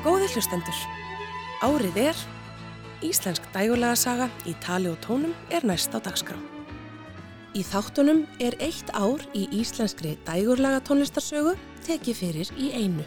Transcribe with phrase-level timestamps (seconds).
[0.00, 0.76] Góði hlustendur,
[1.60, 2.20] árið er,
[3.04, 6.36] Íslensk dægulega saga í tali og tónum er næst á dagskrá.
[7.56, 11.52] Í þáttunum er eitt ár í íslenskri dægurlega tónlistarsögu
[11.84, 13.04] tekið fyrir í einu.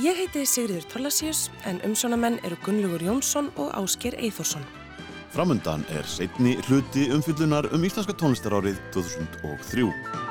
[0.00, 4.64] Ég heiti Sigriður Torlasíus en umsjónamenn eru Gunnlaugur Jónsson og Ásker Eithorsson.
[5.36, 10.23] Framundan er setni hluti umfyllunar um íslenska tónlistarárið 2003.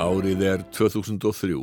[0.00, 1.58] Árið er 2003.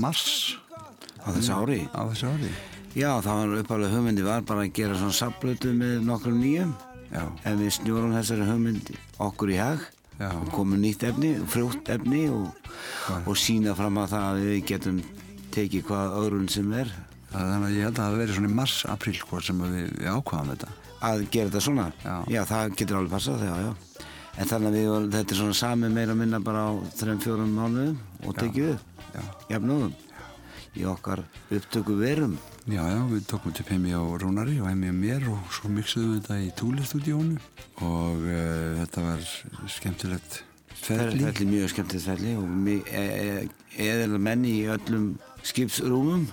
[0.00, 0.26] mars
[1.20, 2.52] á þessu ári á þessu ári.
[2.96, 6.72] Já, það var uppálega hugmyndi var bara að gera svona sablötu með nokkrum nýjum
[7.10, 9.84] Já, en við snjórum þessari hugmyndi okkur í hag
[10.20, 10.28] Já.
[10.34, 12.50] og komum nýtt efni, frjótt efni og,
[13.24, 14.98] og sína fram að það að við getum
[15.54, 16.90] tekið hvað öðrun sem er
[17.30, 20.52] þannig að ég held að það verið svona í mars, apríl hvort sem við, ákvaðum
[20.52, 20.70] þetta.
[21.00, 21.86] að gera þetta svona.
[22.04, 22.42] Já.
[22.50, 23.70] það getur alveg passað já, já.
[24.40, 28.36] En þannig að við, þetta er svona sami meira minna bara á 3-4 mánuðum og
[28.38, 29.22] tekið upp, Já.
[29.50, 29.94] jafnóðum
[30.78, 32.36] í okkar upptöku verum.
[32.70, 36.12] Já, já, við tókum til Hemi á Rónari og Hemi á mér og svo mixuðum
[36.14, 37.40] við þetta í Túlistúdíónu
[37.82, 39.24] og uh, þetta var
[39.74, 40.42] skemmtilegt
[40.78, 41.24] ferli.
[41.24, 43.08] Ferli mjög skemmtilegt ferli og mi- e-
[43.42, 43.48] e-
[43.82, 45.10] eðalega menni í öllum
[45.42, 46.28] skipsrúmum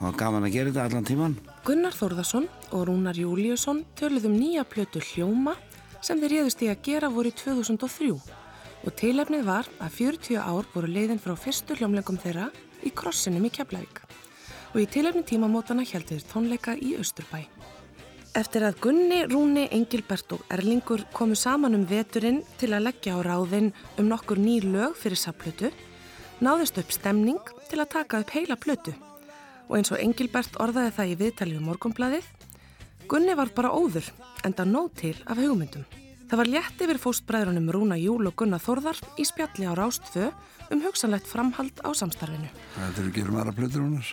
[0.00, 1.36] og gaman að gera þetta allan tíman.
[1.64, 5.54] Gunnar Þórðarsson og Rúnar Júliusson töluðum nýja plötu Hljóma
[6.04, 8.10] sem þeir réðust í að gera voru í 2003
[8.84, 12.50] og tilefnið var að 40 ár voru leiðin frá fyrstu hljómleikum þeirra
[12.84, 14.02] í krossinum í Keflavík
[14.74, 17.44] og í tilefni tímamótana heldur tónleika í Östurbæ.
[18.34, 23.20] Eftir að Gunni, Rúni, Engilbert og Erlingur komu saman um veturinn til að leggja á
[23.22, 25.70] ráðinn um nokkur ný lög fyrir sapplötu,
[26.42, 27.40] náðist upp stemning
[27.70, 28.92] til að taka upp heila plötu
[29.64, 32.24] og eins og Engilbert orðaði það í viðtalið um morgunbladið,
[33.08, 34.10] Gunni var bara óður,
[34.44, 36.03] enda nóg til af hugmyndum.
[36.24, 40.30] Það var létt yfir fóstbræðrunum Rúna Júl og Gunnar Þórðar í spjalli á Rástfö
[40.72, 42.48] um hugsanlegt framhald á samstarfinu.
[42.74, 44.12] Þetta eru að gera aðra plötur húnar.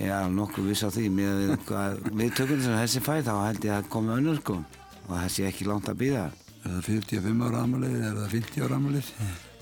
[0.00, 1.04] Já, nokkuð viss á því.
[1.12, 4.40] Með við, hvað, við tökum þess að þessi fæ þá held ég að koma önnur
[4.40, 4.56] sko
[5.10, 6.24] og þessi ekki langt að býða.
[6.60, 9.12] Er það 45 ára amalið eða er það 50 ára amalið?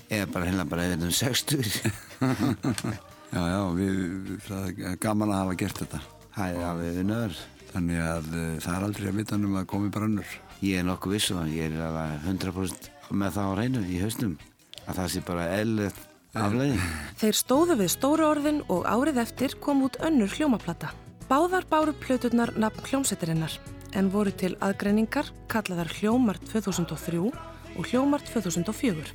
[0.09, 1.71] Eða bara hérna bara eða um 60.
[3.29, 5.99] Já, já, við, það er gaman að hafa gert þetta.
[6.33, 7.41] Það er alveg við nöður.
[7.69, 10.31] Þannig að uh, það er aldrei að vita um að komi brannur.
[10.59, 14.37] Ég er nokkuð viss og ég er alveg 100% með það á reynu í haustum.
[14.83, 16.01] Að það sé bara eðlilegt
[16.35, 16.87] afleiðing.
[17.21, 20.91] Þeir stóðu við stóru orðin og árið eftir kom út önnur hljómaplata.
[21.29, 23.55] Báðar báru plöturnar nafn hljómsettirinnar
[23.97, 29.13] en voru til aðgreiningar kallaðar Hljómar 2003 og Hljómar 2004.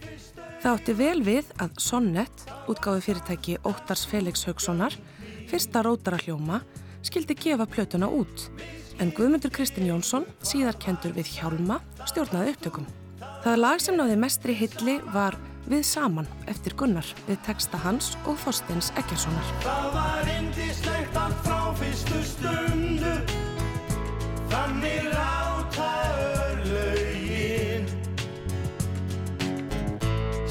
[0.62, 4.96] Það átti vel við að Sonnet, útgáfi fyrirtæki Óttars Felix Haugssonar,
[5.50, 6.62] fyrsta rótara hljóma,
[7.04, 8.48] skildi gefa plötuna út.
[9.02, 12.86] En Guðmundur Kristinn Jónsson, síðar kendur við Hjálma, stjórnaði upptökum.
[13.44, 18.36] Það lag sem náði mestri hilli var Við saman eftir Gunnar við texta hans og
[18.42, 19.46] Þorsteins Ekjarssonar.
[19.64, 23.14] Það var indislegt allt frá fyrstu stundu
[24.52, 25.88] Þannig ráta
[26.42, 27.88] örlaugin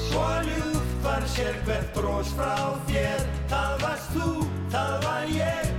[0.07, 2.57] Svo ljúft var sér hvert brós frá
[2.89, 4.33] þér Það varst þú,
[4.73, 5.72] það var ég,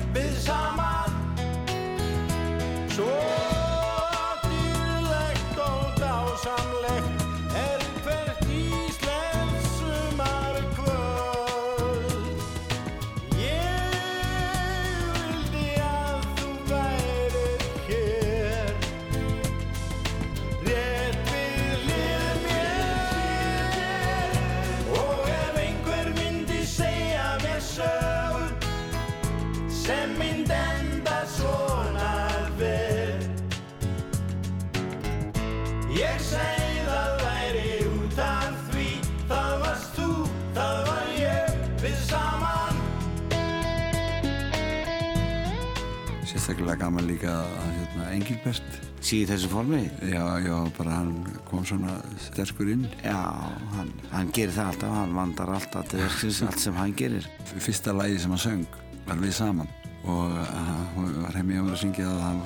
[46.74, 48.78] Sérstaklega gaman líka að hérna, Engilbert.
[49.04, 49.82] Síði þessu formi?
[50.09, 52.86] Já, já, bara hann kom svona sterkur inn.
[53.04, 53.15] Já,
[53.76, 57.26] hann, hann gerir það alltaf, hann vandar alltaf til verksins, allt sem hann gerir.
[57.65, 58.65] Fyrsta lagi sem hann söng
[59.06, 59.68] var við saman
[60.04, 62.41] og uh, hún var heim í að syngja það hann,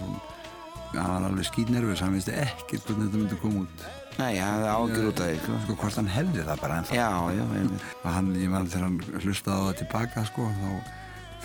[0.93, 3.87] hann var alveg skýtnervis hann vissi ekkert hvernig þetta myndi koma út
[4.19, 5.59] Nei, ég hafði ágjur út af því, sko.
[5.65, 7.09] sko hvort hann hefði það bara ennþá Já,
[7.39, 7.89] já, einmitt.
[8.03, 10.98] og hann, ég man þegar hann hlustaði á það tilbaka sko, þá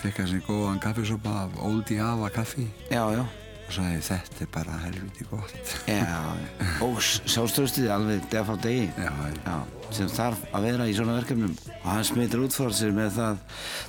[0.04, 3.24] fekk hann sér góðan kaffisopa af Old Java kaffi Já, já.
[3.64, 6.20] og sagði þetta er bara helviti gott Já,
[6.84, 8.90] og sjálfströstið alveg dag frá degi.
[9.00, 9.10] já,
[9.46, 9.56] Já,
[9.94, 11.52] sem þarf að vera í svona verkefnum.
[11.80, 13.42] Og hann smitur út fór sér með það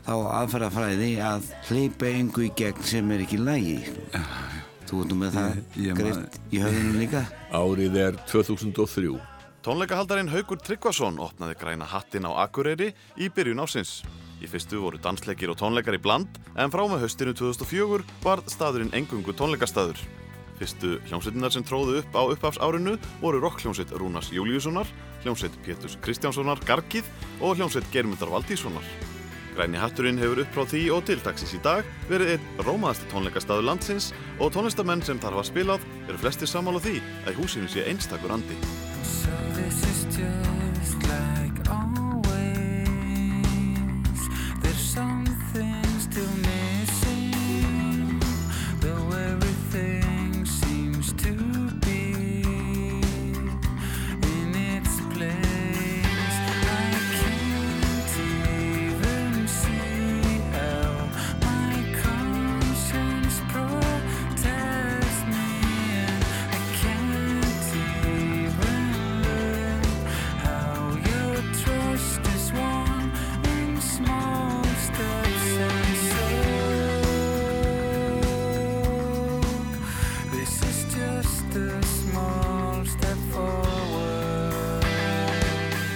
[0.05, 3.77] þá aðferðafræði að hleypa engu í gegn sem er ekki lægi.
[4.13, 4.61] Já, já.
[4.85, 7.23] Þú nú með það Ég- ég man- greitt í höfðinu líka.
[7.57, 9.15] Árið er 2003.
[9.65, 14.03] Tónleikahaldarinn Haugur Tryggvason opnaði græna hattin á Akureyri í byrjun ásins.
[14.43, 18.93] Í fyrstu voru dansleikir og tónleikar í bland en frá með höstinu 2004 var staðurinn
[18.97, 19.99] engungu tónleikastaður.
[20.59, 24.87] Fyrstu hljómsveitinnar sem tróðu upp á upphafsárinu voru rockhljómsveit Rúnars Júliussonar,
[25.23, 27.07] hljómsveit Péturs Kristjánssonar Gargið
[27.41, 28.87] og hljómsveit Germundar Valdíssonar.
[29.55, 33.69] Græni hatturinn hefur upp frá því og til dagsins í dag verið einn rómaðasti tónleikastaður
[33.69, 38.35] landsins og tónlistamenn sem þar var spilað eru flestir sammála því að húsinu sé einstakur
[38.35, 38.59] andi.
[39.03, 40.54] So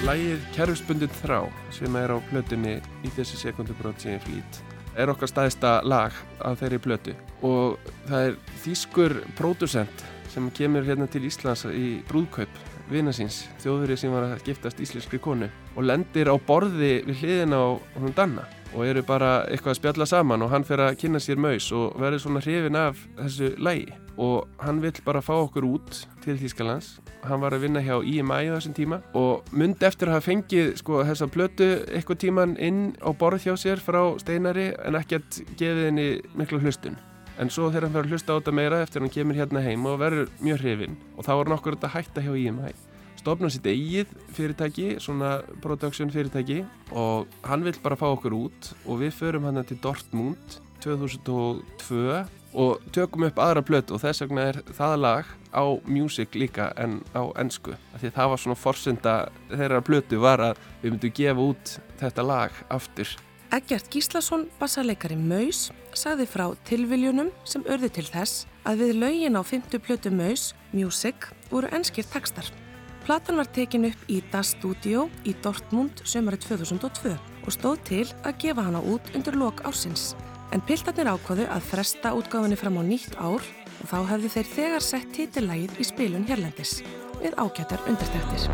[0.10, 4.58] Lægið Kerfsbundin þrá sem er á plötunni í þessi sekundubrót sem flýt
[4.98, 7.14] er okkar staðista lag af þeirri plötu.
[7.46, 7.78] Og
[8.08, 10.02] það er þýskur pródusent
[10.34, 12.58] sem kemur hérna til Íslands í brúðkaup
[12.90, 17.62] vina síns, þjóðurinn sem var að giftast íslenskri konu og lendir á borði við hliðina
[17.62, 17.70] á
[18.02, 21.38] hún Danna og eru bara eitthvað að spjalla saman og hann fer að kynna sér
[21.38, 26.02] maus og verður svona hrifin af þessu lægi og hann vill bara fá okkur út
[26.24, 26.98] til Þýskalands.
[27.24, 30.74] Hann var að vinna hjá IMI á þessum tíma og myndi eftir að hafa fengið
[30.82, 35.88] sko þessa plötu eitthvað tíman inn á borð hjá sér frá Steinari en ekkert gefið
[35.88, 37.00] henni mikla hlustun.
[37.40, 39.88] En svo þegar hann fer að hlusta á þetta meira eftir hann kemur hérna heim
[39.88, 42.76] og verður mjög hrifin og þá var nokkur þetta hætta hjá IMI
[43.20, 46.62] stofna sitt eigið fyrirtæki svona production fyrirtæki
[46.96, 52.82] og hann vill bara fá okkur út og við förum hann til Dortmund 2002 og
[52.96, 57.30] tökum upp aðra plötu og þess vegna er það lag á music líka en á
[57.42, 59.16] ennsku því að það var svona forsenda
[59.50, 63.18] þeirra plötu var að við myndum gefa út þetta lag aftur
[63.50, 69.42] Eggert Gíslason, bassarleikari Maus, sagði frá tilviljunum sem örði til þess að við lögin á
[69.42, 72.46] 50 plötu Maus, Music, voru enskir textar.
[73.08, 78.38] Platan var tekin upp í Das Studio í Dortmund sömari 2002 og stóð til að
[78.46, 80.12] gefa hana út undir lok ársins.
[80.50, 84.86] En piltarnir ákvaðu að fresta útgáfinni fram á nýtt ár og þá hefðu þeir þegar
[84.86, 86.80] sett titillagið í spilun hérlendis
[87.20, 88.50] við ágættar undirtæktir.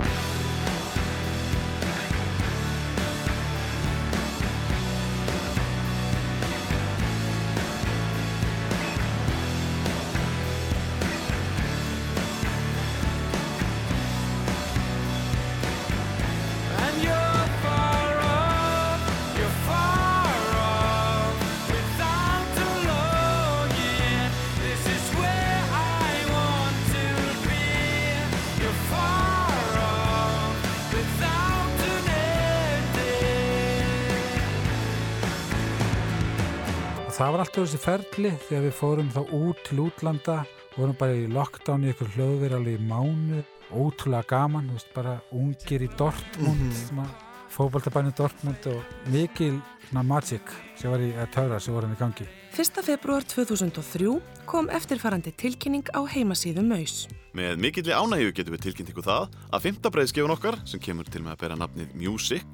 [37.55, 40.33] Alltaf þessi ferli þegar við fórum þá út til útlanda
[40.75, 43.37] vorum bara í lockdown í ykkur hljóðveri alveg í mánu,
[43.71, 47.13] ótrúlega gaman veist, bara ungir í Dortmund mm -hmm.
[47.55, 49.61] fótboltabæni Dortmund og mikil
[50.03, 52.27] magic sem var í að töra sem vorum í gangi
[52.59, 52.83] 1.
[52.83, 57.07] februar 2003 kom eftirfarandi tilkynning á heimasíðu Maus.
[57.33, 61.23] Með mikilli ánægju getum við tilkynnt ykkur það að fymta breiðskefun okkar, sem kemur til
[61.23, 62.47] með að bera nafnið Music,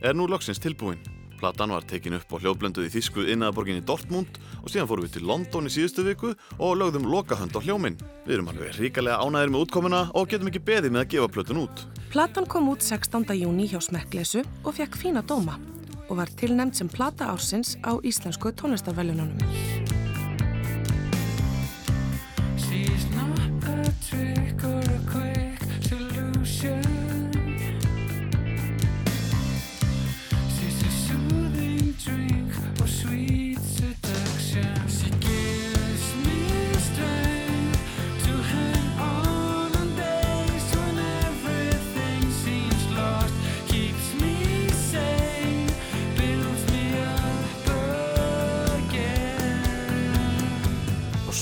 [0.00, 1.15] er nú loksins tilbúin.
[1.36, 5.26] Platan var tekin upp á hljóðblönduð í þýsku innaðaborginni Dortmund og síðan fórum við til
[5.28, 7.98] London í síðustu viku og lögðum lokahönd á hljóminn.
[8.24, 11.62] Við erum alveg ríkalega ánægir með útkomuna og getum ekki beðið með að gefa plötun
[11.66, 11.84] út.
[12.12, 13.28] Platan kom út 16.
[13.36, 15.58] júni hjá Smekklesu og fekk fína dóma
[16.08, 19.36] og var tilnæmt sem plata ársins á íslensku tónlistarveljununum.
[22.56, 24.75] She's not a trick or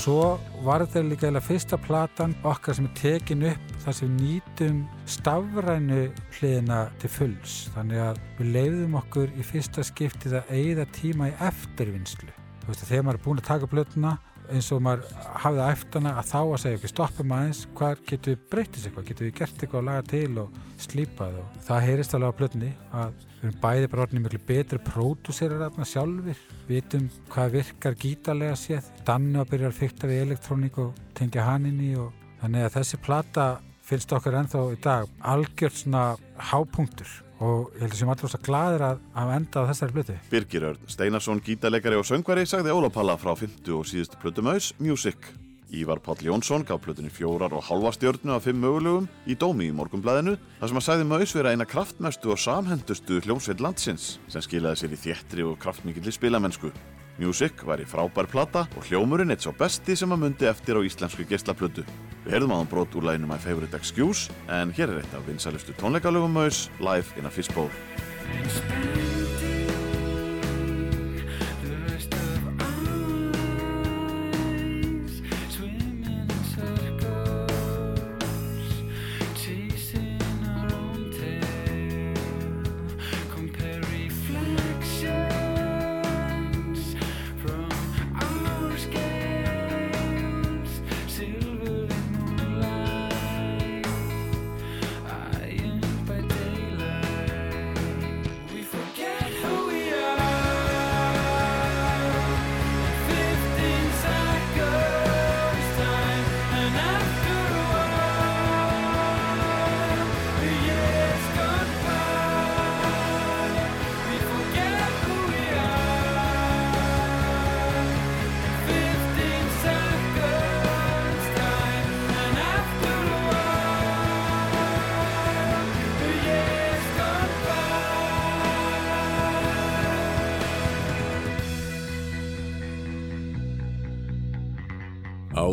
[0.05, 4.19] svo var þetta líka eða fyrsta platan okkar sem er tekin upp þar sem við
[4.21, 6.01] nýtum stafrænu
[6.35, 7.55] hliðina til fulls.
[7.73, 12.29] Þannig að við leiðum okkur í fyrsta skiptið að eigða tíma í eftirvinnslu.
[12.67, 14.13] Veist að þegar maður er búin að taka blötuna
[14.53, 15.09] eins og maður
[15.41, 19.25] hafið æftana að þá að segja okkur stoppum aðeins, hvað getur við breytist eitthvað, getur
[19.25, 21.39] við gert eitthvað að laga til og slípað?
[21.41, 25.65] Og það heyrist alveg á blötunni að við erum bæði bara orðinni miklu betri pródúserar
[25.67, 31.03] aðna sjálfur, vitum hvað virkar gítarlega séð, Danni að byrja að fykta við elektróník og
[31.17, 32.09] tengja hann inn í og
[32.41, 33.45] þannig að þessi plata
[33.85, 36.03] finnst okkur ennþá í dag algjört svona
[36.49, 40.19] hápunktur og ég held að sem allir svo gladir að hafa endað þessari blötu.
[40.31, 44.71] Birgir Örn Steinarsson, gítarleikari og söngvari sagði Óla Palla frá 50 og síðustu plötu Maus,
[44.79, 45.35] Music.
[45.75, 49.75] Ívar Páll Jónsson gaf plötunni fjórar og halva stjörnu af fimm mögulegum í dómi í
[49.75, 54.81] morgumblæðinu þar sem að sagði Maus vera eina kraftmestu og samhendustu hljómsveit landsins sem skilaði
[54.81, 56.71] sér í þéttri og kraftmikilli spilamennsku.
[57.19, 61.27] Music væri frábær plata og hljómurinn eitt svo besti sem að mundi eftir á íslensku
[61.27, 61.85] geislaplötu.
[62.25, 65.23] Við heyrðum á hann brot úr læginu My Favorite Excuse en hér er eitt af
[65.27, 67.71] vinsælustu tónleikalögum Maus, Live in a Fishbowl.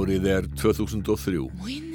[0.02, 1.91] Árið er 2003.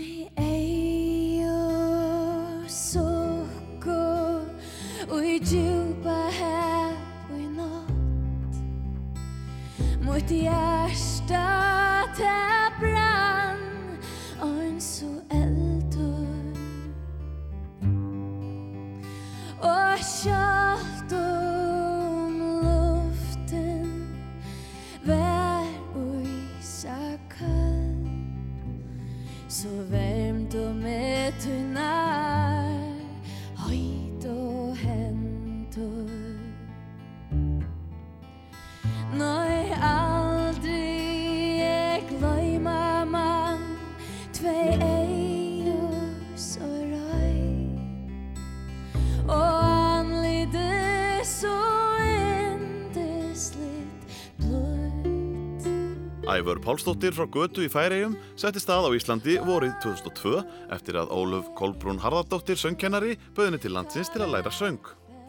[56.47, 60.37] Ævör Pálsdóttir frá Götu í Færegjum setti stað á Íslandi vorið 2002
[60.71, 64.79] eftir að Ólöf Kolbrún Harðardóttir söngkennari bauðinni til landsins til að læra söng.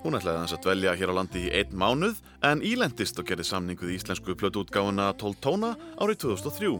[0.05, 3.49] Hún ætlaði þess að dvelja hér á landi í einn mánuð en ílendist og gerði
[3.51, 6.73] samning við íslensku plötuútgáfuna 12 tóna árið 2003.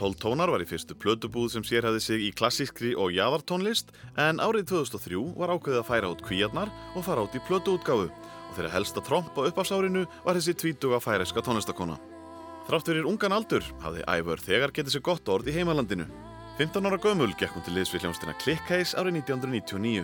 [0.00, 4.70] 12 tónar var í fyrstu plötubúð sem sérhæði sig í klassískri og jaðartónlist en árið
[4.78, 9.04] 2003 var ákveðið að færa út kvíarnar og fara út í plötuútgáfu og þeirra helsta
[9.04, 12.00] tromp á uppafsárinu var þessi tvítuga færeska tónlistakona.
[12.68, 16.04] Þrátt fyrir ungan aldur hafði Ævör þegar getið sér gott orð í heimalandinu.
[16.58, 20.02] 15 ára gömul gekk hún til liðs við hljómsdina Clickcase árið 1999.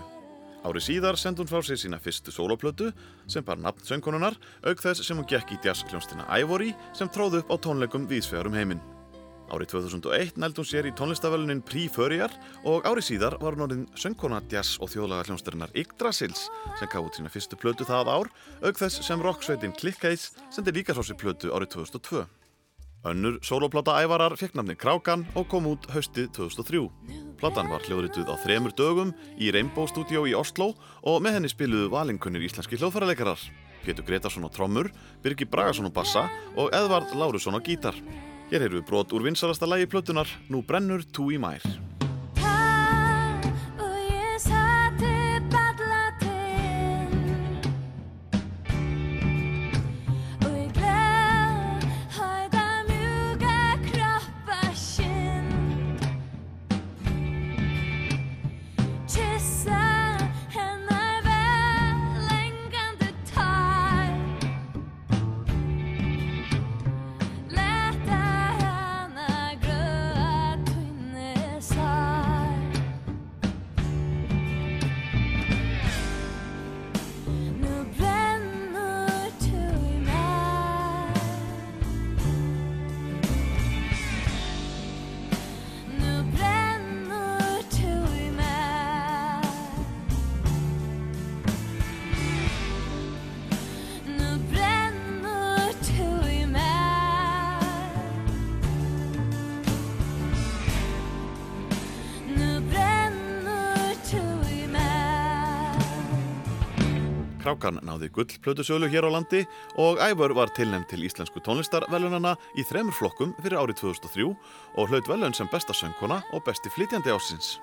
[0.65, 2.87] Árið síðar sendi hún frá sér sína fyrstu soloplötu
[3.29, 7.43] sem bar nafn söngkonunar auk þess sem hún gekk í jazz hljómsdina Ivory sem tróð
[7.43, 8.81] upp á tónleikum víðsvegar um heiminn.
[9.53, 12.33] Árið 2001 nældi hún sér í tónlistavölunin Prí Förjar
[12.65, 16.47] og árið síðar var hún orðin söngkona jazz og þjóðlaga hljómsdarinnar Yggdrasils
[16.81, 18.33] sem gaf út sína fyrstu plötu það ár
[18.65, 22.25] auk þess sem rocksveitin Clickcase sendi líka frá sér plötu árið 2002.
[23.05, 26.81] Önnur soloplata ævarar fekk nafni Krákan og kom út haustið 2003.
[27.37, 30.71] Platan var hljóðrituð á þremur dögum í Rainbow Studio í Oslo
[31.05, 33.45] og með henni spiluðu valinkunnir íslenski hljóðfæraleikarar.
[33.85, 34.89] Pétur Gretarsson á trommur,
[35.21, 37.99] Birgir Bragason á bassa og Edvard Lárusson á gítar.
[38.49, 41.61] Hér við brot úr vinsalasta lægi plötunar Nú brennur tú í mær.
[107.55, 109.45] Krákan náði gullplötusölu hér á landi
[109.79, 114.27] og Ævar var tilnæmt til íslensku tónlistarvelunana í þremur flokkum fyrir árið 2003
[114.75, 117.61] og hlaut velun sem besta söngkona og besti flytjandi ásins.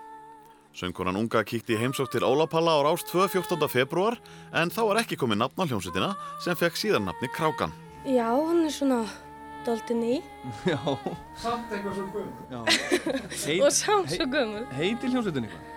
[0.72, 3.28] Söngkonan unga kíkti í heimsók til Ólapalla á rást 2.
[3.36, 3.68] 14.
[3.68, 4.16] februar
[4.56, 7.76] en þá var ekki komið nafn á hljómsutina sem fekk síðan nafni Krákan.
[8.08, 9.04] Já, hún er svona
[9.68, 10.14] doldi ný
[10.72, 10.80] Já.
[11.36, 12.40] Samt eitthvað svo gömur.
[12.48, 13.60] Já.
[13.68, 14.64] og samt svo gömul.
[14.72, 15.70] Heitir hljómsveitin eitthvað?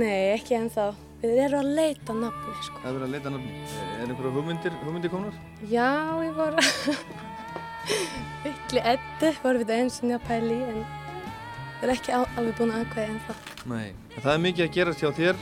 [0.00, 0.88] Nei, ekki ennþá.
[1.20, 2.78] Við erum að leita nafni, sko.
[2.80, 3.58] Það er að leita nafni.
[4.00, 5.34] Er einhverja hugmyndir, hugmyndir komnar?
[5.68, 5.88] Já,
[6.24, 6.56] ég var.
[8.48, 12.80] Ylli Eddu vorum við eins og nýja pæli en við erum ekki alveg búin að
[12.86, 13.34] aðkvæða ennþá.
[13.68, 13.88] Nei.
[14.16, 15.36] En Það er mikið að gerast hjá þér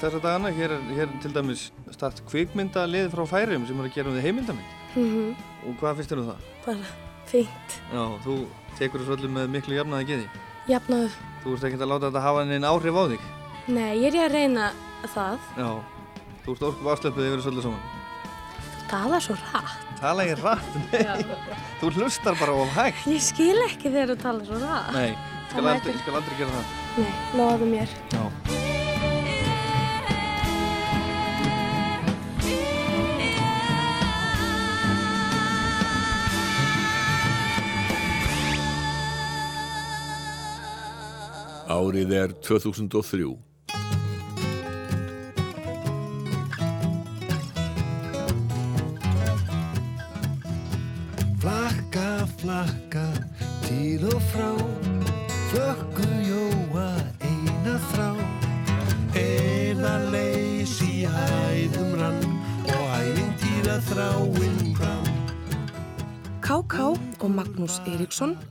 [0.00, 0.54] þessa dagana.
[0.56, 4.24] Hér er, hér til dæmis start kvikmyndalið frá Færium sem er að gera um því
[4.24, 4.74] heimildamind.
[4.96, 5.36] Mm
[5.68, 6.40] Og hvað finnst þér um það?
[6.64, 6.86] Bara
[7.28, 7.70] fínt.
[7.92, 8.34] Já, þú
[8.80, 10.26] tekur þessu öllu með miklu jafnaði geði.
[10.72, 11.08] Jafnaðu.
[11.44, 12.46] Þú ert ekkert að láta þetta hafa
[14.98, 15.38] á ég það.
[15.56, 15.70] Já.
[16.44, 17.82] Þú ert orkuð afsleppuð yfir þessu öllu saman.
[18.58, 19.74] Þú talar svo rætt.
[20.00, 20.76] Tala ég rætt?
[20.92, 21.24] Nei.
[21.80, 23.06] Þú hlustar bara of hægt.
[23.10, 24.92] Ég skil ekki þegar þú talar svo rætt.
[24.96, 25.10] Nei,
[25.50, 26.76] skal Það aldrei, ég skal aldrei gera það.
[26.98, 27.98] Nei, lofaðu mér.
[28.14, 28.24] Já.
[41.68, 43.28] Árið er 2003.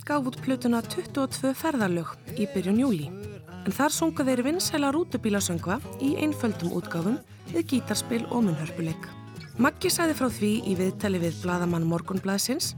[0.08, 3.08] gaf út plötuna 22 ferðarlög í byrjun júli.
[3.68, 7.18] En þar sunga þeir vinsæla rútubílasöngva í einföldum útgáfum
[7.52, 9.08] við gítarspil og munnhörpuleik.
[9.60, 12.76] Maggi sagði frá því í viðtali við bladamann Morgunblaðsins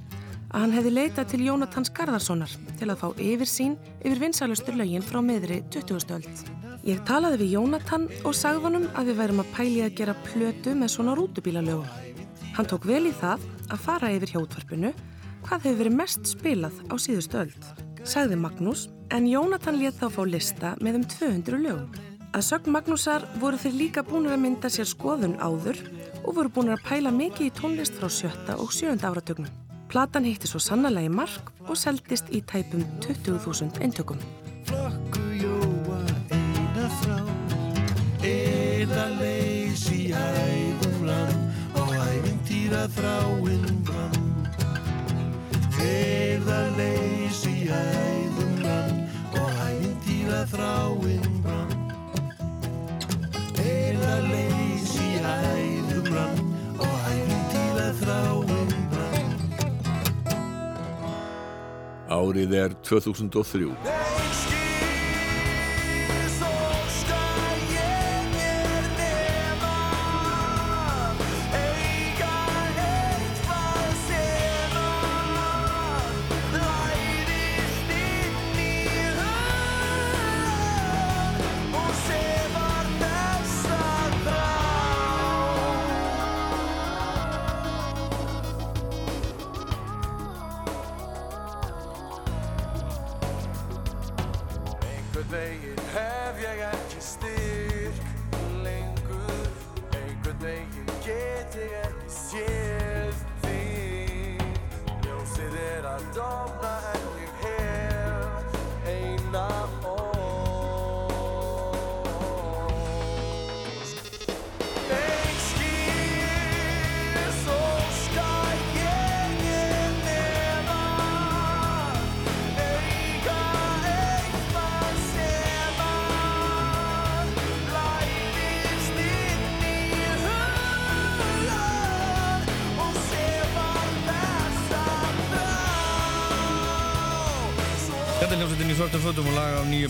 [0.49, 5.19] að hann hefði leitað til Jónatans Garðarssonar til að fá yfirsýn yfir vinsælustur lögin frá
[5.21, 6.15] miðri 20.
[6.15, 6.41] öld.
[6.87, 10.73] Ég talaði við Jónatan og sagði honum að við værum að pæli að gera plötu
[10.79, 11.85] með svona rútubílalögum.
[12.57, 14.93] Hann tók vel í það að fara yfir hjá útvarpinu
[15.49, 17.63] hvað hefur verið mest spilað á síðustu öld.
[18.05, 21.87] Sagði Magnús, en Jónatan lét þá fá lista með um 200 lögum.
[22.29, 25.81] Að sögn Magnúsar voru þeir líka búinir að mynda sér skoðun áður
[26.21, 29.49] og voru búinir að pæla mikið í tónlist frá sjötta og sjönda áratögnum.
[29.89, 34.21] Platan heitti svo sannlega í mark og seldist í tæpum 20.000 eintökum.
[38.21, 43.78] Eða leys í hæðum rann Og ævintýra þráinn
[45.79, 48.99] brann Eða leys í hæðum rann
[49.35, 51.73] Og ævintýra þráinn brann.
[53.59, 56.41] Eða leys í hæðum rann
[56.79, 59.33] Og ævintýra þráinn brann.
[62.09, 64.38] Árið er 2003.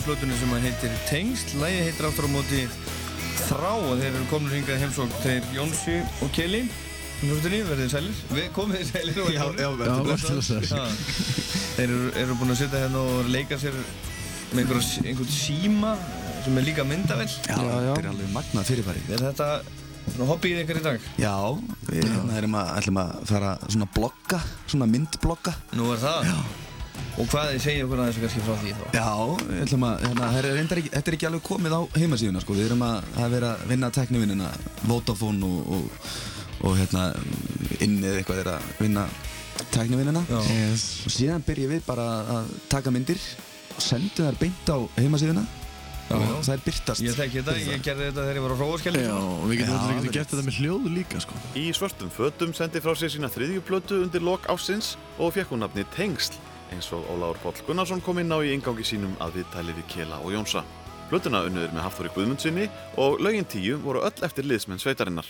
[0.00, 1.58] nýju plötunni sem að heitir Tengsl.
[1.60, 2.60] Lægi heitir aftur á móti
[3.40, 6.60] Þrá og þeir eru komin hingað í heimsókn þeir Jónsi og Kelly.
[7.20, 8.20] Hljómsveitinni, verðið sælir.
[8.30, 9.68] Við komið þið sælir og Já, já,
[10.06, 10.68] blessaður.
[10.70, 10.86] Já.
[11.74, 13.76] Þeir eru, eru búin að sitja hérna og leika sér
[14.54, 15.92] með einhver, einhvern síma
[16.46, 17.28] sem er líka myndavel.
[17.28, 19.04] Já, þetta er alveg magnað fyrirbæri.
[19.12, 19.50] Er þetta
[20.30, 21.12] hobbyið ykkar í dag?
[21.20, 21.36] Já,
[21.90, 25.56] við hérna erum að, ætlum að fara svona blogga, svona myndblogga.
[25.76, 26.32] Nú er það?
[26.32, 26.68] Já.
[27.18, 28.84] Og hvað þið segja okkur aðeins kannski frá því þá?
[28.96, 29.08] Já,
[29.50, 32.56] við ætlum að, hérna, það er þetta er ekki alveg komið á heimasíðuna, sko.
[32.56, 34.52] Við erum að, að vera að vinna teknivinnina,
[34.86, 36.04] Vodafone og, og
[36.66, 37.10] og hérna
[37.80, 39.06] innið eitthvað er að vinna
[39.72, 40.40] tæknivinnina Já.
[40.40, 43.20] og síðan byrjum við bara að taka myndir
[43.76, 45.46] og sendum þær beint á heimasíðuna
[46.10, 46.30] og já.
[46.42, 49.14] það er byrtast Ég þekki þetta, ég gerði þetta þegar ég var á hróaskjælni Já,
[49.14, 51.42] og við getum Já, gert þetta með hljóðu líka sko.
[51.54, 55.62] Í svörtum fötum sendi frá sér sína þriðju plötu undir lok ásins og fekk hún
[55.62, 56.40] nafni Tengsl
[56.74, 60.20] eins og Óláður Páll Gunnarsson kom inn á í ingangi sínum að viðtæli við Kela
[60.24, 60.64] og Jónsa.
[61.10, 62.68] Plötuna unnuður með Hafþóri Guðmundsinni
[63.02, 65.26] og lögin tíu voru öll eftir liðsmenn sveitarinnar.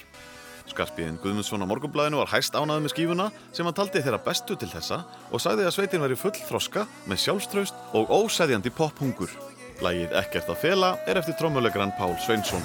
[0.70, 4.70] Skarpiðin Guðmundsson á morgunblæðinu var hæst ánaði með skífuna sem hann taldi þeirra bestu til
[4.70, 9.32] þessa og sagði að sveitin væri full þroska með sjálfströst og ósæðjandi pophungur.
[9.80, 12.64] Lægið Ekkert að fela er eftir trommulegran Pál Sveinsson.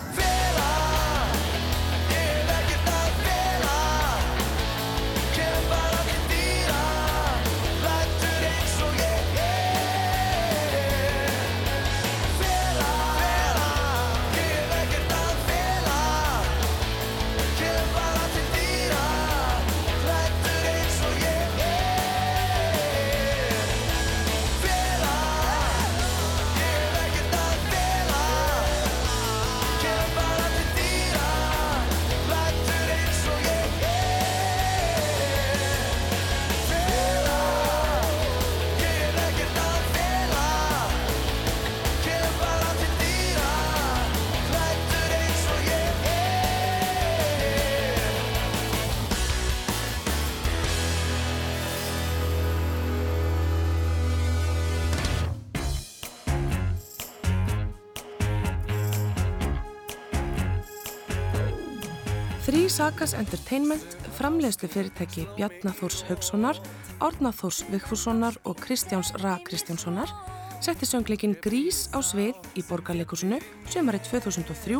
[63.05, 66.57] Sagas Entertainment, framleiðslu fyrirtæki Bjarnathórs Haugssonar,
[66.97, 70.09] Árnathórs Vigfússonar og Kristjáns Ra Kristjánssonar
[70.57, 73.37] setti söngleikin Grís á svið í borgarleikusinu
[73.69, 74.79] sömarið 2003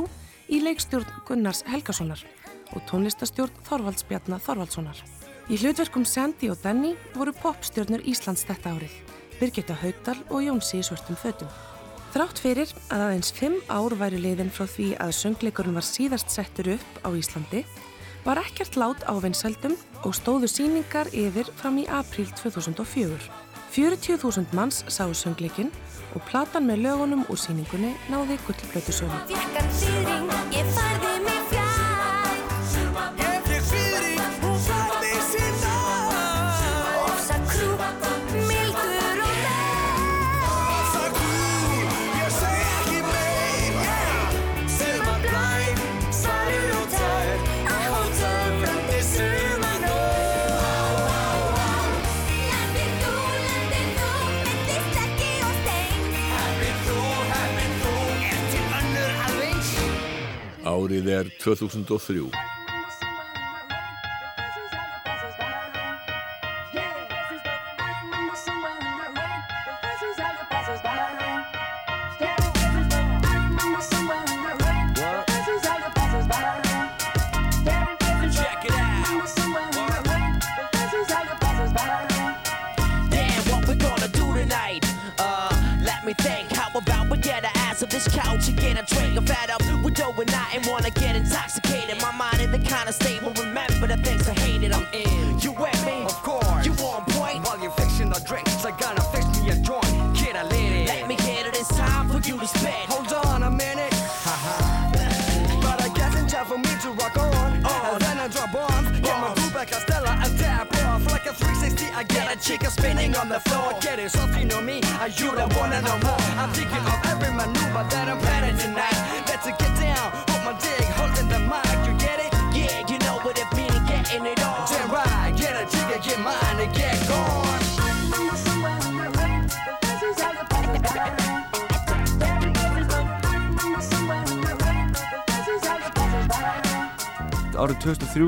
[0.49, 2.25] í leikstjórn Gunnars Helgasonar
[2.73, 4.97] og tónlistastjórn Þorvalds Bjarnar Þorvaldssonar.
[5.45, 8.99] Í hlutverkum Sandy og Danny voru popstjórnur Íslands þetta árið,
[9.37, 11.53] Birgitta Haugdal og Jónsi í svörtum fötum.
[12.15, 16.77] Þrátt fyrir að aðeins fimm ár væri liðin frá því að söngleikurinn var síðast settur
[16.79, 17.67] upp á Íslandi,
[18.25, 23.19] var ekkert lát á vinsældum og stóðu síningar yfir fram í apríl 2004.
[23.75, 25.71] 40.000 manns sáu söngleikinn
[26.15, 29.19] og platan með lögunum úr síningunni náði gullblötu sögu.
[60.75, 62.54] Árið er 2003.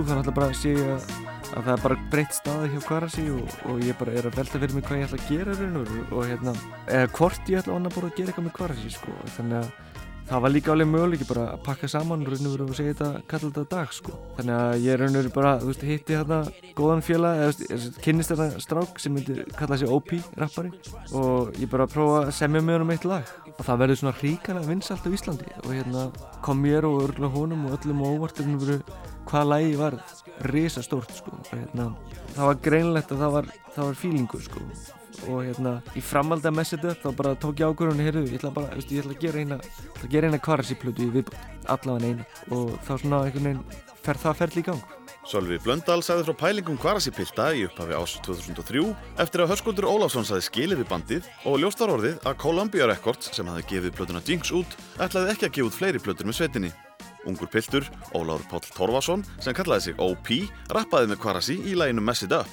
[0.07, 1.07] 2003 þannig alltaf bara að sé ég að,
[1.57, 4.61] að það er bara breytt staði hjá Kvarasi og, og ég bara er að velta
[4.61, 6.53] fyrir mig hvað ég ætla að gera raun og, og hérna,
[6.87, 9.73] eða hvort ég ætla að að gera eitthvað með Kvarasi sko, þannig að
[10.27, 13.23] það var líka alveg möguleiki bara að pakka saman raun og veru og segja þetta,
[13.31, 16.39] kalla þetta dag sko, þannig að ég raun og veru bara, þú veist, hitti hérna
[16.77, 20.71] góðan félag, eða kynnist þetta strák sem myndir kalla sig OP rappari
[21.15, 23.35] og ég bara prófa að semja með honum eitt lag.
[23.57, 26.03] Og það verður svona ríkala vinsalt á Íslandi og hérna
[26.45, 28.81] kom mér og örgulega honum og öllum óvart raun og veru
[29.27, 29.97] hvað lægi var
[30.51, 31.33] risa stórt sko.
[31.51, 31.91] Hérna
[32.35, 34.67] það var greinlegt að það var, það var fílingur sko.
[35.27, 38.53] Og hérna í framhaldi að messa þetta þá bara tók ég ákvörðunni heyrðu, ég ætla
[38.53, 42.77] bara, ég ætla að gera eina að gera eina kvarasiplötu í viðbútt, allavega eina og
[42.85, 44.93] þá svona einhvern veginn fer það ferli í gang.
[45.27, 48.83] Sölvi Blöndal sagði frá pælingum Kvarasi-pilta í upphafi ás 2003
[49.19, 53.33] eftir að Hörskuldur Ólafsson sagði skilið við bandið og ljóst var orðið að Columbia Records
[53.35, 56.71] sem hafði gefið plötuna Jinx út ætlaði ekki að gefa út fleiri plötur með sveitinni.
[57.27, 60.31] Ungur piltur, Óláður Páll Torfason sem kallaði sig OP,
[60.71, 62.47] rappaði með Kvarasi í læginu Mess It Up.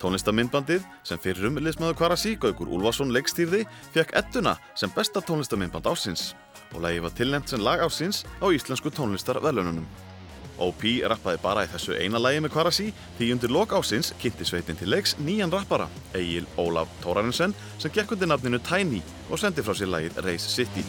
[0.00, 6.30] Tónlistamindbandið sem fyrir umliðsmaður Kvarasi, Gaugur Úlfarsson leikstýrði, fekk Edduna sem besta tónlistamindband ásins
[6.74, 9.84] og lægi var tilnæmt sem lag ásins á íslensku tónlistarvelununum.
[10.60, 14.76] OP rappaði bara í þessu eina lægi með Kvarasi því undir lok ásins kynnti sveitin
[14.76, 19.76] til leiks nýjan rappara, Egil Ólaf Tórarinsen sem gekk undir nafninu Tiny og sendi frá
[19.76, 20.84] sér lægið Race City.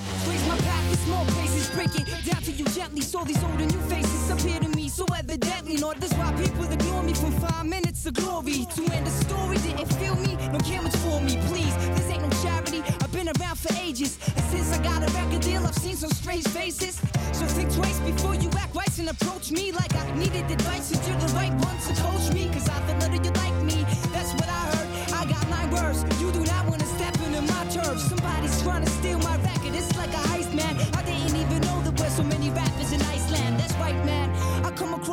[3.12, 3.34] Gently.
[3.34, 5.78] So these older new faces appear to me so evidently.
[5.78, 8.66] Lord, that's why people ignore me from five minutes of glory.
[8.76, 11.76] To end the story, didn't feel me, no cameras for me, please.
[11.96, 14.18] This ain't no charity, I've been around for ages.
[14.36, 16.96] And since I got a record deal, I've seen some strange faces.
[17.34, 20.92] So think twice before you act right and approach me like I needed advice.
[20.92, 23.81] And you're the right one to coach me, cause I feel little you like me.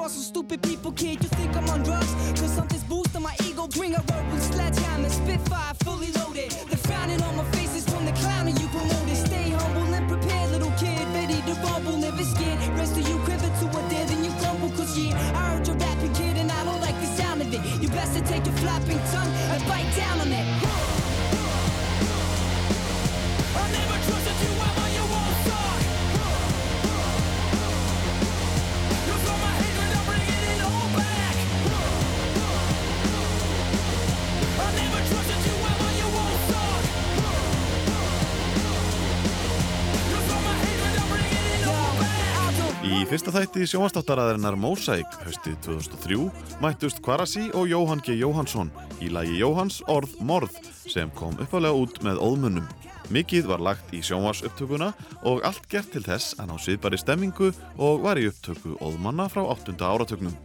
[0.09, 1.23] Across some stupid people, kid.
[1.23, 2.15] You think I'm on drugs?
[2.41, 3.67] Cause something's boosting my ego.
[3.69, 4.03] Bring a
[43.09, 46.17] fyrsta þætti sjónvastáttaraðarinnar Mosaic haustið 2003
[46.61, 48.19] mættust Kvarasi og Jóhann G.
[48.21, 48.69] Jóhannsson
[49.01, 52.67] í lagi Jóhanns Orð Morð sem kom uppalega út með óðmunum.
[53.15, 54.91] Mikið var lagt í sjónvarsupptökuna
[55.25, 57.49] og allt gert til þess að ná sviðbari stemmingu
[57.81, 59.79] og var í upptöku óðmanna frá 8.
[59.81, 60.37] áratögnum.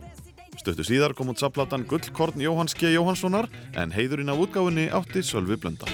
[0.56, 2.93] Stöttu síðar kom út sapplatan Gullkorn Jóhanns G.
[2.95, 5.91] Jóhannssonar en heiðurinn af útgáfunni átti Sölvi Blöndal.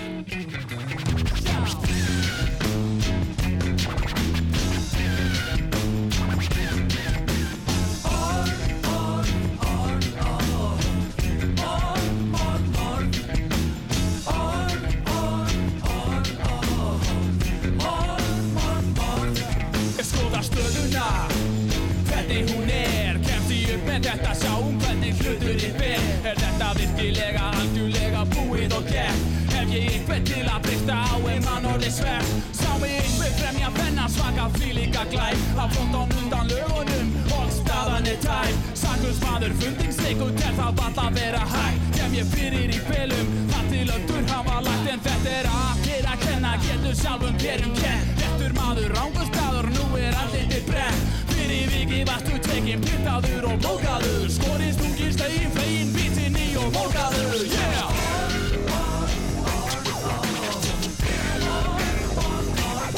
[27.00, 29.28] Virkilega algjörlega búið og gert.
[29.54, 33.70] Hef ég einhvern til að breyta á en mann orðið sver Sá mig einhver fremja
[33.78, 35.46] þennan svaka frílíka glæp.
[35.56, 38.60] Að flóttan undan lögunum og staðan er tæp.
[38.82, 43.88] Sakus maður fundingsleikur til það valla vera hægt Kem ég fyrir í pelum Það til
[43.96, 44.92] öldur hafa lagt.
[44.94, 48.06] En þetta er allir að kenna Getur sjálfum gerum kenn.
[48.20, 51.04] Réttur maður rángur staður nú er andlitið brenn.
[51.32, 56.29] Fyrir viki varstu tekinn pyntaður og mókaður Skorinn stungir slegin flegin bítinn
[56.74, 57.90] mókaður Yeah!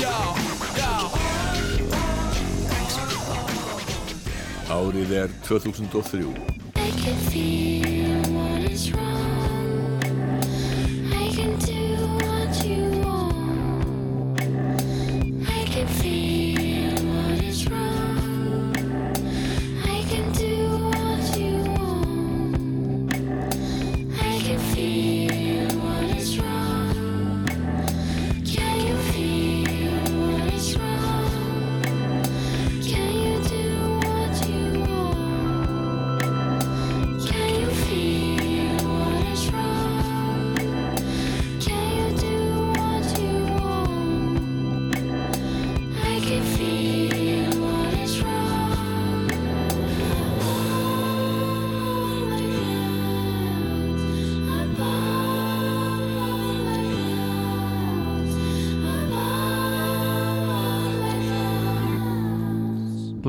[0.02, 0.18] Já,
[0.78, 0.94] já
[4.72, 6.24] Árið er 2003.
[6.76, 10.04] I can feel what is wrong.
[11.12, 11.71] I can do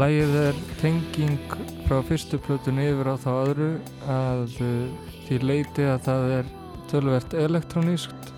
[0.02, 1.52] Lægið er tenging
[1.86, 3.66] frá fyrstu plötunni yfir á þá öðru
[4.10, 6.48] að uh, því leiti að það er
[6.90, 8.30] tölvert elektrónískt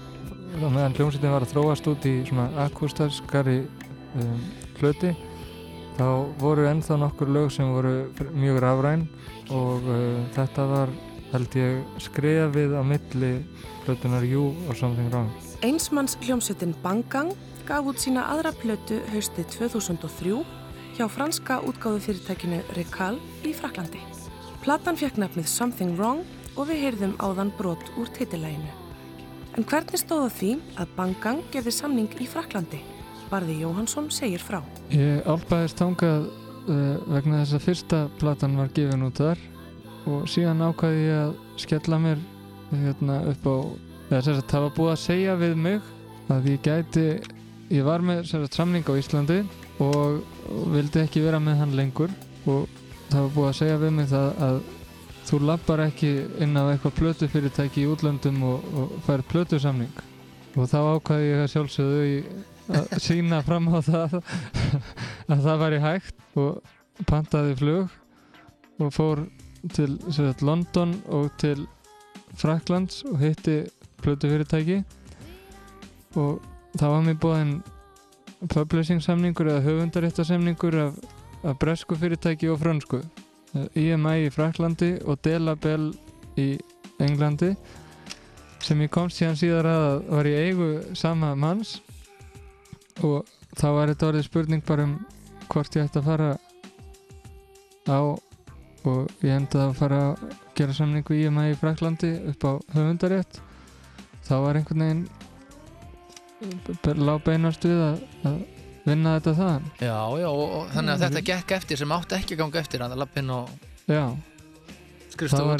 [0.59, 3.55] þá meðan hljómsveitin var að þróast út í svona akústarskari
[4.21, 4.43] um,
[4.81, 5.15] hluti
[5.97, 6.09] þá
[6.43, 7.95] voru ennþá nokkur lög sem voru
[8.35, 9.07] mjög rafræn
[9.49, 10.93] og uh, þetta var
[11.31, 13.33] held ég skrefið á milli
[13.87, 15.33] plötunar You og Something Wrong.
[15.65, 17.33] Einsmanns hljómsveitin Bangang
[17.65, 20.43] gaf út sína aðra plötu haustið 2003
[20.95, 23.99] hjá franska útgáðu fyrirtækinu Recal í Fraklandi.
[24.63, 26.23] Platan fekk nafnið Something Wrong
[26.55, 28.71] og við heyrðum áðan brot úr titilæginu.
[29.59, 32.79] En hvernig stóða því að Bangang gerði samning í Fraklandi?
[33.31, 34.61] Barði Jóhansson segir frá.
[34.95, 39.43] Ég álpaðist tangað uh, vegna þess að fyrsta platan var gefin út þar
[40.11, 42.23] og síðan ákvaði ég að skella mér
[42.71, 43.57] hérna, upp á
[44.15, 45.93] að það var búið að segja við mig
[46.31, 47.07] að ég gæti
[47.73, 49.43] ég var með sagt, samning á Íslandi
[49.83, 52.15] og, og vildi ekki vera með hann lengur.
[52.45, 52.67] Og
[53.11, 54.59] það var búið að segja við mig það að
[55.25, 56.11] þú lappar ekki
[56.45, 60.03] inn á eitthvað plötufyrirtæki í útlöndum og, og fær plötusamning.
[60.55, 62.17] Og þá ákvaði ég að sjálfsögðu í
[62.75, 64.19] að sína fram á það
[65.33, 67.97] að það væri hægt og pantaði flug
[68.83, 69.25] og fór
[69.73, 71.65] til sagt, London og til
[72.35, 73.63] Fraklands og hitti
[74.03, 74.83] plötufyrirtæki.
[76.21, 76.43] Og
[76.77, 77.55] það var mér búinn
[78.53, 80.99] publishing samningur eða höfundaréttasamningur af,
[81.45, 83.01] af bresku fyrirtæki og frönsku.
[83.79, 85.93] IMI í Fraklandi og Delabel
[86.41, 86.57] í
[87.03, 87.53] Englandi
[88.65, 91.79] sem ég komst síðan síðar að var í eigu sama manns.
[93.05, 93.27] Og
[93.59, 94.95] þá var þetta orðið spurning bara um
[95.53, 96.31] hvort ég ætti að fara
[97.91, 98.01] á
[98.85, 100.25] og ég endaði að fara að
[100.57, 103.41] gera samningu í IMI í Fraklandi upp á höfundarétt.
[104.25, 105.05] Þá var einhvern veginn
[106.99, 108.39] lág beinast við að, að
[108.85, 109.67] vinna þetta þaðan.
[109.81, 112.85] Já, já, og, og þannig að þetta gekk eftir sem átti ekki að ganga eftir
[112.85, 113.53] að lappin og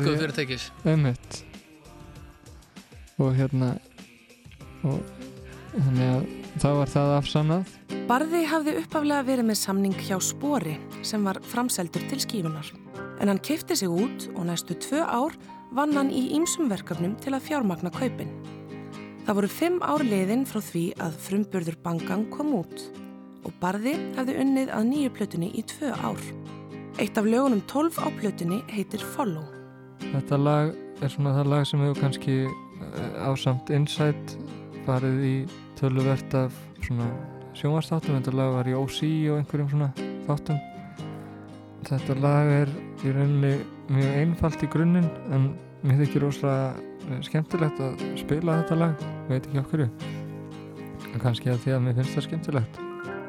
[0.03, 0.71] útgöðu ég- fyrirtækis.
[0.85, 1.45] Einmitt.
[3.23, 3.69] Og hérna
[4.85, 5.01] og
[5.75, 6.25] þannig að
[6.61, 7.75] það var það afsannað.
[8.09, 10.75] Barði hafði uppaflega verið með samning hjá Spori
[11.07, 12.69] sem var framseldur til skífunar.
[13.23, 15.33] En hann keipti sig út og næstu tvö ár
[15.75, 18.29] vann hann í ýmsum verkefnum til að fjármagna kaupin.
[19.25, 22.83] Það voru fimm ár liðin frá því að frumburður Bangang kom út
[23.49, 26.21] og Barði hafði unnið að nýju plötunni í tvö ár.
[27.01, 29.47] Eitt af lögunum 12 á plötunni heitir Follow.
[30.05, 34.37] Þetta lag er svona það lag sem hefur kannski eh, ásamt Insight
[34.85, 35.35] farið í
[35.81, 37.09] töluvert af svona
[37.57, 39.01] sjónvarsþáttum þetta lag var í OC
[39.33, 39.93] og einhverjum svona
[40.29, 40.61] þáttum
[41.89, 42.73] þetta lag er
[43.05, 43.55] í rauninni
[43.89, 46.94] mjög einfalt í grunninn en mér þykir rosalega eh,
[47.27, 49.85] skemmtilegt að spila þetta lag veit ekki okkur
[51.15, 52.81] en kannski að því að mér finnst það skemmtilegt.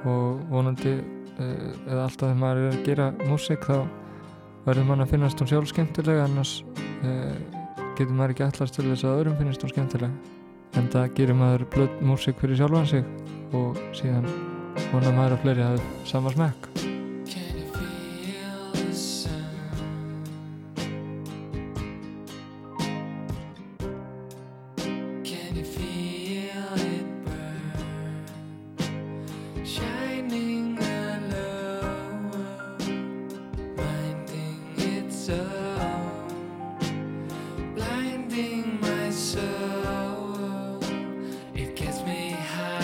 [0.10, 3.78] Og vonandi eh, eða alltaf þegar maður er að gera músík þá
[4.66, 6.56] verður mann að finnast hún sjálf skemmtilega annars
[7.06, 7.36] uh,
[7.98, 11.68] getur maður ekki allast til þess að öðrum finnst hún skemmtilega en það gerir maður
[11.76, 13.06] blöð músík fyrir sjálfan sig
[13.56, 14.26] og síðan
[14.90, 16.95] vonar maður að fleiri hafi sama smekk
[41.58, 42.75] It gets me higher.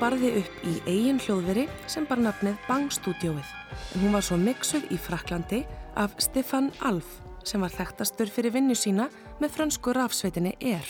[0.00, 3.48] Barði upp í eigin hljóðveri sem bar nafnið Bang Studióið
[3.94, 5.58] en hún var svo mixuð í Fraklandi
[6.00, 9.10] af Stefan Alf sem var þekktastur fyrir vinnu sína
[9.42, 10.88] með frönsku rafsveitinni Air.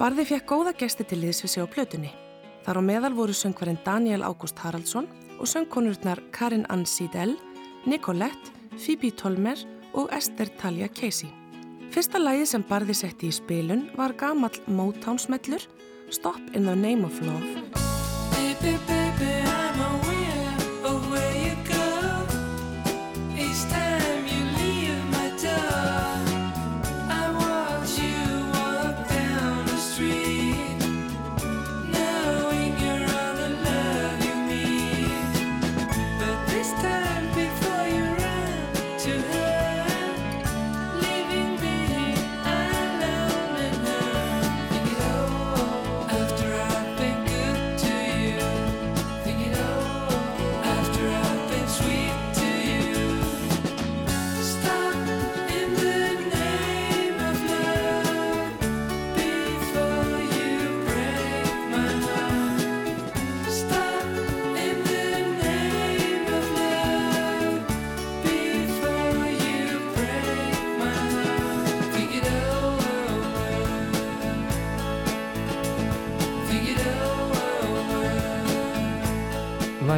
[0.00, 2.10] Barði fekk góða gesti til liðs við sig á plötunni.
[2.66, 5.06] Þar á meðal voru söngvarinn Daniel Ágúst Haraldsson
[5.38, 7.36] og söngkonurnar Karin Ann Sidell,
[7.86, 9.62] Nicolette, Phoebe Tolmer
[9.94, 11.30] og Esther Talia Casey.
[11.94, 15.70] Fyrsta lagið sem Barði setti í spilun var gamall Motown-smellur
[16.10, 17.83] Stop in the Name of Love.
[18.66, 19.03] it.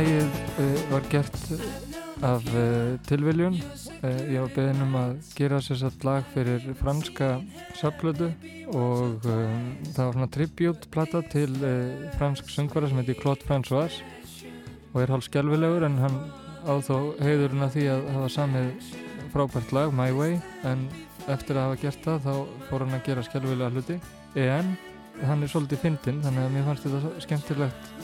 [0.07, 1.36] Lægið uh, var gert
[2.22, 3.57] af uh, tilviljun.
[4.04, 7.32] Uh, ég var beðin um að gera sér satt lag fyrir franska
[7.74, 8.28] sapplötu
[8.70, 11.59] og um, það var svona tribute-plata til
[12.20, 13.98] fransk söngvara sem heitir Claude François
[14.92, 16.22] og er hálf skelvilegur en hann
[16.62, 18.90] á þó heiðurinn að því að hafa samið
[19.34, 20.38] frábært lag, My Way,
[20.70, 20.86] en
[21.26, 22.34] eftir að hafa gert það þá
[22.70, 24.02] fór hann að gera skelvilega hluti
[24.38, 24.76] en
[25.26, 27.96] hann er svolítið fyndinn þannig að mér fannst þetta skemmtilegt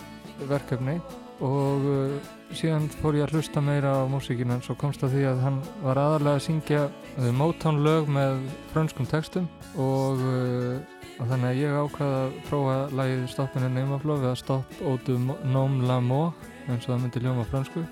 [0.50, 1.04] verkefni
[1.42, 5.22] og uh, síðan fór ég að hlusta meira á músíkinu en svo komst að því
[5.32, 9.48] að hann var aðalega að syngja uh, Motown lög með frönskum textum.
[9.74, 10.76] Og, uh,
[11.18, 15.18] og þannig að ég ákvaði að prófa lagið Stoppinu Neymafló við að Stopp Ódu
[15.50, 16.22] Nom Lamo
[16.68, 17.82] eins og það myndi ljóma á frönsku.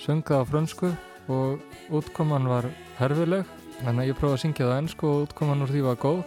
[0.00, 0.94] Sönga á frönsku
[1.28, 1.60] og
[1.92, 3.44] útkoman var herfileg
[3.82, 6.24] þannig að ég prófaði að syngja það ennsku og útkoman úr því var góð.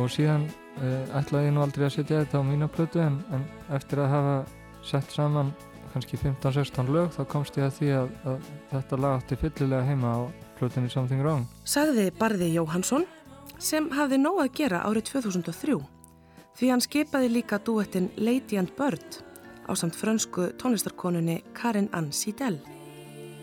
[0.00, 0.48] Og síðan
[0.80, 3.44] uh, ætlaði ég nú aldrei að setja þetta á mína plötu en, en
[3.76, 4.36] eftir að hafa
[4.84, 5.52] sett saman
[5.94, 10.14] kannski 15-16 lög þá komst ég að því að, að þetta lag átti fyllilega heima
[10.14, 10.20] á
[10.58, 13.06] plötunni Something Wrong Sagði Barði Jóhansson
[13.62, 15.78] sem hafði nóg að gera árið 2003
[16.58, 19.22] því hann skipaði líka duettin Lady and Bird
[19.68, 22.58] á samt frönsku tónlistarkonunni Karin Ann Sidell.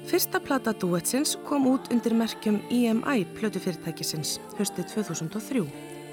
[0.06, 5.66] Fyrsta plata duettsins kom út undir merkjum EMI plötufyrirtækisins höstið 2003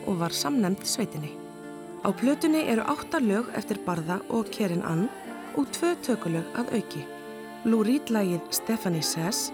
[0.07, 1.33] og var samnemnd sveitinni.
[2.05, 5.09] Á plötunni eru átta lög eftir Barða og Kerin Ann
[5.59, 7.03] og tvö tökulög að auki.
[7.67, 9.49] Lou Reed lagið Stephanie Says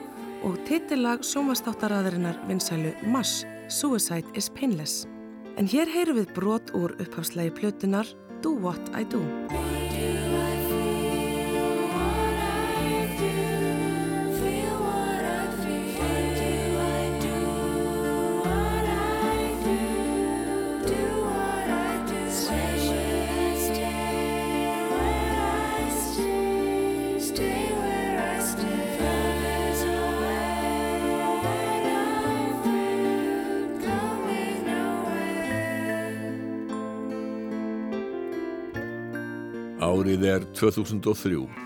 [0.44, 5.06] og titillag sjómastáttaraðarinnar vinsælu Mush, Suicide is Painless.
[5.56, 8.10] En hér heyrum við brot úr upphafslagi plötunar
[8.42, 9.22] Do What I Do.
[40.04, 41.63] Árið er 2003.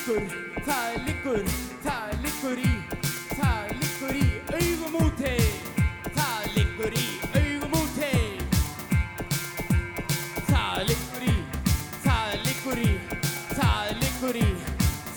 [0.00, 0.22] liggur,
[0.64, 1.48] það liggur,
[1.84, 2.70] það liggur í,
[3.36, 5.32] það liggur í augum úti.
[6.16, 7.04] Það liggur í
[7.36, 8.12] augum úti.
[10.48, 11.34] Það liggur í,
[12.06, 12.92] það liggur í,
[13.58, 14.48] það liggur í,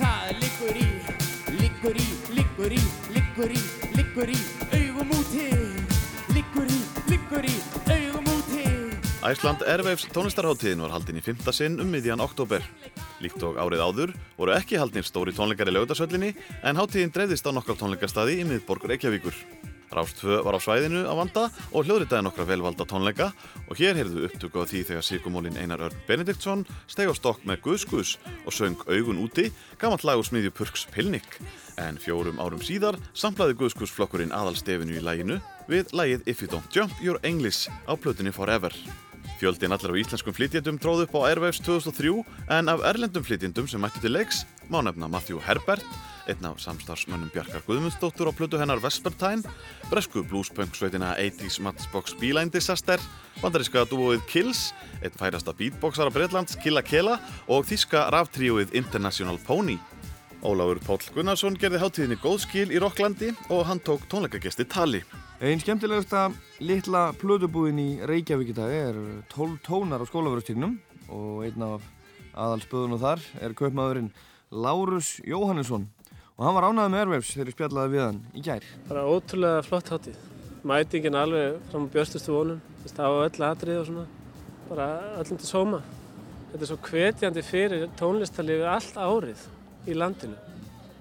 [0.01, 0.89] það liggur í,
[1.61, 2.83] liggur í, liggur í,
[3.15, 3.63] liggur í,
[3.95, 4.41] liggur í
[4.81, 5.47] augum úti.
[6.33, 7.55] Liggur í, liggur í
[7.87, 8.67] augum úti.
[9.23, 12.67] Æsland Airwaves tónlistarháttíðin var haldin í fymta sinn um miðjan oktober.
[13.23, 17.55] Líkt og árið áður voru ekki haldnir stóri tónleikar í lögutarsöllinni en háttíðin dreifðist á
[17.55, 19.37] nokkar tónleikastadi í miðborg Reykjavíkur.
[19.93, 23.29] Rást 2 var á svæðinu á vanda og hljóðritaði nokkra velvalda tónleika
[23.69, 27.61] og hér heyrðu upptöku á því þegar síkumólin Einar Örn Benediktsson steg á stokk með
[27.67, 31.37] Guðskus og söng Augun úti, gammalt lag úr smiðju Purks Pilnik.
[31.77, 36.97] En fjórum árum síðar samplaði Guðskusflokkurinn aðalstefinu í læginu við lægið If You Don't Jump
[36.99, 38.73] You're English á plötunni Forever.
[39.39, 42.23] Fjöldin allar af íslenskum flytjendum tróð upp á Airwaves 2003
[42.57, 45.83] en af erlendum flytjendum sem mættu til leiks má nefna Matthew Herbert,
[46.27, 49.43] einn af samstarfsmönnum Bjarkar Guðmundsdóttur á plötu hennar Vespertine,
[49.89, 52.99] bresku bluespunk-sveitina 80's Matchbox Beeline Disaster,
[53.41, 54.71] bandaríska dúóið Kills,
[55.03, 59.77] einn færasta beatboxara Breitlands Killa Kela og þíska ráftríóið International Pony.
[60.43, 65.03] Ólafur Páll Gunnarsson gerði hátíðinni góð skil í Rokklandi og hann tók tónleikagesti tali.
[65.43, 66.29] Einn skemmtilegasta
[66.63, 68.95] litla plödubúðin í Reykjavík í dag er
[69.33, 70.77] 12 tónar á skólaverðustygnum
[71.11, 71.87] og einn af
[72.31, 74.07] aðalspöðunum þar er kaupmaðurinn
[74.55, 75.89] Lárus Jóhannesson
[76.37, 78.69] og hann var ánægð með Airwaves þegar ég spjallaði við hann í gær.
[78.87, 80.21] Bara ótrúlega flott hátíð.
[80.63, 84.05] Mætingin alveg fram á björstustu vonum, veist, á öll atrið og svona.
[84.69, 84.87] Bara
[85.19, 85.81] öllum til sóma.
[86.53, 89.43] Þetta er svo hvetjandi fyrir tónlistarlifi allt árið
[89.91, 90.39] í landinu.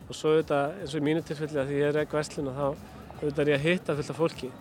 [0.08, 2.91] Og svo auðvitað, eins og í mínu tilfelli að því ég er ekki vestluna, þá
[3.22, 4.52] auðvitað er ég að hitta fullt af fólki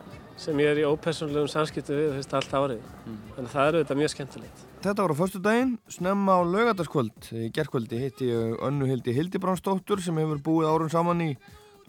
[0.41, 2.85] sem ég er í ópersonlegum samskiptu við, veist, allt árið.
[3.05, 4.61] Þannig að það er auðvitað mjög skemmtilegt.
[4.81, 7.27] Þetta var á förstu daginn, snemma á laugardaskvöld.
[7.37, 11.31] Í gerkvöldi hitti ég önnu Hildi Hildibránsdóttur sem hefur búið árum saman í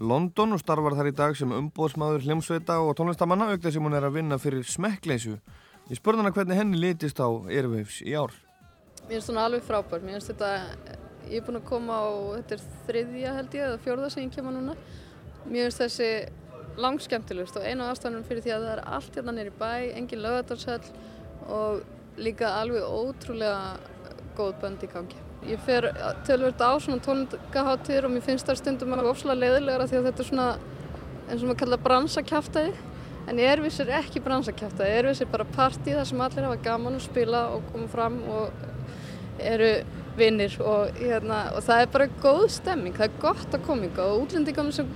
[0.03, 3.97] London og starfar þar í dag sem umbóðsmaður hljómsveita og tónlistamanna auk þess sem hún
[3.97, 5.39] er að vinna fyrir smekkleysu.
[5.89, 8.35] Ég spurði hana hvernig henni litist á Airwaves í ár.
[9.07, 10.51] Mér finnst svona alveg frábær, mér finnst þetta,
[11.29, 12.07] ég er búin að koma á,
[12.37, 14.77] þetta er þriðja held ég, eða fjórða sem ég kemur núna.
[15.49, 16.11] Mér finnst þessi
[16.81, 20.93] langskemmtilegust og einu ástæðanum fyrir því að það er allt hérna nýri bæ, engin lögadarsöll
[21.53, 21.83] og
[22.16, 23.77] líka alveg ótrúlega
[24.37, 25.18] góð bönd í gangi.
[25.49, 25.89] Ég fer
[26.27, 30.23] tölvöld á svona tónleikaháttir og mér finnst það stundum alveg ofslega leiðilegra því að þetta
[30.23, 30.49] er svona
[31.29, 32.75] eins og maður kalla bransakjáftæði
[33.31, 37.05] en Airwaves er ekki bransakjáftæði, Airwaves er bara partí þar sem allir hafa gaman að
[37.07, 38.64] spila og koma fram og
[39.43, 39.73] eru
[40.18, 44.12] vinnir og, hérna, og það er bara góð stemming, það er gott að koma yngar
[44.12, 44.90] og útlendingarnir sem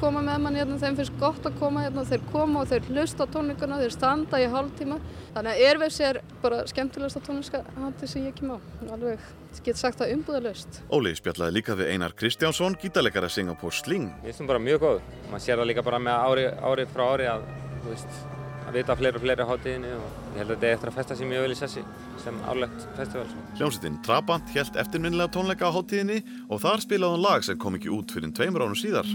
[0.00, 3.26] koma með mann hérna, þeim finnst gott að koma hérna, þeir koma og þeir hlusta
[3.26, 4.98] á tónleikana, þeir standa í hálftíma.
[5.36, 8.58] Þannig að Airwaves er bara skemmtilegasta tónleikahandi sem ég kem á.
[8.92, 14.10] Alveg, ég get sagt það umbúðalöst Óli spjallaði líka við Einar Kristjánsson, gítarleikara Singapore Sling.
[14.20, 15.02] Mér finnst hún bara mjög góð.
[15.30, 17.48] Man sér það líka bara með ári, ári frá ári að,
[17.82, 18.22] þú veist,
[18.66, 20.96] að vita fleiri og fleiri á hátíðinni og ég held að þetta er eftir að
[20.98, 21.82] festa sér mjög vel í sessi
[22.22, 23.26] sem árlegt festival.
[23.30, 23.44] Sko.
[23.58, 27.92] Hljómsveitin Trabant helt eftirminnilega tónleika á hátíðinni og þar spilaði hún lag sem kom ekki
[27.92, 29.08] út fyrir tveimur ánum síðar.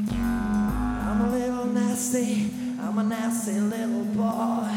[1.08, 4.76] I'm a little nasty, I'm a nasty little boy.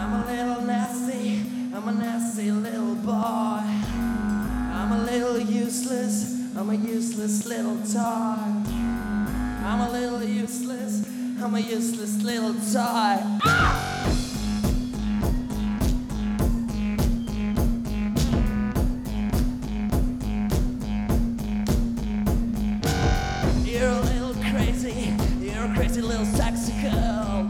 [0.00, 1.42] I'm a little nasty,
[1.74, 3.62] I'm a nasty little boy.
[4.74, 8.40] I'm a little useless, I'm a useless little toy.
[9.62, 11.04] I'm a little useless,
[11.42, 13.16] I'm a useless little toy.
[23.64, 27.48] You're a little crazy, you're a crazy little sexy girl.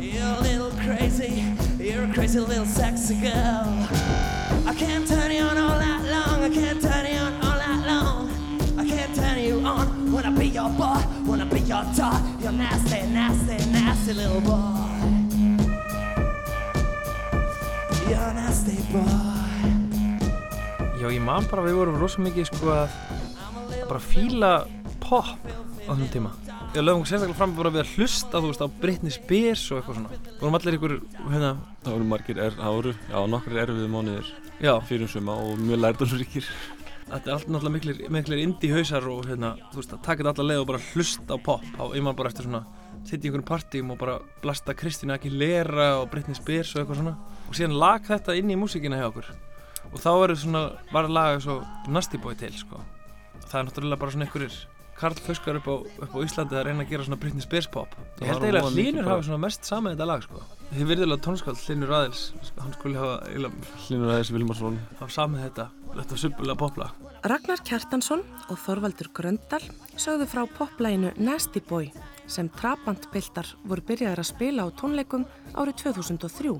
[0.00, 1.44] You're a little crazy,
[1.78, 3.81] you're a crazy little sexy girl.
[11.72, 12.18] Your toy.
[12.42, 14.76] You're nasty, nasty, nasty little boy.
[18.08, 19.30] You're nasty boy.
[21.00, 22.92] Já, ég man bara að við vorum rosa mikið sko að
[23.88, 24.52] bara fíla
[25.02, 26.34] pop á þessum tíma.
[26.72, 29.98] Ég lögum sérstaklega fram bara við að hlusta, þú veist, á Britney Spears og eitthvað
[29.98, 30.20] svona.
[30.28, 30.94] Við vorum allir ykkur,
[31.32, 31.50] hérna...
[31.82, 34.30] Það voru margir, er, það voru, já, nokkur erfið mánuðir
[34.62, 34.76] Já.
[34.86, 36.48] fyrir suma og mjög lærdómsríkir.
[37.12, 40.32] Þetta er alltaf náttúrulega miklir, miklir indie hausar og hérna, þú veist, að taka þetta
[40.40, 41.66] alla leið og bara hlusta á pop.
[41.76, 42.62] Á, man bara eftir svona,
[43.04, 47.14] sitt í einhvern partím og bara blasta Kristína Aguilera og Britney Spears og eitthvað svona.
[47.50, 49.28] Og síðan lag þetta inn í músíkina hjá okkur.
[49.92, 50.62] Og þá er svona,
[50.94, 51.58] var laga svo
[51.92, 52.80] Nasty Boy til, sko.
[53.44, 54.56] Það er náttúrulega bara svona einhverjir
[54.96, 57.92] Karl Fuskar upp upp á Íslandi að reyna að gera svona Britney Spears pop.
[58.22, 60.40] Ég held eiginlega að bara- hafi svona mest saman þetta lag, sko.
[60.72, 62.20] Þið virðulega tónskald Hlynur Aðils,
[62.56, 63.16] hann skulle hafa.
[63.84, 64.78] Hlynur Aðils Vilmarsson.
[64.96, 65.66] Hafa samið þetta,
[65.98, 67.02] þetta suppulega poplag.
[67.28, 69.60] Ragnar Kjartansson og Þorvaldur Gröndal
[70.00, 71.90] sögðu frá poplæginu Nasty Boy
[72.24, 76.56] sem Trabant-piltar voru byrjaðir að spila á tónleikum árið 2003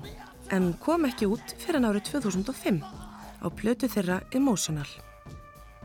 [0.53, 2.79] en kom ekki út fyrir en árið 2005
[3.41, 4.87] á plötu þeirra Emotional.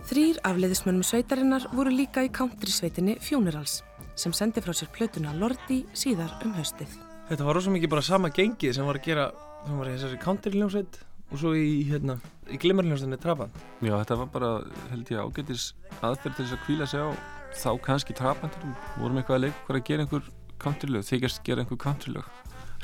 [0.07, 3.81] Þrýr afleiðismönnum sveitarinnar voru líka í country-sveitinni Funerals
[4.21, 7.08] sem sendi frá sér plötuna Lordi síðar um haustið.
[7.29, 9.25] Þetta var rosa mikið bara sama gengið sem var að gera,
[9.67, 10.95] sem var í þessari country-hljómsveit
[11.29, 12.15] og svo í, hérna,
[12.49, 13.59] í glimmerhljómsveitinni Trabant.
[13.85, 14.49] Já, þetta var bara,
[14.95, 15.67] held ég, ágætis
[15.99, 17.09] aðferð til þess að kvíla sig á
[17.53, 20.33] þá kannski trabandurum, vorum eitthvað að leika okkur að gera einhver
[20.65, 22.33] countrylög, þykjast gera einhver countrylög.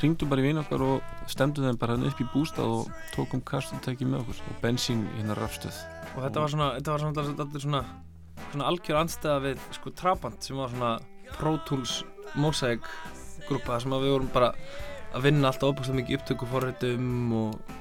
[0.03, 3.41] Ringdum bara í vinn okkar og stemdum þeim bara hérna upp í bústað og tókum
[3.49, 5.81] kastutæki með okkur og bensín hérna rafstöð.
[6.19, 7.85] Og þetta var svona, þetta var svona, þetta var svona,
[8.51, 10.97] svona algjör andstæða við sko Trabant sem var svona
[11.33, 12.03] Pro Tools
[12.37, 12.93] Mosaic
[13.49, 14.53] grúpa sem að við vorum bara
[15.15, 17.75] að vinna alltaf óbúslega mikið upptökuforritum og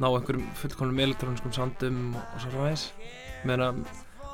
[0.00, 2.86] ná einhverjum fullkomnum elektróniskum soundum og, og svo ræðis
[3.48, 3.82] meðan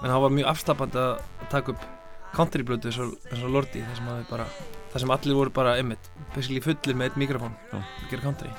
[0.02, 1.86] það var mjög afslapandi að taka upp
[2.36, 4.50] countryblötu eins og, og Lordi þar sem, að við bara,
[4.92, 8.52] þar sem allir voru bara einmitt, basically fullir með eitt mikrofón að gera country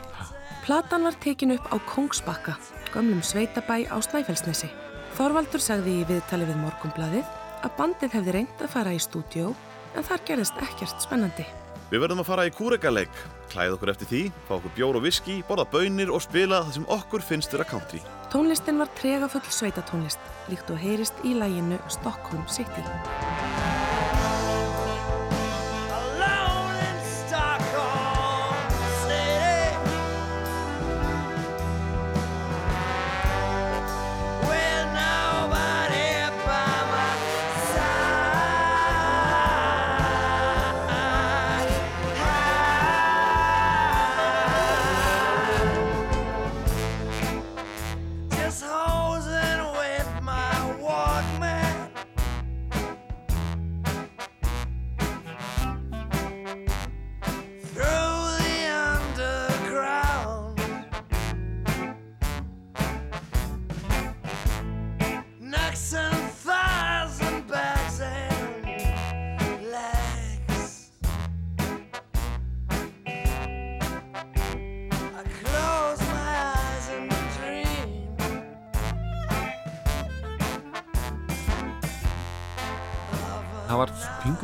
[0.68, 2.58] Platan var tekin upp á Kongsbakka,
[2.92, 4.68] gömlum sveitabæ á Snæfellsnesi.
[5.16, 7.30] Þorvaldur sagði í viðtali við Morgunbladið
[7.64, 9.54] að bandið hefði reynd að fara í stúdíó
[9.96, 11.48] en þar gerðist ekkert spennandi.
[11.88, 15.38] Við verðum að fara í kúrekaleik, klæða okkur eftir því, fá okkur bjór og viski,
[15.48, 18.02] borða bönir og spila það sem okkur finnst vera country.
[18.34, 20.20] Tónlistin var tregafull sveitatónlist,
[20.52, 22.84] líkt og heyrist í læginu Stockholm City.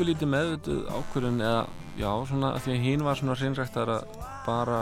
[0.04, 1.60] Var pingulítið meðvituð ákvörðun eða
[1.96, 3.94] já, svona að því að hinn var svona hreinræktara
[4.44, 4.80] bara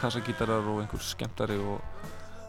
[0.00, 1.80] kassagítarar og einhver skemmtari og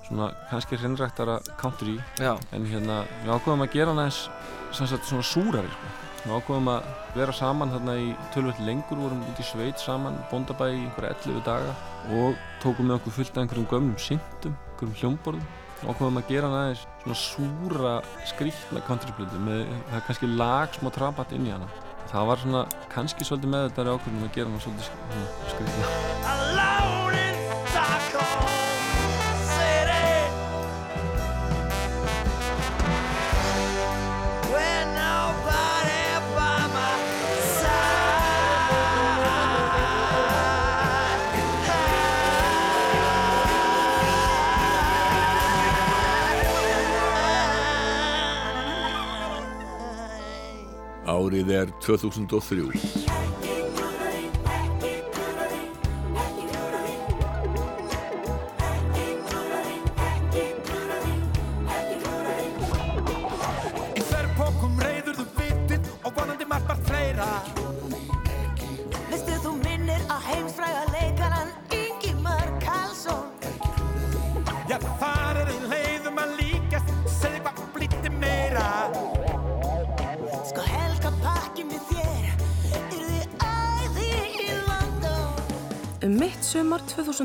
[0.09, 2.35] svona kannski hreinræktara country Já.
[2.51, 5.91] en hérna við ákveðum að gera sagt svona súrari sko.
[6.25, 10.67] við ákveðum að vera saman þarna í tölvöld lengur vorum út í sveit saman bóndabæ
[10.67, 11.75] í einhverja 11 daga
[12.11, 15.47] og tókum með okkur fullt af einhverjum gömlum syntum, einhverjum hljómborðum
[15.81, 17.93] og ákveðum að gera aðeins svona súra
[18.27, 21.71] skrýtna countryblötu með það er kannski lag smá trabat inn í hana
[22.11, 22.61] það var svona
[22.93, 25.01] kannski svolítið með þetta ákveðum að gera hann svolítið sk-
[51.51, 52.71] Árið er 2003.
[52.71, 53.40] Í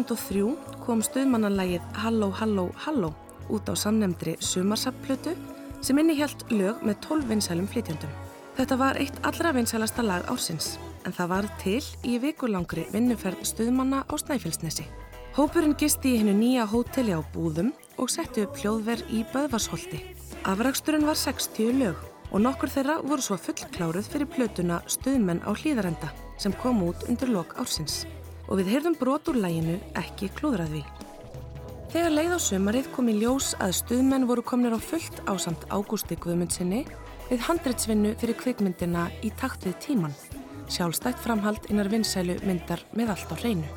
[0.06, 3.12] 2003 kom stuðmannanlægið Halló, Halló, Halló
[3.50, 5.34] út á samnemndri sumarsapplötu
[5.82, 8.12] sem innihjalt lög með 12 vinsælum flytjandum.
[8.56, 10.76] Þetta var eitt allra vinsælasta lag ársins
[11.06, 14.86] en það var til í vikulangri vinnuferð stuðmanna á Snæfellsnesi.
[15.36, 20.00] Hópurinn gisti í hennu nýja hóteli á Búðum og setti upp hljóðverð í Böðvarsholti.
[20.48, 22.02] Afraksturinn var 60 lög
[22.32, 27.30] og nokkur þeirra voru svo fullkláruð fyrir plötuna Stuðmenn á hlýðarenda sem kom út undir
[27.30, 28.04] lok ársins
[28.48, 30.84] og við heyrðum brot úr læginu ekki klúðraði.
[31.92, 36.18] Þegar leið á sömarið kom í ljós að stuðmenn voru komnir á fullt ásamt Ágústi
[36.20, 36.82] Guðmundsinni
[37.30, 40.16] við handritsvinnu fyrir kvikmyndina í takt við tíman,
[40.68, 43.70] sjálfstætt framhald innar vinsælu myndar með allt á hreinu.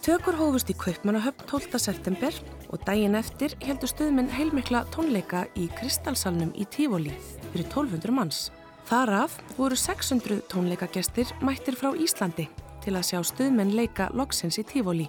[0.00, 1.76] Tökur hófust í Kaupmannahöfn 12.
[1.78, 2.36] september
[2.72, 7.12] og daginn eftir heldur stuðmenn heilmikla tónleika í Kristalsalnum í Tífóli
[7.50, 8.40] fyrir 1200 manns.
[8.88, 12.48] Þaraf voru 600 tónleikagestir mættir frá Íslandi
[12.84, 15.08] til að sjá stuðmenn leika loksins í Tífóli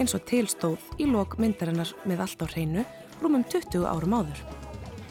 [0.00, 2.84] eins og tilstóð í lok myndarinnar með allt á hreinu
[3.22, 4.40] rúmum 20 árum áður.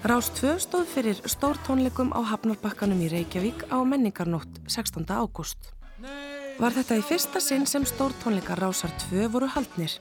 [0.01, 5.05] Rás 2 stóð fyrir stórtónleikum á Hafnarbakkanum í Reykjavík á menningarnótt 16.
[5.13, 5.69] ágúst.
[6.57, 9.93] Var þetta í fyrsta sinn sem stórtónleikar Rásar 2 voru haldnir,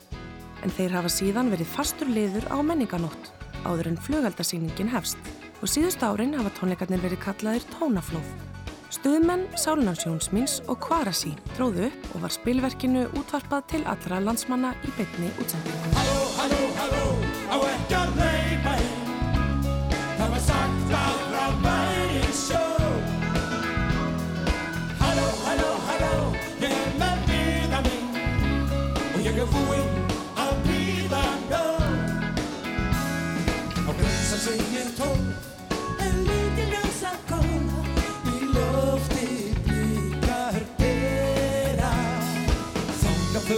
[0.65, 3.31] en þeir hafa síðan verið fastur liður á menningarnótt
[3.61, 5.21] áður en flugeldasýningin hefst
[5.61, 8.50] og síðust árin hafa tónleikarnir verið kallaðir tónaflóð.
[8.91, 15.31] Stuðmenn, Sálunarsjónsmins og Kvarasi tróðu upp og var spilverkinu útvarpað til allra landsmanna í beinni
[15.39, 16.11] útsendingu.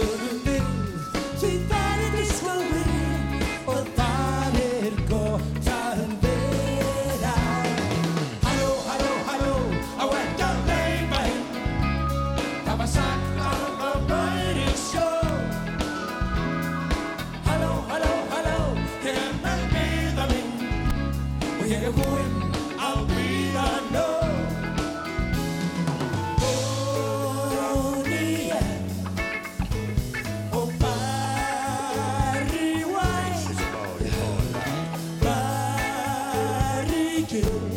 [0.00, 0.23] food.
[37.34, 37.73] You.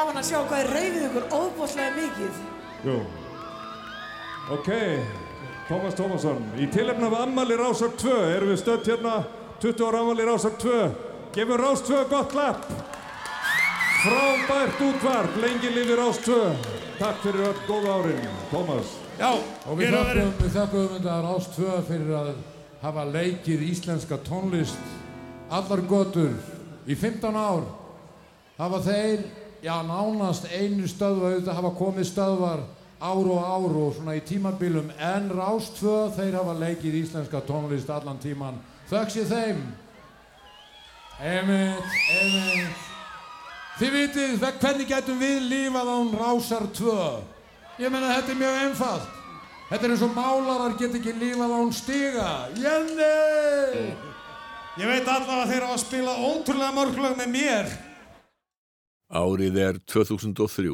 [0.00, 2.38] Gaman að sjá hvað þið reyfið ykkur óbúslega mikið.
[2.86, 2.94] Jú.
[4.50, 4.70] Ok,
[5.68, 9.12] Tómas Tómasson Í tilefna af ammali Rásar 2 erum við stödd hérna
[9.62, 10.78] 20 ára ammali Rásar 2
[11.36, 12.64] Gefum Rás 2 gott klapp.
[14.00, 16.40] Frábært útvarp, lengi lifi Rás 2
[16.98, 19.34] Takk fyrir öll góða árin, Tómas Já,
[19.68, 22.32] og við þakkum, við þakkum þetta Rástvö fyrir að
[22.80, 24.96] hafa leikið íslenska tónlist
[25.52, 26.32] allar götur
[26.88, 27.66] í 15 ár.
[28.56, 29.26] Hafa þeir,
[29.62, 32.62] já nánast einu stöðva auðvitað hafa komið stöðvar
[33.00, 38.18] ár og ár og svona í tímabilum en Rástvö þeir hafa leikið íslenska tónlist allan
[38.20, 38.58] tíman
[38.90, 39.62] þökk sé þeim
[41.20, 41.84] Einmitt,
[42.16, 42.86] einmitt
[43.80, 46.94] Þið vitið, ve- hvernig getum við lífað án Rásar 2?
[47.80, 49.06] Ég meina, þetta er mjög einfalt.
[49.70, 52.26] Þetta er eins og málarar get ekki lífað án stiga.
[52.60, 53.94] Jenny!
[54.76, 57.72] Ég veit allavega að þeir hafa spilað ótrúlega mörg lög með mér
[59.10, 60.70] Árið er 2003.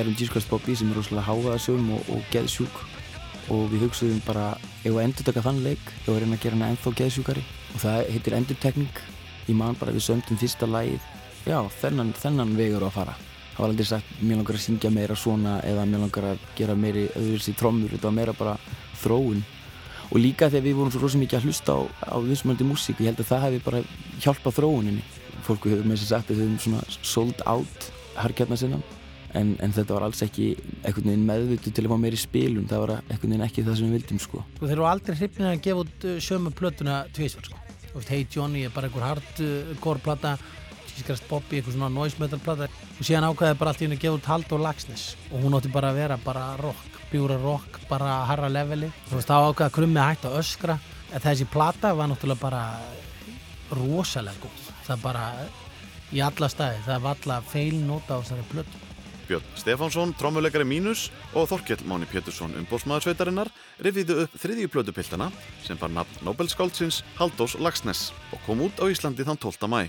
[0.00, 2.76] Við gerum Jesus Bobby sem er rosalega hávaðasum og, og geðsjúk.
[3.52, 4.44] Og við hugsaðum bara
[4.80, 5.82] ef að endur taka þann leik?
[6.06, 7.42] Ef að reyna að gera hana ennþá geðsjúkari?
[7.74, 9.00] Og það heitir endurtekning.
[9.44, 11.04] Ég man bara við sömdum fyrsta lagið.
[11.44, 13.16] Já, þennan, þennan vegur að fara.
[13.50, 16.76] Það var aldrei sagt, mér langar að syngja meira svona eða mér langar að gera
[16.80, 18.54] meiri öðruðs í trommur, þetta var meira bara
[19.02, 19.42] þróun.
[20.08, 23.12] Og líka þegar við vorum svo rosalega mikið að hlusta á, á vinsmöldi músík ég
[23.12, 23.84] held að það hefði bara
[24.24, 25.04] hjálpað þróuninni.
[25.44, 28.80] Fólku hefur með þess að sagt að þau hefum svona sold out harkjarnar sinna
[29.38, 30.52] en, en þetta var alls ekki
[30.84, 32.68] veginn meðvutu til að fá meiri spilun.
[32.70, 34.44] Það var veginn ekki það sem við vildum sko.
[34.56, 37.60] Sko þeir eru aldrei hrifnir að gefa út uh, sömu plötuna tvísvar sko.
[37.90, 40.36] Þú Hey Johnny er bara einhver hardcore plata
[40.90, 42.68] Tískrast Bobby, einhver svona noise metal plata.
[42.98, 45.14] Og síðan ákveði bara allt í henni að gefa út Halldór Laxness.
[45.30, 48.90] Og hún átti bara að vera bara rock, bjúra rock, bara harra leveli.
[49.08, 50.76] Þú veist, þá ákveði að krummi hægt að öskra.
[51.10, 52.62] En þessi plata var náttúrulega bara
[53.74, 54.68] rosalega góð.
[54.86, 55.24] Það bara
[56.10, 58.89] í alla staði, það var alla feilnóta á þessari plötu
[59.30, 61.04] Björn Stefánsson, trommuleikari Mínus
[61.38, 63.46] og Þorkell Máni Pétursson umbóðsmaðursveitarinnar
[63.86, 65.28] rifiðu upp þriðju plötupiltana
[65.62, 69.70] sem var nafn Nobelskáldsins Halldós Lagsnes og kom út á Íslandi þann 12.
[69.70, 69.86] mæ.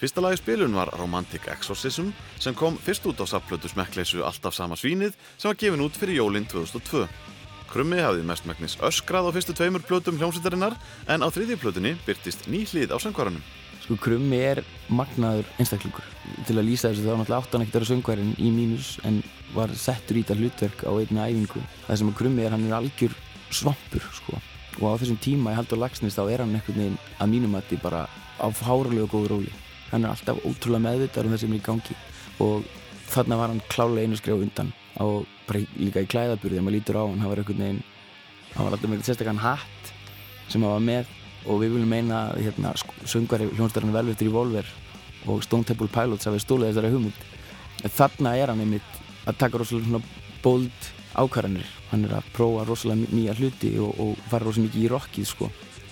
[0.00, 2.08] Fyrsta lagi spilun var Romantic Exorcism
[2.40, 6.22] sem kom fyrst út á sapplötu smekkleysu Alltaf sama svínið sem var gefin út fyrir
[6.22, 7.04] jólinn 2002.
[7.68, 12.64] Krummi hafði mestmæknis öskrað á fyrstu tveimur plötum hljómsveitarinnar en á þriðju plötunni byrtist ný
[12.64, 13.44] hlið á söngvaranum.
[13.90, 16.06] Sko krummi er magnaður einstaklingur.
[16.46, 19.18] Til að lýsa þessu þá náttúrulega átt hann ekkert að vera söngvarinn í mínus en
[19.56, 21.62] var settur í þetta hlutverk á einni æfingu.
[21.88, 23.16] Það sem að krummi er, hann er algjör
[23.50, 24.38] svampur sko.
[24.78, 27.66] Og á þessum tíma í Haldur Lagsnes þá er hann einhvern veginn að mínum að
[27.72, 28.04] þið bara
[28.38, 29.54] á fárulega góðu róli.
[29.90, 31.98] Hann er alltaf ótrúlega meðvitað um það sem er í gangi.
[32.46, 32.68] Og
[33.10, 34.70] þarna var hann klálega einu skref undan.
[35.02, 37.82] Og bara líka í klæðaburði þegar maður lítur á hann, hann var einhvern veginn
[38.54, 39.90] hann var alltaf með eitthvað sérstakann hatt
[40.50, 41.10] sem hann var með
[41.46, 42.72] og við viljum meina að hérna,
[43.08, 44.66] söngvari hljónstarinn Velvet Revolver
[45.30, 47.22] og Stone Temple Pilots hafi stólið þessari hugmynd.
[47.84, 50.00] En þarna er hann einmitt að taka rosalega
[50.44, 51.68] bold ákvarðanir.
[51.90, 55.50] Hann er að prófa rosalega nýja hluti og, og fara rosalega mikið í rockið sko.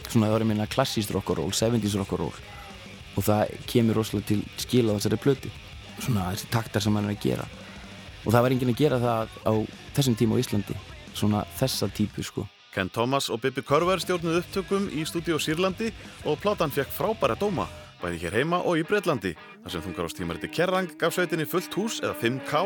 [0.08, 2.44] Svona það var að meina klassíst rock'n'roll, 70's rock'n'roll.
[3.16, 5.54] Og það kemur rosalega til skil á þessari plöti
[5.98, 7.48] svona þessi taktar sem hann er að gera.
[8.24, 9.52] Og það var enginn að gera það á
[9.96, 10.78] þessum tíma á Íslandi.
[11.18, 12.46] Svona þessa típu sko
[12.78, 15.88] Ken Thomas og Bibi Körver stjórnuð upptökum í stúdíu Sýrlandi
[16.30, 17.64] og platan fekk frábæra dóma,
[17.98, 19.32] bæði hér heima og í Breitlandi.
[19.64, 22.60] Þar sem þungarástímariti Kerrang gaf sveitinni fullt hús eða 5K,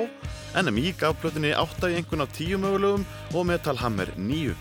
[0.61, 4.53] NMI gaf plötunni 8 í einhvern af 10 mögulegum og Metal Hammer 9.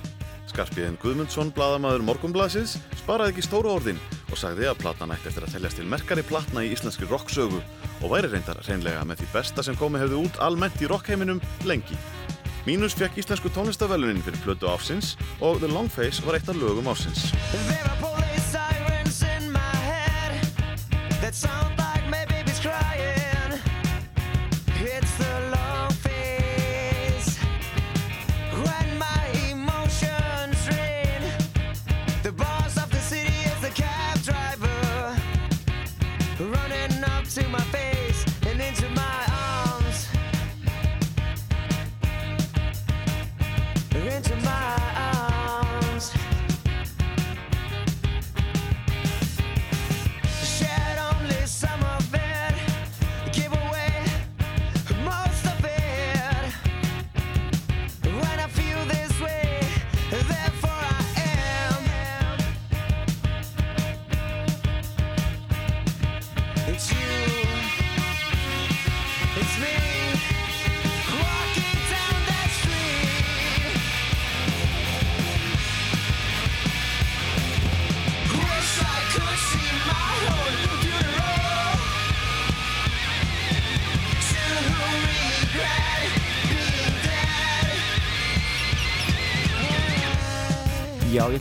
[0.53, 3.99] Skarpiðin Guðmundsson, bladamaður Morgunblasins, sparaði ekki stóru orðin
[4.31, 8.07] og sagði að platan ætti eftir að teljast til merkari platna í íslenski rocksögu og
[8.07, 11.99] væri reyndar reynlega með því besta sem komið hefði út almennt í rockheiminum lengi.
[12.65, 16.91] Mínus fekk íslensku tónlistavelunin fyrir plötu ársins og The Long Face var eitt af lögum
[16.93, 17.31] ársins.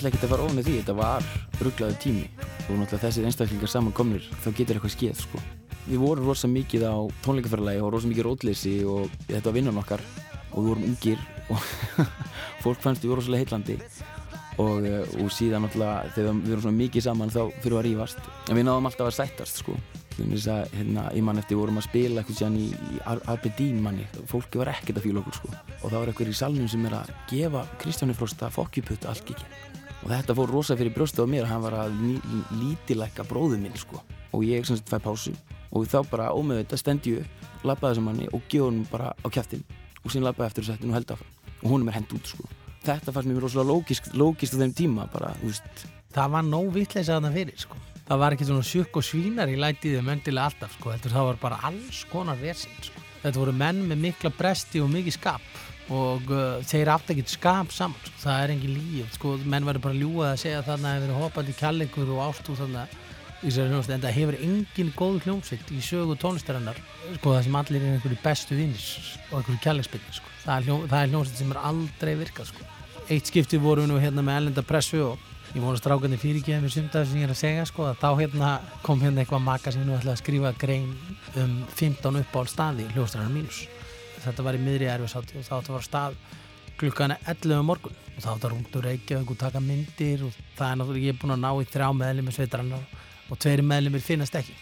[0.00, 1.26] Ætla ekki að fara í því, þetta var
[1.60, 5.40] rugglaður tími og náttúrulega þessir einstaklingar samankomnir þá getur eitthvað skeið sko.
[5.90, 10.04] Við vorum rosa mikið á tónleikaferðalagi og rosa mikið rótleysi og þetta var vinnan okkar
[10.50, 11.68] og við vorum ungir og
[12.64, 13.78] fólk fannst við vorum rosalega heitlandi
[14.60, 18.22] og, eh, og síðan náttúrulega þegar við vorum svona mikið saman þá fyrir að rífast
[18.48, 19.76] en við náðum alltaf að sættast sko.
[20.20, 24.04] Að hérna, ég man eftir vorum að spila eitthvað síðan í, í Ar- Aberdeen manni
[24.28, 25.52] fólki var ekkert að fíla okkur sko.
[25.80, 29.38] og það var eitthvað í salnum sem er að gefa Kristjáni Frosta fokkjuputt allt ekki
[30.00, 31.98] og þetta fór rosa fyrir brjóstu á mér hann var að
[32.56, 34.00] lítilækka bróðu minn sko.
[34.32, 35.34] og ég sem sagt fæ pásu
[35.72, 37.26] og þá bara ómöðu þetta stendi ég
[37.64, 39.64] labbaði þessum manni og gefa hann bara á kjæftin
[40.04, 42.14] og síðan labbaði eftir og setti hann og held áfram og hún er mér hend
[42.16, 42.48] út sko.
[42.86, 45.34] þetta fannst mér rosalega lógist, lógist á þeim tíma bara,
[46.14, 47.76] það var nóg vitleysa þarna fyrir sko.
[48.08, 50.96] það var ekki svona sjukk og svínar í lætiðum endilega alltaf sko.
[50.96, 53.04] Það var bara alls konar vesinn sko.
[53.22, 55.44] þetta voru menn með mikla bresti og mikið skap
[55.90, 58.18] og uh, þeir átt ekki skap saman sko.
[58.22, 59.36] það er engin líf sko.
[59.42, 62.54] menn verður bara ljúað að segja þarna hefur verið hoppandi kjallegur og ástú
[63.40, 66.76] í hljómsveit, en það hefur engin góð hljómsveit í sögu tónlistarinnar
[67.16, 68.84] sko, það sem allir er einhverju bestu vinnir
[69.30, 70.28] og einhverju kjallegspilni sko.
[70.44, 72.68] það er, hljó, það er hljómsveit sem er aldrei virkað sko.
[73.08, 75.16] eitt skipti vorum við nú hérna með ellenda pressu og
[75.54, 77.96] ég voru strákandi fyrirgeðið mér sumt af þess sem ég er að segja sko, að
[78.04, 78.48] þá hérna
[78.84, 80.52] kom hérna eitthvað maka sem nú ætlaði að skrifa
[84.20, 85.70] grein 15 uppáhald staði í hljóðstræðar mínus þetta var í miðri erfiðsátti og þá átti
[85.70, 86.16] að fara stað
[86.80, 87.96] klukkan 11 um morgun.
[88.16, 91.20] Og þá átti að rúndur Reykjavík og taka myndir og það er náttúrulega ég er
[91.20, 92.84] búin að ná í þrjá meðlumir sveitrannar
[93.30, 94.56] og tveiri meðlumir finnast ekki.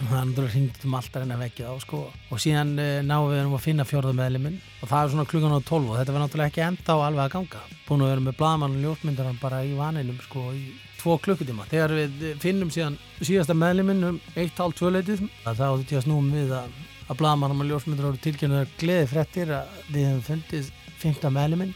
[0.00, 2.02] Og það er náttúrulega hringt um alltaf en að vekja þá sko.
[2.30, 5.56] Og síðan uh, náum við um að finna fjórða meðlumin og það er svona klukkan
[5.56, 7.64] á 12 og þetta var náttúrulega ekki enda á alveg að ganga.
[7.86, 10.64] Búin að vera með blaðmann og ljósmyndar bara í vaninum sko í
[11.00, 11.68] tvo klukkutíma.
[11.70, 16.54] Þegar við finnum síðan síðasta meðlumin um 1,5-2 leitið þá átti ég að snúum við
[16.56, 16.74] að,
[17.10, 21.74] að blaðmann og ljósmyndar voru tilkynnaður gleði frettir að við hefum fundið 15 meðlumin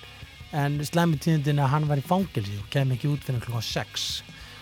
[0.55, 4.09] en slemmi tíðindin að hann var í fangilsi og kem ekki út fyrir klukkan 6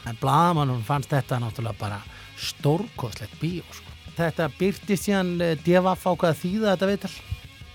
[0.09, 2.01] en blaðmannum fannst þetta náttúrulega bara
[2.41, 3.91] stórkostlegt bíó sko.
[4.17, 7.13] þetta byrtist síðan eh, DFF ákvaða þýða þetta viðtal.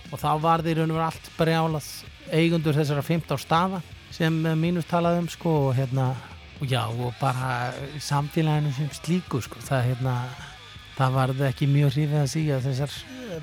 [0.07, 1.87] Og þá var þeir raun og verið allt brjálað
[2.31, 3.81] eigundur þessara 15 staða
[4.15, 6.11] sem eh, mínus talaði um sko og hérna
[6.57, 7.71] og já og bara
[8.01, 9.61] samfélaginu sem slíku sko.
[9.61, 10.13] Það hérna
[10.97, 12.97] það varði ekki mjög hrifið að síga þessar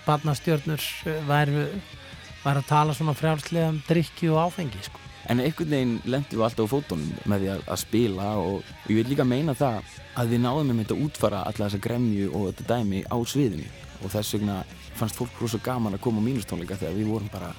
[0.05, 1.65] barnastjörnur eh, væri,
[2.43, 5.03] væri að tala svona frjálslega um drikki og áfengi sko.
[5.31, 8.91] En einhvern veginn lendum við alltaf á fótunum með því að, að spila og, og
[8.93, 12.49] ég vil líka meina það að við náðum með þetta útfara alla þessa gremju og
[12.51, 13.71] þetta dæmi á sviðinu.
[14.03, 14.59] Og þess vegna
[14.99, 17.55] fannst fólk rosa gaman að koma á mínustónleika þegar við vorum bara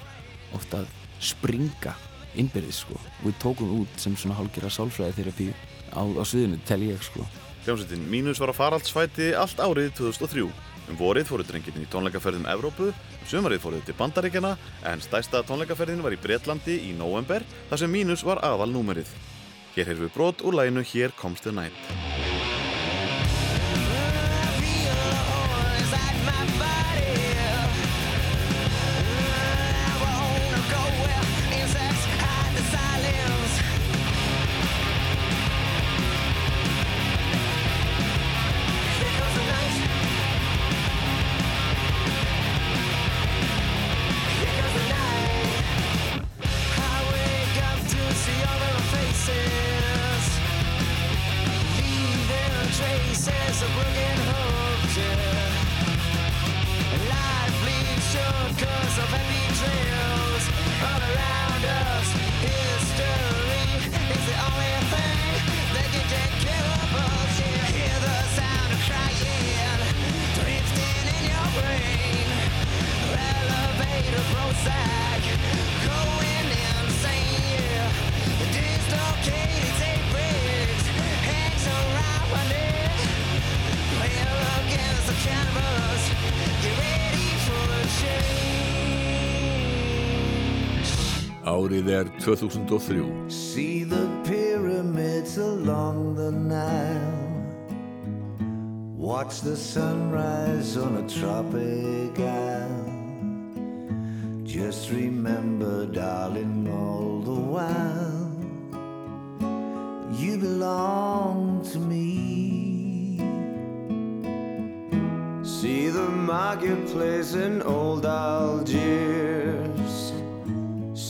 [0.54, 0.92] ofta að
[1.32, 1.96] springa
[2.38, 3.00] innbyrðis sko.
[3.24, 5.48] Við tókum út sem svona hálfgerða sálfræði þerapi
[5.90, 7.26] á, á sviðinu tel ég sko
[7.66, 10.44] Hljómsveitin Mínus var á faraldsfæti allt árið 2003.
[10.86, 14.52] Um vorið fóru drengirni í tónleikaferðum Evrópu, um sumarið fóruð til Bandaríkjana
[14.86, 19.10] en stærsta tónleikaferðin var í Bretlandi í november þar sem Mínus var aðal númerið.
[19.74, 22.35] Hér heyrðum við brot úr læginu Hér komst þið nætt.
[91.86, 93.30] Árið er 2003.
[93.30, 97.46] See the pyramids along the Nile.
[98.96, 102.75] Watch the sunrise on a tropic isle.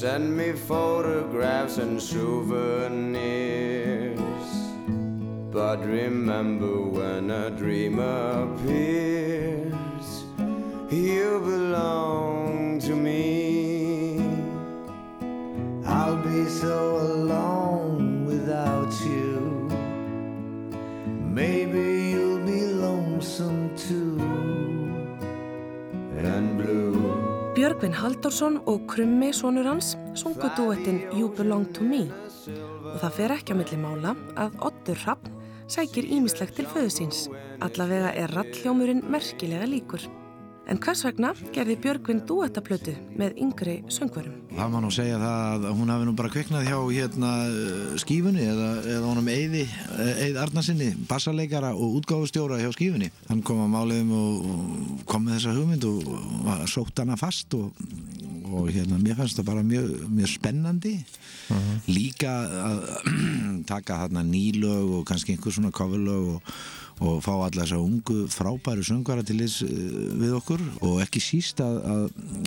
[0.07, 3.19] Send me photographs and souvenirs.
[5.53, 9.06] But remember when a dream appears,
[27.77, 33.35] Björgvin Halldórsson og Krummi, sonur hans, sungu duettin You Belong To Me og það fer
[33.35, 35.27] ekki á milli mála að Oddur Rapp
[35.69, 37.27] sækir ímislegt til föðu síns.
[37.61, 40.09] Allavega er rallhljómurinn merkilega líkur.
[40.67, 44.33] En hvers vegna gerði Björgvin duettaplötu með yngri söngvarum?
[44.51, 47.31] Það má nú segja það að hún hafi nú bara kviknað hjá hérna
[48.03, 49.61] skífunni eða, eða honum Eyði,
[50.25, 53.13] Eyð Arnarsinni, bassarleikara og útgáfustjóra hjá skífunni.
[53.29, 57.55] Hann kom að máliðum og, og kom með þessa hugmynd og, og sótt hana fast
[57.55, 57.85] og,
[58.51, 60.97] og hérna mér fannst það bara mjög, mjög spennandi.
[61.93, 62.83] Líka að
[63.71, 66.59] taka þarna nýlög og kannski einhver svona coverlög og
[67.05, 69.65] og fá alla þessa ungu frábæru söngvara til þess
[70.17, 70.63] við okkur.
[70.87, 72.05] Og ekki síst að, að,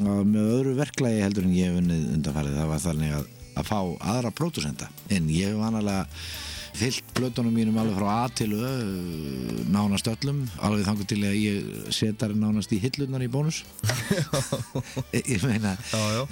[0.09, 3.69] að með öðru verklagi heldur en ég hef unnið undanfarið það var þannig að, að
[3.69, 3.79] fá
[4.13, 6.05] aðra pródusenda en ég hef vanalega
[6.79, 8.69] fyllt blötunum mínum alveg frá A til Ö
[9.69, 10.45] nánast öllum.
[10.63, 13.63] Alveg þangur til að ég setar nánast í hillunar í bónus.
[15.13, 16.23] Ég meina já, já.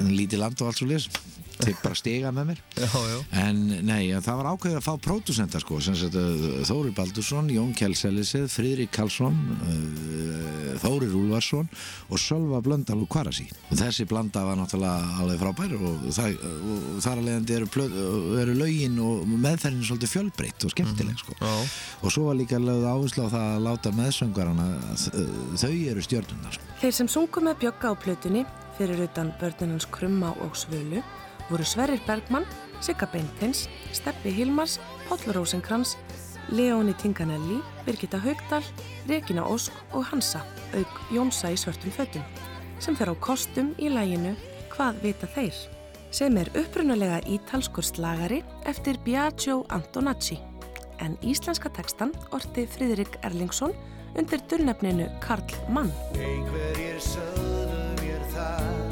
[0.00, 1.10] en lítið land og allt svo lis
[1.62, 3.18] tek bara stiga með mér já, já.
[3.44, 7.72] en nei, það var ákveðið að fá pródusenta sko, sem sagt uh, Þórir Baldursson Jón
[7.78, 11.68] Kjellselisið, Fridrik Karlsson uh, Þórir Úlvarsson
[12.08, 17.00] og Sölva Blöndal og Kvarasi og þessi blanda var náttúrulega alveg frábær og, það, og
[17.04, 17.98] þar að leiðandi eru, plöð,
[18.44, 21.36] eru lögin og meðferðin svolítið fjölbreytt og skemmtileg sko.
[21.42, 21.54] Já.
[22.02, 24.68] og svo var líka lögð áherslu á það að láta meðsöngarana
[25.58, 26.72] þau eru stjórnundar sko.
[26.78, 28.46] Þeir sem sungu með bjögga á plötunni
[28.78, 31.02] fyrir utan börninans Krumma og Svölu
[31.50, 32.46] voru Sverrir Bergmann,
[32.80, 34.78] Sigga Beintins, Steppi Hilmars,
[35.08, 35.96] Páll Rósenkrans,
[36.48, 38.64] Leóni Tinganelli, Birgitta Haugdal,
[39.08, 40.44] Regina Ósk og Hansa,
[40.74, 42.24] auk Jónsa í svörtum fötum,
[42.78, 44.36] sem fer á kostum í læginu
[44.72, 45.56] Hvað vita þeir?
[46.10, 50.38] sem er upprunalega ítalskur slagari eftir Biagio Antonacci,
[51.04, 53.74] en íslenska tekstan orti Fridrik Erlingsson
[54.16, 55.92] undir dunnefninu Karl Mann.
[56.16, 58.87] Einhverjir sögðu mér það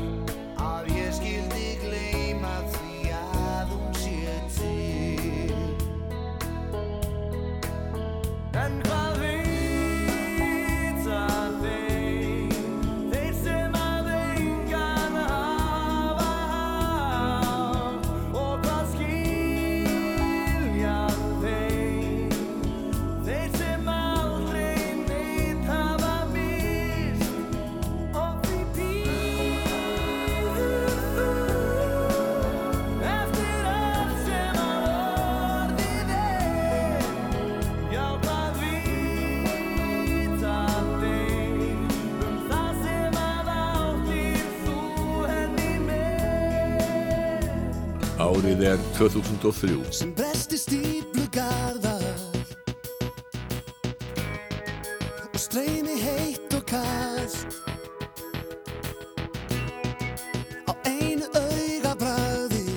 [48.37, 49.77] Árið er 2003.
[49.97, 52.03] sem bresti stíflugarðar
[55.25, 57.57] og streymi heitt og kast
[60.69, 62.77] á einu auga bræði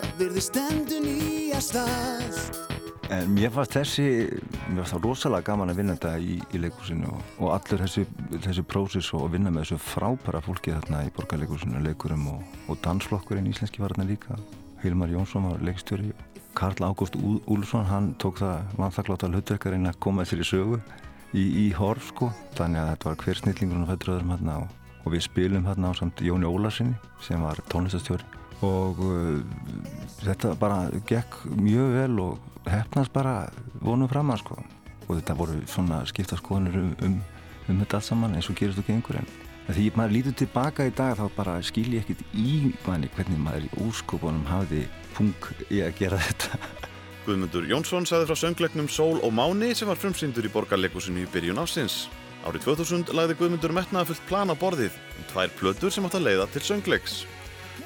[0.00, 2.71] það virði stendur nýja stast
[3.12, 4.04] En mér fannst þessi,
[4.72, 8.04] mér fannst það rosalega gaman að vinna þetta í, í leikúsinu og, og allur þessi,
[8.32, 12.78] þessi prósis og að vinna með þessu frábæra fólki þarna í borgarleikúsinu, leikurum og, og
[12.86, 14.38] dansflokkurinn íslenski var þarna líka.
[14.80, 16.14] Hilmar Jónsson var leikstjóri.
[16.56, 20.78] Karl Ágúst Úlfsson, hann tók það vannþakláta hlutverkarinn að koma þessir í sögu
[21.36, 22.30] í, í horf sko.
[22.56, 25.92] Þannig að þetta var hver snillingurinn og fættur öðrum hérna og, og við spilum hérna
[25.92, 29.40] á samt Jóni Ólarsinni sem var tónlistastjóri og uh,
[30.22, 33.48] þetta bara gekk mjög vel og hefnast bara
[33.80, 34.58] vonum fram að sko
[35.08, 37.16] og þetta voru svona skipta skoðanir um, um,
[37.68, 39.28] um þetta allt saman eins og gerist og gengur en
[39.72, 43.68] því maður lítur tilbaka í dag þá bara skil ég ekkert í manni hvernig maður
[43.68, 44.86] í úrskopunum hafði
[45.16, 46.58] punk í að gera þetta
[47.22, 51.60] Guðmundur Jónsson sagði frá söngleiknum Sól og Máni sem var frumsýndur í borgarleikusinu í byrjun
[51.62, 52.08] ásins.
[52.42, 56.48] Árið 2000 lagði Guðmundur metnaðafullt plan á borðið um tvær plötur sem átt að leiða
[56.50, 57.20] til söngleiks.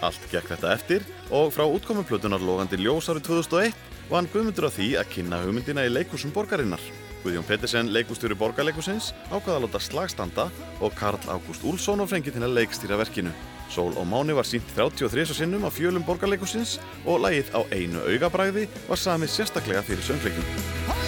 [0.00, 3.76] Allt gekk þetta eftir og frá útkomuplötunar logandi ljós árið 2001
[4.10, 6.82] vann Guðmundur á því að kynna hugmyndina í leikusum borgarinnar.
[7.24, 10.44] Guðjón Pettersen, leikustjóri borgarleikusins, ákvaða að láta slagstanda
[10.78, 13.32] og Karl Ágúst Úlsson og frengi til að leikstýra verkinu.
[13.72, 18.68] Sól og Máni var sínt 33 sinnum á fjölum borgarleikusins og lagið á einu augabræði
[18.86, 21.05] var samið sérstaklega fyrir söngleikin.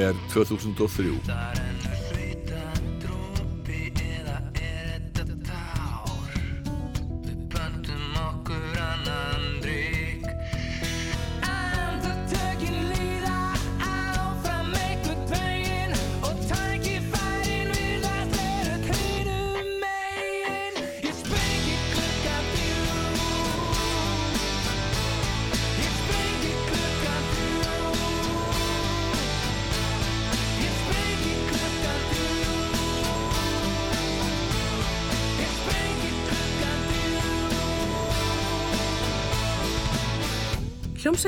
[0.00, 1.67] Er 2003.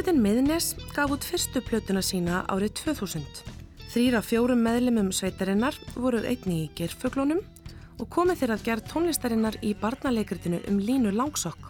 [0.00, 0.66] Hljómsveitin Miðnes
[0.96, 3.40] gaf út fyrstu plötuna sína árið 2000.
[3.92, 7.42] Þrýra fjórum meðlemum sveitarinnar voru einni í gerfuglunum
[8.00, 11.68] og komið þeir að gerð tónlistarinnar í barnaleikritinu um Línu Langsokk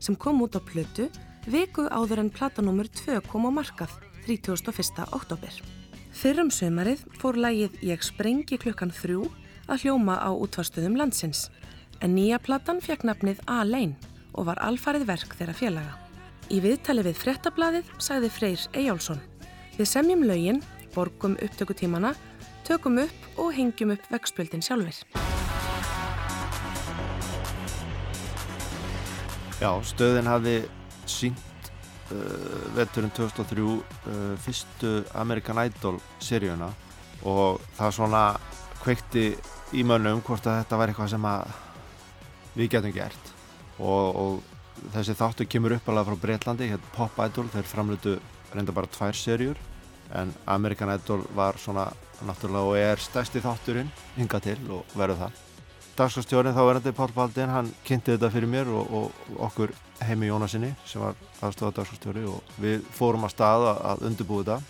[0.00, 1.10] sem kom út á plötu
[1.44, 3.92] viku áður en platanúmur 2 kom á markað
[4.24, 5.04] 31.
[5.12, 5.60] oktober.
[6.16, 9.28] Fyrrum sömarið fór lægið Ég sprengi klukkan þrjú
[9.68, 11.50] að hljóma á útvarstöðum landsins
[12.00, 13.98] en nýja platan fekk nafnið A-Lein
[14.32, 16.05] og var alfarið verk þeirra félaga.
[16.46, 19.18] Í viðtali við frettablaðið sagði Freyr Eyjálsson
[19.76, 20.60] Við semjum lögin,
[20.94, 22.12] borgum upptökutímana,
[22.64, 25.02] tökum upp og hengjum upp vegspjöldin sjálfur.
[29.58, 30.56] Já, stöðin hafi
[31.10, 31.70] sínt
[32.14, 33.84] uh, vetturinn 2003 uh,
[34.46, 36.70] fyrstu American Idol seríuna
[37.26, 38.24] og það svona
[38.84, 39.32] kveikti
[39.74, 41.32] í mönnum hvort að þetta var eitthvað sem
[42.54, 43.32] við getum gert
[43.76, 44.55] og, og
[44.94, 48.18] þessi þáttu kemur upp alveg frá Breitlandi, hérna Pop Idol, þeir framlutu
[48.54, 49.58] reynda bara tvær serjur
[50.14, 51.88] en American Idol var svona
[52.26, 55.42] náttúrulega og er stærsti þátturinn hinga til og verður það.
[55.96, 59.72] Dagskastjórinn þá verðandi Pál Baldin, hann kynnti þetta fyrir mér og, og okkur
[60.04, 64.60] heimi Jónasinni sem var aðstofa dagskastjóri og við fórum að staða að undirbúi þetta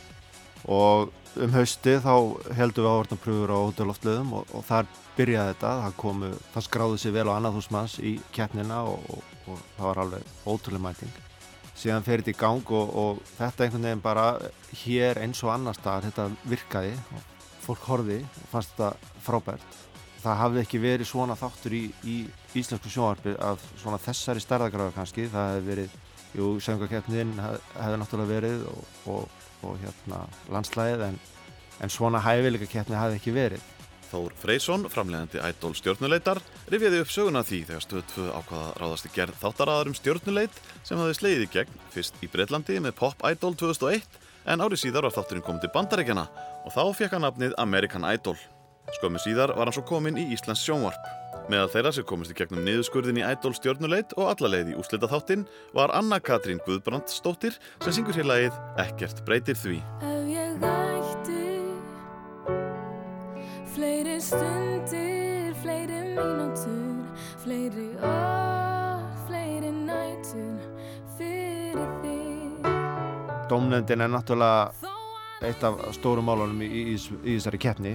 [0.70, 1.10] og
[1.42, 2.12] um hausti þá
[2.56, 7.16] heldum við ávartanpröfur á hótelloftleðum og, og þar byrjaði þetta, það komu, það skráði sér
[7.16, 11.16] vel á annað húsmanns í keppnina og, og, og það var alveg ótrúlega mæting.
[11.76, 14.26] Síðan fer þetta í gang og þetta einhvern veginn bara
[14.82, 17.26] hér eins og annar staðar, þetta virkaði og
[17.66, 19.82] fólk horfi og fannst þetta frábært.
[20.22, 22.16] Það hafði ekki verið svona þáttur í, í
[22.56, 25.96] íslensku sjónvarpi af svona þessari stærðagráðu kannski, það hefði verið,
[26.38, 30.24] jú, söngakeppnin hefði náttúrulega verið og, og, og hérna
[30.56, 31.20] landslæðið en,
[31.84, 33.72] en svona hæfileika keppni hefði ekki verið.
[34.06, 36.38] Þór Freysson, framlegandi ædol stjórnuleitar,
[36.70, 41.00] rifjaði upp söguna því þegar stöð 2 ákvaða ráðast í gerð þáttaraðar um stjórnuleit sem
[41.00, 45.16] hafði sleiðið í gegn fyrst í Breitlandi með Pop Idol 2001 en árið síðar var
[45.16, 46.26] þátturinn komið til bandarækjana
[46.62, 48.38] og þá fekk hann nafnið American Idol.
[49.00, 51.14] Skömmu síðar var hann svo kominn í Íslands sjónvarp.
[51.50, 55.10] Meðal þeirra sem komist í gegnum niðurskurðin í Idol stjórnuleit og alla leið í úslita
[55.10, 59.78] þáttinn var Anna Katrín Guðbrandsdóttir sem syngur hér lagið Ekkert breytir því.
[63.76, 67.02] Fleiri stundir, fleiri mínútur
[67.42, 70.62] Fleiri orð, fleiri nætur
[71.18, 72.70] Fyrir þig
[73.50, 74.94] Dómnefndin er náttúrulega
[75.44, 77.92] eitt af stórum málunum í, í, í þessari keppni.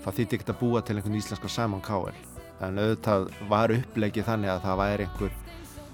[0.00, 2.16] Það þýtti ekkert að búa til einhvern íslenska Simon Cowell.
[2.64, 5.34] En auðvitað var upplegið þannig að það væri einhver,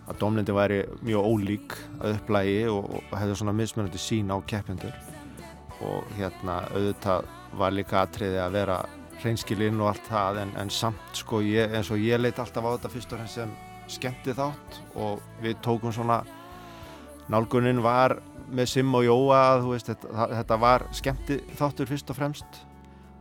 [0.07, 0.79] að dómnefndin væri
[1.09, 4.95] mjög ólík að upplægi og, og hefði svona mismunandi sín á keppindur.
[5.83, 7.27] Og hérna auðvitað
[7.59, 8.79] var líka atriði að vera
[9.23, 12.71] hreinskilinn og allt það en, en samt sko ég, eins og ég leit alltaf á
[12.77, 13.55] þetta fyrst og fremst sem
[13.89, 16.21] skemmti þátt og við tókum svona
[17.33, 18.19] nálgunin var
[18.49, 22.61] með Sim og Jóa veist, þetta, þetta var skemmti þáttur fyrst og fremst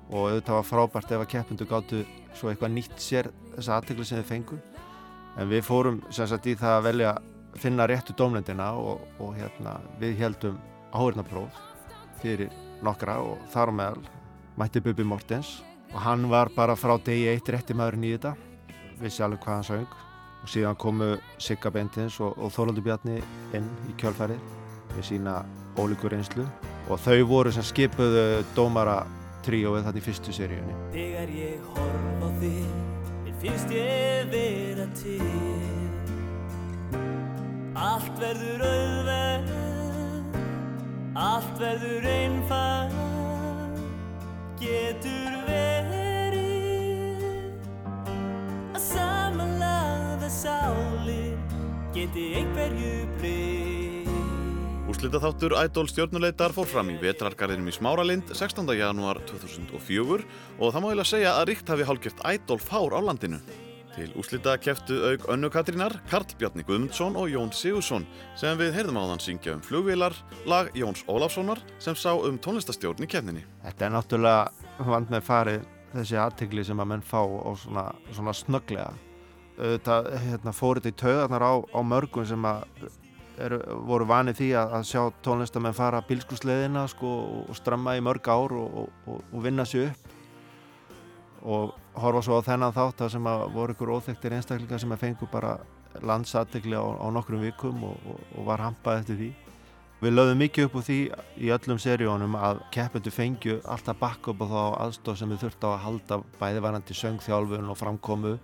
[0.07, 2.03] og auðvitað var frábært ef að keppindu gáttu
[2.37, 4.59] svo eitthvað nýtt sér þessa aðtegli sem þið fengu.
[5.37, 9.33] En við fórum sem sagt í það að velja að finna réttu dómlendina og, og
[9.35, 10.59] hérna, við heldum
[10.93, 11.57] áhörnapróf
[12.21, 12.53] fyrir
[12.85, 14.05] nokkra og þar meðal
[14.57, 15.57] mætti Bubi Mortens
[15.93, 18.35] og hann var bara frá degi eitt rétti maðurinn í þetta.
[19.01, 19.87] Vissi alveg hvað hann söng.
[20.43, 21.09] Og síðan komu
[21.41, 23.17] Sigga Bendins og, og Þólandur Bjarni
[23.57, 24.41] inn í kjölfærið
[24.93, 25.39] með sína
[25.77, 26.45] ólíkur einslu
[26.87, 29.01] og þau voru sem skipuðu dómara
[29.45, 30.77] tríóið þarna í fyrstu seríunni.
[30.93, 32.71] Þegar ég horf á þig,
[33.25, 35.33] mér finnst ég vera til.
[37.77, 39.53] Allt verður auðveld,
[41.27, 43.26] allt verður einfald
[44.57, 47.21] Getur verið
[48.73, 51.35] að samanlaða sálir
[51.93, 54.09] geti einhverju breytt
[54.89, 58.65] Úslita þáttur Idol stjórnuleitar fór fram í vetrargarðinum í Smáralind 16.
[58.79, 60.25] janúar 2004
[60.57, 63.37] og það má eiginlega segja að ríkt hafi hálgjört Idol fár á landinu.
[63.97, 68.03] Til úslita keftu auk Önnu Katrínar, Karl Bjarni Guðmundsson og Jón Sigursson
[68.37, 70.13] sem við heyrðum áðan syngja um flugvélar,
[70.45, 73.41] lag Jóns Ólafssonar sem sá um tónlistastjórn í kefninni.
[73.63, 75.65] Þetta er náttúrulega vand með farið
[75.95, 78.91] þessi aðtegli sem að menn fá og svona, svona snögglega.
[79.57, 79.97] Þetta
[80.27, 83.57] hérna, fór þetta í taugarnar á, á mörgum sem er,
[83.89, 87.15] voru vanið því að, að sjá tónlistamenn fara bílskursleðina sko,
[87.47, 88.77] og stramma í mörg ár og,
[89.09, 90.13] og, og vinna sér upp
[91.47, 95.03] og horfa svo á þennan þátt að sem að voru ykkur óþektir einstaklingar sem að
[95.03, 95.57] fengu bara
[96.05, 99.29] landsatikli á, á nokkrum vikum og, og, og var hampað eftir því.
[99.97, 100.97] Við lögðum mikið upp úr því
[101.41, 105.73] í öllum seríónum að keppendu fengju alltaf bakk upp á þá aðstof sem við þurftum
[105.73, 108.35] að halda bæði varandi söngþjálfun og framkomu.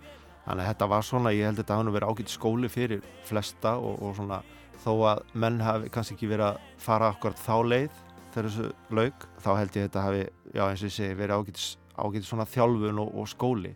[0.47, 3.75] Þannig að þetta var svona, ég held að þetta hafði verið ágætt skóli fyrir flesta
[3.77, 4.41] og, og svona
[4.83, 8.01] þó að menn hafi kannski ekki verið að fara okkur þá leið
[8.33, 8.67] þegar þessu
[8.97, 10.25] laug, þá held ég að þetta hafi,
[10.57, 11.61] já eins og ég segi, verið ágætt
[11.97, 13.73] ágæti svona þjálfun og, og skóli.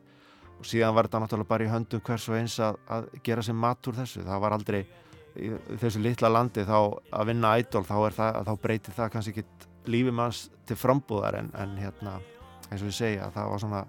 [0.58, 3.60] Og síðan var þetta náttúrulega bara í höndum hvers og eins að, að gera sem
[3.62, 4.24] mat úr þessu.
[4.26, 4.80] Það var aldrei
[5.38, 6.78] í þessu litla landi þá
[7.14, 7.98] að vinna ædol þá,
[8.48, 9.46] þá breytir það kannski ekki
[9.92, 12.18] lífið manns til frambúðar en, en hérna
[12.72, 13.84] eins og ég segja það var svona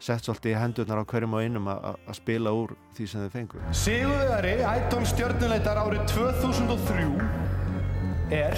[0.00, 3.66] sett svolítið í hendurnar á hverjum og einum að, spila úr því sem þau fengur
[3.82, 7.04] Sigurvegari ædol stjórnuleitar árið 2003
[8.40, 8.56] er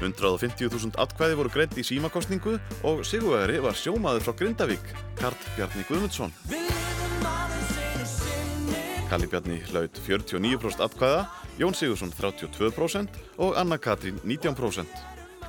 [0.00, 6.34] 150.000 atkvæði voru greitt í símakostningu og sigurvegari var sjómaður frá Grindavík, Karl Bjarni Guðmundsson.
[9.06, 11.26] Kalli Bjarni hlaut 49% atkvæða,
[11.60, 14.84] Jón Sigursson 32% og Anna Katrín 19%.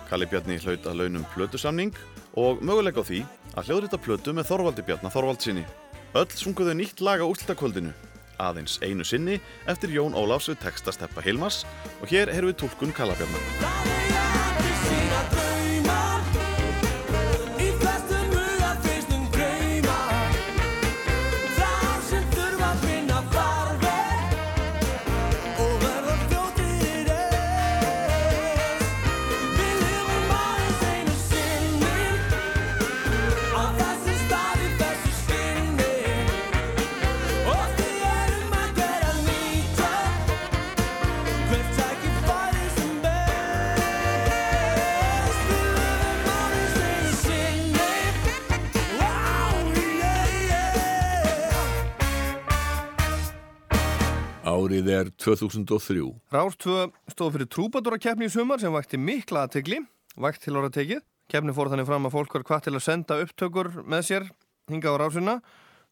[0.07, 1.95] Kalli Bjarni hlaut að launum plötusamning
[2.37, 3.23] og möguleik á því
[3.57, 5.65] að hljóðrita plötu með Þorvaldi Bjarnar Þorvaldsinni.
[6.15, 7.91] Öll sunguðu nýtt lag á úrslutakvöldinu,
[8.37, 11.65] aðeins einu sinni eftir Jón Ólafs við texta Steppa Hilmas
[11.99, 13.17] og hér erum við tólkun Kalla
[54.57, 56.01] Árið er 2003.
[56.34, 59.84] Rás 2 stóð fyrir trúbadórakeppni í sumar sem vakti mikla aðtegli,
[60.17, 61.03] vakt til orða tekið.
[61.29, 64.25] Keppni fór þannig fram að fólk var hvað til að senda upptökur með sér
[64.71, 65.35] hinga á rásuna.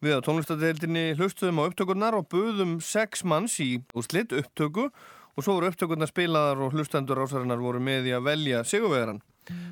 [0.01, 5.59] Við á tónlistadeildinni hlustuðum á upptökurnar og buðum sex manns í úslitt upptöku og svo
[5.59, 9.21] voru upptökurnar spilaðar og hlustendur rásarinnar voru með í að velja sigurvegaran.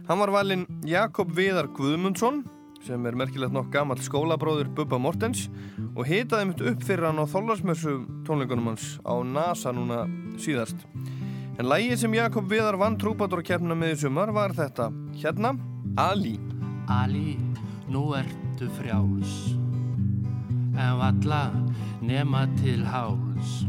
[0.05, 2.43] Hann var valinn Jakob Viðar Guðmundsson
[2.83, 5.47] sem er merkilegt nokk gammal skólabróður Bubba Mortens
[5.93, 7.95] og hitaði mitt upp fyrir hann á þóllarsmessu
[8.27, 10.03] tónleikunum hans á NASA núna
[10.41, 10.83] síðast.
[11.59, 14.89] En lægið sem Jakob Viðar vann trúbadórakeppna með í sumar var þetta.
[15.21, 15.53] Hérna,
[16.01, 16.39] Ali.
[16.91, 17.37] Ali,
[17.87, 19.53] nú ertu frjáls
[20.73, 21.43] en valla
[22.01, 23.61] nema til háls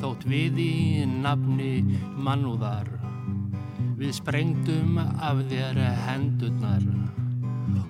[0.00, 0.74] þótt við í
[1.06, 2.88] nafni mannúðar
[3.98, 6.86] við sprengdum af þér hendurnar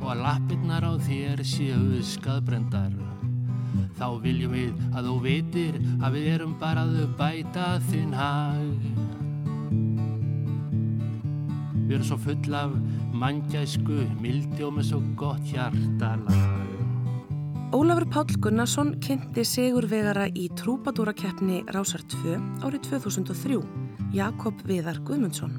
[0.01, 2.95] og að lappirnar á þér séu skadbrendar
[3.99, 8.87] þá viljum við að þú veitir að við erum bara að bæta þinn hag.
[11.85, 12.75] Við erum svo full af
[13.15, 16.63] manngæsku mildi og með svo gott hjartalag.
[17.75, 23.59] Ólafur Páll Gunnarsson kynnti sigurvegara í trúpadúrakeppni Rásar 2 árið 2003,
[24.15, 25.59] Jakob Viðar Guðmundsson.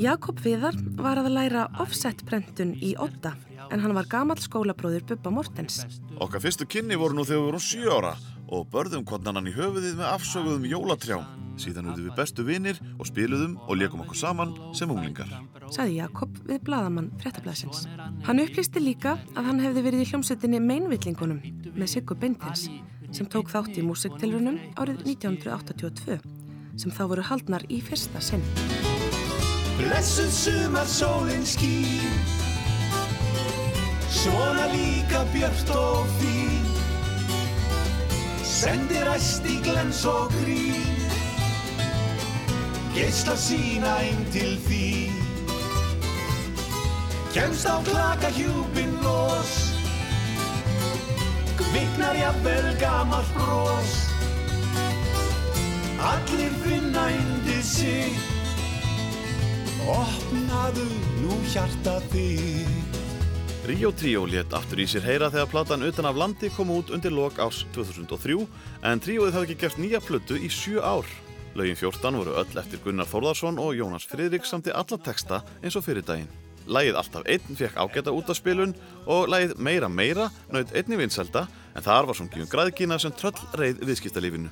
[0.00, 3.34] Jakob Viðar var að læra offset-prentun í Odda
[3.72, 5.82] en hann var gamall skólabróður Bubba Mortens.
[6.20, 8.12] Okkar fyrstu kynni voru nú þegar við vorum 7 ára
[8.52, 11.24] og börðum konnan hann í höfuðið með afsöguðum jólatrjám.
[11.60, 15.30] Síðan urðum við bestu vinir og spiluðum og leikum okkur saman sem unglingar.
[15.72, 17.86] Saði Jakob við bladamann fréttablasins.
[18.26, 21.40] Hann upplýsti líka að hann hefði verið í hljómsveitinni Meinvillingunum
[21.76, 22.68] með Siggu Beintins
[23.12, 26.20] sem tók þátt í músiktilrunum árið 1982
[26.80, 28.44] sem þá voru haldnar í fyrsta sinn.
[34.22, 36.66] Svona líka björnt og fín.
[38.46, 41.02] Sendir æst í glens og grín.
[42.94, 44.88] Geisla sína inn til því
[47.32, 49.72] Kemst á klaka hjúpin los.
[51.56, 53.92] Kviknar jafnvel gammal brós
[56.12, 58.12] Allir finna indi sig
[59.88, 60.86] Opnaðu
[61.24, 62.81] nú hjarta þitt
[63.62, 67.12] Ríó Tríó létt aftur í sér heyra þegar platan utan af landi kom út undir
[67.14, 68.34] lok árs 2003
[68.90, 71.06] en tríóið hafði ekki gert nýja plötu í sjö ár.
[71.54, 75.86] Laugin 14 voru öll eftir Gunnar Þórðarsson og Jónas Friðrik samti alla texta eins og
[75.86, 76.26] fyrir daginn.
[76.66, 78.74] Lægið Alltaf einn fekk ágæta út af spilun
[79.06, 83.38] og lægið Meira Meira naut einni vinselda en þar var sungið um græðkina sem tröll
[83.54, 84.50] reið viðskiptalífinu.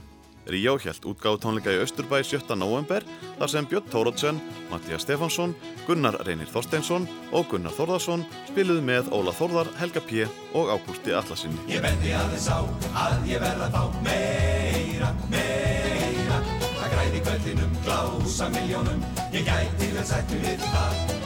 [0.51, 2.57] Ríó hjælt útgáðu tónleika í Östurbæ 7.
[2.59, 3.05] november
[3.39, 5.55] þar sem Björn Tórótsen, Mattias Stefansson,
[5.87, 10.27] Gunnar Reynir Þorsteinsson og Gunnar Þórðarsson spiluðu með Óla Þórðar, Helga P.
[10.59, 11.63] og Ágústi Allasinni.
[11.71, 12.67] Ég bendi aðeins á
[13.05, 16.43] að ég verða þá meira, meira
[16.81, 21.17] Það græði kvöldinum, glása miljónum Ég gæti vel sætt mig við það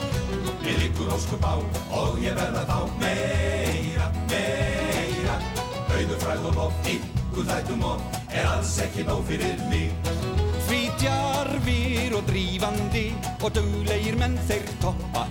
[0.69, 1.57] Ég liggur óskup á
[1.97, 5.41] og ég verða þá meira, meira
[5.95, 6.81] Auður fræð og lof,
[7.35, 9.91] ykkur þættum og er alls ekki nóg fyrir mig.
[10.69, 13.09] Því djarfir og drífandi
[13.43, 15.25] og duglegir menn þeir toppa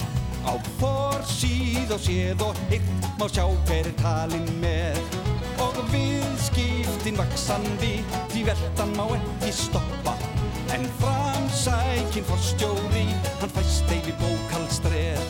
[0.44, 5.01] Á forsíð og séð og hitt má sjá hver er talinn með.
[5.64, 7.94] Og viðskiptin vaksandi
[8.35, 10.12] því veltan má ekki stoppa.
[10.76, 13.06] En framsækin forstjóri,
[13.40, 15.22] hann fæst eili bókaldstreð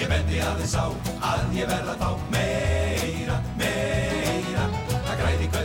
[0.00, 0.88] Ég bendi aðeins á
[1.28, 4.11] að ég verða þá meira, meira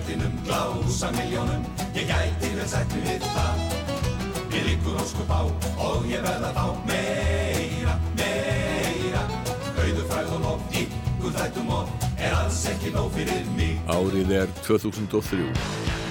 [0.07, 1.65] kvöldinum, glása miljónum
[1.95, 3.59] Ég gæti vel sætt mig við það.
[4.53, 5.41] Ég liggur óskup á
[5.77, 9.23] og ég verða þá meira, meira.
[9.75, 11.89] Auður fræð og lof, ykkur þættum og
[12.19, 13.79] er alls ekki nóg fyrir mig.
[13.87, 16.06] Árið er 2003.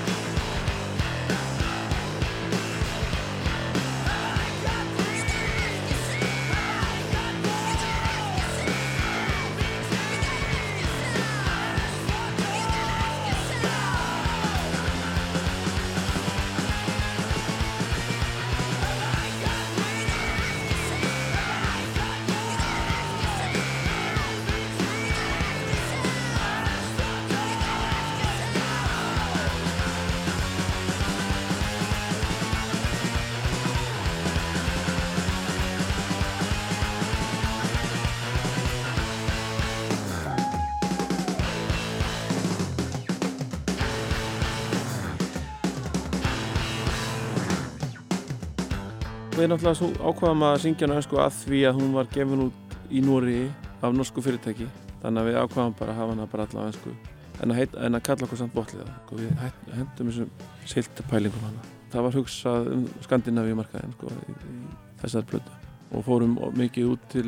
[49.37, 52.77] Við náttúrulega svo ákvaðum að syngja hana ösku að því að hún var gefin út
[52.89, 53.43] í Nóri
[53.85, 54.65] af norsku fyrirtæki.
[55.03, 56.95] Þannig að við ákvaðum bara að hafa hana bara allavega ösku
[57.43, 59.43] en að, heit, en að kalla okkur samt botlið sko, við
[59.77, 60.31] hendum þessum
[60.73, 61.67] siltupælingum hana.
[61.93, 65.61] Það var hugsað um Skandinavíu markaðin sko, í, í þessar blödu
[65.93, 67.27] og fórum mikið út til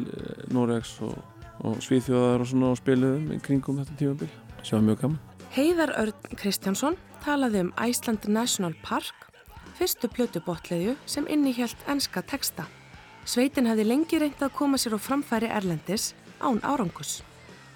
[0.54, 1.14] Noregs og,
[1.60, 4.30] og Svíþjóðar og og spiluðum kringum þetta tímabil
[4.62, 5.20] sem var mjög gaman.
[5.52, 9.27] Heiðar Örn Kristjánsson talaði um Iceland National Park,
[9.78, 12.66] fyrstu plötubotleðju sem innihjælt enska texta.
[13.28, 17.20] Sveitin hefði lengi reynt að koma sér á framfæri Erlendis án árangus.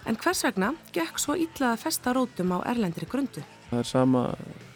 [0.07, 3.45] En hvers vegna gekk svo illa að festa rótum á erlendri grundu?
[3.70, 4.23] Það er sama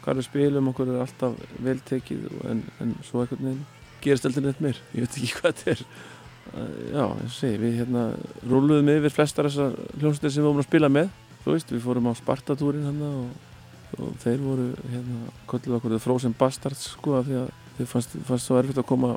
[0.05, 3.65] hvað við spilum, okkur er alltaf vel tekið en, en svo einhvern veginn
[4.05, 4.79] gerist aldrei neitt meir.
[4.95, 5.83] Ég veit ekki hvað þetta er.
[6.93, 8.05] Já, og segi, við hérna
[8.47, 11.11] rúluðum yfir flestar þessar hljómsveitir sem við vorum að spila með.
[11.43, 13.51] Þú veist, við fórum á Spartatúrin hérna og,
[14.03, 18.59] og þeir voru hérna, kolluð okkur Frozen Bastards sko því að þið fannst, fannst svo
[18.61, 19.13] erfitt að koma,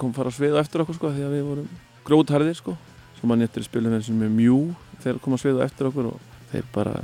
[0.00, 1.70] koma fara að sviða eftir okkur sko því að við vorum
[2.06, 2.76] grótharðir sko.
[3.18, 4.58] Svo mann eftir spilum við sem er mjú
[5.02, 6.96] þeir koma að sviða eftir okkur og þeir bara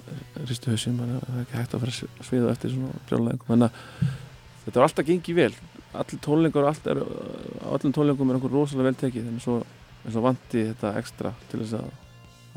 [0.48, 4.10] ristu hausinn, það er ekki hægt að fara að sviða eftir svona brjálæðingum þannig að
[4.64, 5.52] þetta er alltaf gengið vel
[5.98, 7.00] allir tónlingar, allt er,
[7.72, 9.56] öllum tónlingum er einhver rosalega vel tekið en svo,
[10.04, 11.88] svo vanti þetta ekstra til þess að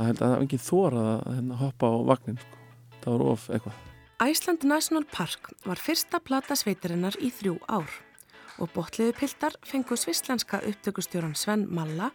[0.02, 2.60] að held að það er engin þórað að hérna, hoppa á vagnin sko.
[3.02, 3.90] það var of eitthvað
[4.22, 7.89] Iceland National Park var fyrsta plata sveitarinnar í þrjú ár
[8.61, 12.11] og botliðu piltar fengu svislenska upptökustjóran Sven Malla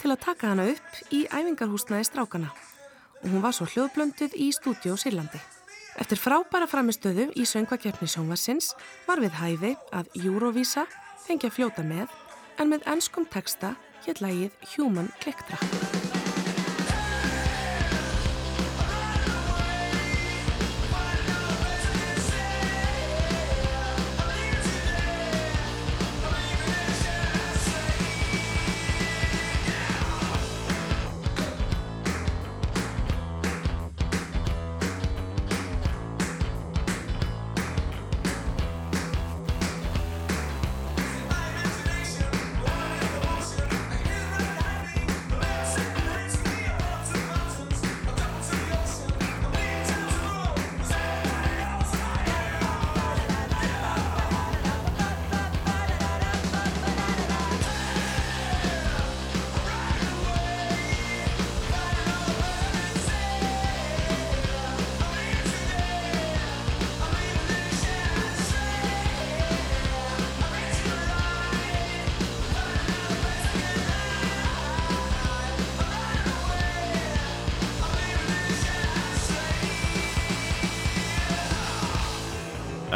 [0.00, 2.50] til að taka hana upp í æfingarhúsnaði strákana
[3.22, 5.38] og hún var svo hljóðblönduð í stúdíó Sýrlandi.
[5.94, 8.72] Eftir frábæra framistöðu í söngvakeppni sjónvarsins
[9.06, 10.88] var við hæfi að Eurovisa
[11.22, 12.10] fengi að fljóta með
[12.58, 13.76] en með ennskum texta
[14.08, 16.03] hér lægið Human Click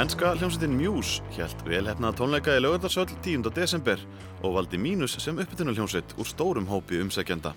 [0.08, 3.42] Enska hljómsveitin Muse hjælt velhefnað tónleika í lögöldarsöll 10.
[3.52, 4.00] desember
[4.40, 7.50] og valdi Mínus sem uppbytunarhljómsveit úr stórum hópi umsækjenda.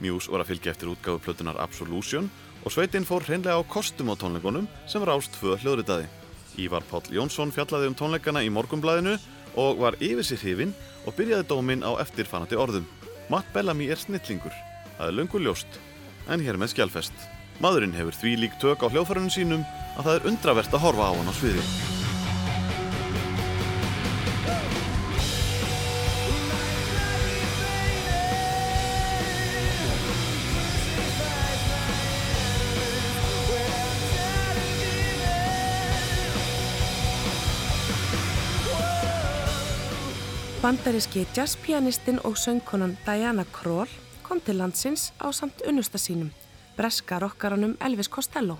[0.00, 2.30] Muse var að fylgja eftir útgáfu plötunar Absolution
[2.64, 6.06] og sveitin fór hreinlega á kostum á tónleikunum sem rást tvö hljóðritaði.
[6.56, 9.18] Ívar Páll Jónsson fjallaði um tónleikana í morgumblæðinu
[9.60, 10.72] og var yfir sér hrifinn
[11.04, 12.88] og byrjaði dóminn á eftirfanandi orðum.
[13.28, 14.56] Matt Bellamy er snillingur.
[14.96, 15.76] Það er löngu ljóst,
[16.32, 17.39] en hér með skjálfest.
[17.60, 19.64] Maðurinn hefur því lík tök á hljóðfærunum sínum
[20.00, 21.64] að það er undravert að horfa á hann á sviði.
[40.60, 43.88] Bandaríski jazzpianistinn og söngkonan Diana Kroll
[44.22, 46.28] kom til landsins á samt unnusta sínum,
[46.80, 48.56] breska rockaranum Elvis Costello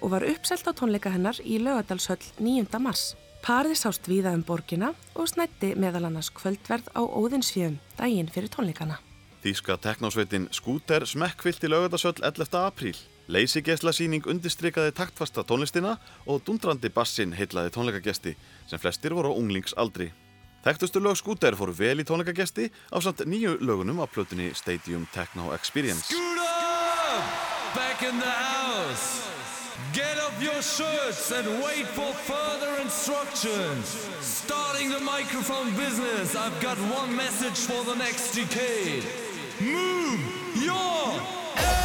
[0.00, 2.78] og var uppselt á tónleika hennar í laugadalshöll 9.
[2.80, 3.12] mars.
[3.44, 8.96] Parið sást víða um borgina og snætti meðal annars kvöldverð á Óðinsfjöum daginn fyrir tónleikana.
[9.44, 12.56] Þíska teknásveitin Skúter smekkvilt í lögadarsöll 11.
[12.62, 12.96] apríl.
[13.28, 18.34] Leysigesla síning undistrikaði taktfasta tónlistina og dundrandi bassin heitlaði tónleikagesti
[18.70, 20.08] sem flestir voru á unglingsaldri.
[20.64, 25.52] Þekktustu lög Skúter fóru vel í tónleikagesti á samt nýju lögunum af plötunni Stadium Techno
[25.52, 26.16] Experience.
[27.74, 29.28] Back in the house.
[29.92, 34.08] Get up your shirts and wait for further instructions.
[34.20, 39.04] Starting the microphone business, I've got one message for the next decade.
[39.60, 40.20] Move
[40.62, 41.77] your!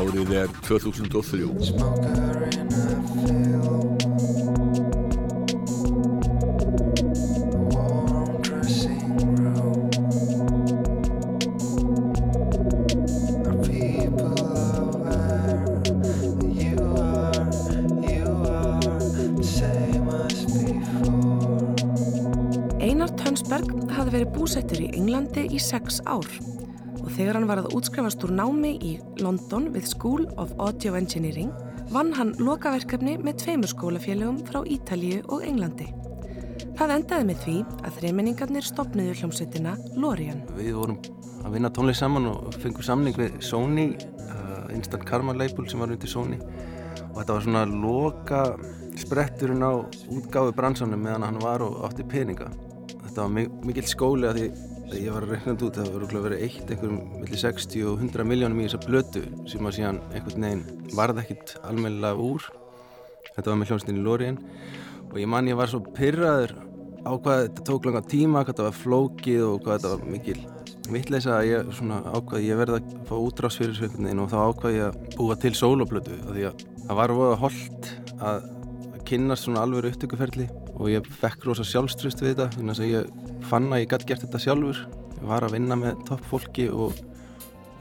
[0.00, 1.44] Árið er 2003.
[22.80, 26.24] Einar Tönsberg hafði verið búsettur í Englandi í sex ár
[27.20, 28.90] þegar hann var að útskrifast úr námi í
[29.20, 31.50] London við School of Audio Engineering
[31.92, 35.90] vann hann lokaverkefni með tveimur skólafélögum frá Ítalíu og Englandi.
[36.78, 40.40] Það endaði með því að þreiminningarnir stopnuðu hljómsveitina Lorien.
[40.56, 40.96] Við vorum
[41.44, 43.86] að vinna tónlist saman og fengum samning við Sony,
[44.30, 48.42] uh, Instant Karma label sem var undir Sony og þetta var svona loka
[49.00, 49.76] spretturinn á
[50.08, 52.48] útgáfi bransanum meðan hann var og átti peninga.
[52.96, 54.50] Þetta var mi- mikill skóli að því
[54.98, 58.00] ég var að reikna þetta út, það var örugglega verið eitt einhverjum millir 60 og
[58.04, 62.48] 100 miljónum í þessa blötu sem að síðan einhvern veginn varð ekkit almennilega úr.
[63.36, 64.40] Þetta var með hljómsnýri Lorien
[65.10, 66.56] og ég man ég var svo pyrraður
[67.06, 70.38] á hvað þetta tók langa tíma, hvað þetta var flókið og hvað þetta var mikil
[70.90, 74.32] vittleisa að ég svona ákvað ég verði að fá útrás fyrir þessu einhvern veginn og
[74.32, 78.48] þá ákvað ég að búa til sóloplötu því að það var voða holdt að
[79.10, 80.46] kynnast svona alveg upptökuferli
[80.76, 84.24] og ég fekk rosa sjálfströst við þetta þannig að ég fann að ég gæti gert
[84.26, 84.82] þetta sjálfur
[85.16, 86.96] ég var að vinna með topp fólki og,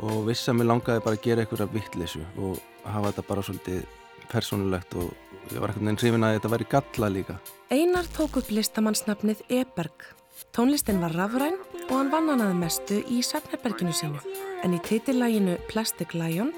[0.04, 3.82] og vissi að mér langaði bara að gera einhverja vittleysu og hafa þetta bara svolítið
[4.30, 5.10] persónulegt og
[5.54, 7.40] ég var einhvern veginn hrifin að þetta væri galla líka
[7.70, 10.08] Einar tók upp listamannsnafnið Eberg.
[10.56, 14.22] Tónlistin var rafræn og hann vann hann að mestu í Svefneberginu sínu.
[14.66, 16.50] En í titillæginu Plastic Lion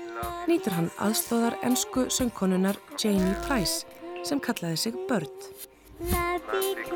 [0.47, 3.83] nýtur hann aðstóðar ensku söngkonunar Janie Price
[4.23, 5.51] sem kallaði sig Bird.
[6.01, 6.91] Plastic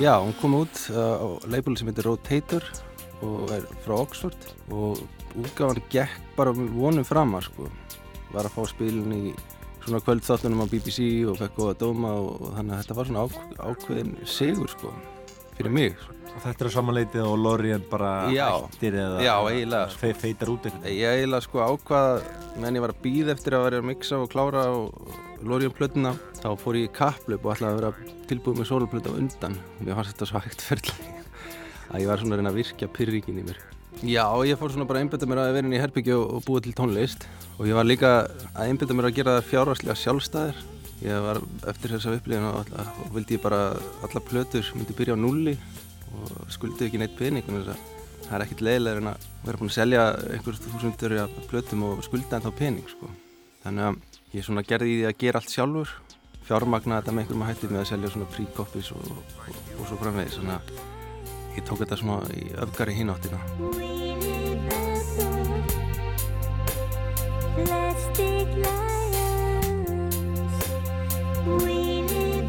[0.00, 2.64] Já, hún kom út uh, á label sem heitir Rotator
[3.20, 5.02] og er frá Oxford og
[5.36, 7.68] útgáfan gekk bara vonum framar sko.
[8.32, 9.34] Var að fá spilin í
[9.84, 13.60] svona kvöldþáttunum á BBC og fekk góða dóma og, þannig að þetta var svona ák
[13.74, 14.94] ákveðin sigur sko
[15.58, 16.00] fyrir mig.
[16.30, 20.00] Og þetta er samanleitið og Lorien bara Já, hættir eða já, eiginlega sko.
[20.00, 20.92] fe feitar út eitthvað.
[20.96, 22.22] Ég eiginlega sko ákvað
[22.56, 26.14] meðan ég var að býða eftir að vera að mixa og klára og Lorien plötuna
[26.40, 29.58] þá fór ég í kapplöp og ætlaði að vera tilbúið með soloplötu á undan.
[29.80, 30.96] Mér fannst þetta svo hægt ferli.
[31.90, 33.62] Að ég var svona að reyna að virkja pyrringin í mér.
[34.06, 36.62] Já, ég fór svona bara að einbeta mér að vera inn í herbyggju og, búa
[36.64, 37.26] til tónlist.
[37.58, 38.12] Og ég var líka
[38.52, 40.60] að einbeta mér að gera það fjárhagslega sjálfstæðir
[41.00, 41.40] ég var
[41.70, 43.70] eftir þessa upplifin og, og vildi ég bara
[44.04, 45.56] alla plötur myndi byrja á nulli
[46.12, 50.04] og skuldi ekki neitt pening það er ekkert leiðilega en að vera búin að selja
[50.34, 51.16] einhver þúsundur
[51.50, 53.08] plötum og skulda en þá pening sko.
[53.64, 55.90] þannig að ég svona gerði í því að gera allt sjálfur
[56.46, 59.18] fjármagna þetta með einhverjum að hætti með að selja svona pre-copies og, og,
[59.78, 60.64] og svo framvegis þannig að
[61.56, 63.38] ég tók þetta svona í öfgari hináttina.
[67.60, 70.56] Plastic lions,
[71.46, 72.40] Winnie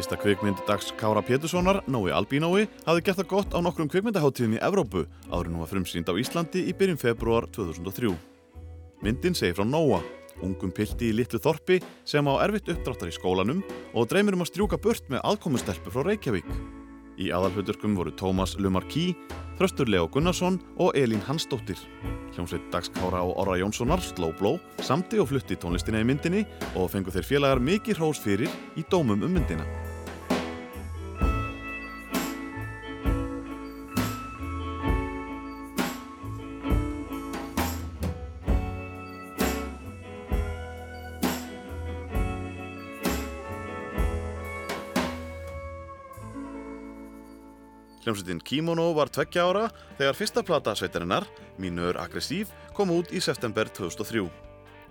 [0.00, 4.60] Fyrsta kvikmynd dags Kára Péturssonar, Nói Albínói, hafði gert það gott á nokkrum kvikmyndaháttíðum í
[4.64, 8.14] Evrópu áður nú að frumsýnd á Íslandi í byrjun februar 2003.
[9.04, 10.00] Myndin segir frá Nóa,
[10.40, 13.60] ungum pilti í litlu þorpi sem á erfitt uppdráttar í skólanum
[13.92, 16.48] og dreymir um að strjúka burt með aðkomustelpu frá Reykjavík.
[17.20, 19.10] Í aðalhauturkum voru Tómas Lumarkí,
[19.60, 21.76] Þröstur Leo Gunnarsson og Elín Hansdóttir.
[22.32, 26.88] Hljómsveit Dags Kára og Orra Jónssonar, Slow Blow, samti og flutti tónlistina í myndinni og
[26.94, 28.48] fengu þeir félagar mikið hrós fyrir
[28.80, 29.68] í dómum um myndina.
[48.10, 51.28] Hljómsveitin Kimono var tveggja ára þegar fyrsta plata sveitarinnar,
[51.62, 54.24] Mínur Aggressív, kom út í september 2003.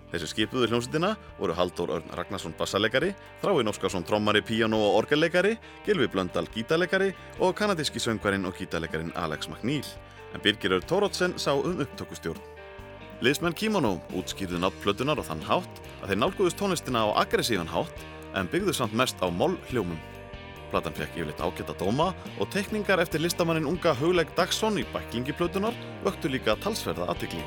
[0.08, 3.10] Þessi skipuðu hljómsveitina voru Halldór Örn Ragnarsson bassalegari,
[3.42, 7.10] Þráin Óskarsson trommari, píano og orgellegari, Gilvi Blöndal gítarlegari
[7.44, 9.84] og kanadíski söngvarinn og gítarlegarin Alex McNeil,
[10.32, 12.40] en Birgir Ör Tórótsen sá um upptökustjórn.
[13.20, 18.08] Liðsmenn Kimono útskýrðu nátt plötunar á þann hátt að þeir nálguðust tónlistina á aggressívan hátt
[18.32, 20.00] en byggðu samt mest á moll hljómum.
[20.70, 25.76] Platan fekk yfirleitt ágæta dóma og tekningar eftir listamannin unga Hugleik Dagsson í bæklingi plötunar
[26.06, 27.42] vöktu líka talsverða aðtikli.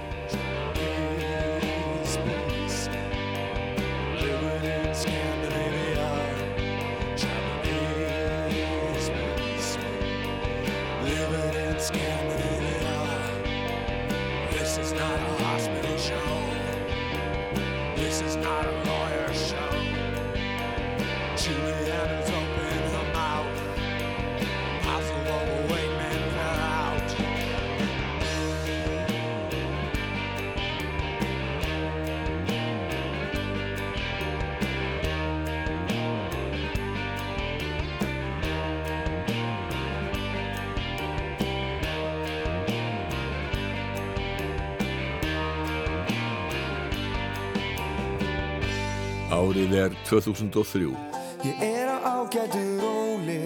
[49.83, 50.95] Er 2003.
[51.43, 53.43] Ég er á ágætu róli.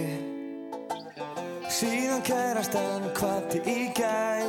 [1.70, 4.46] Síðan kærastan kvatti í gær.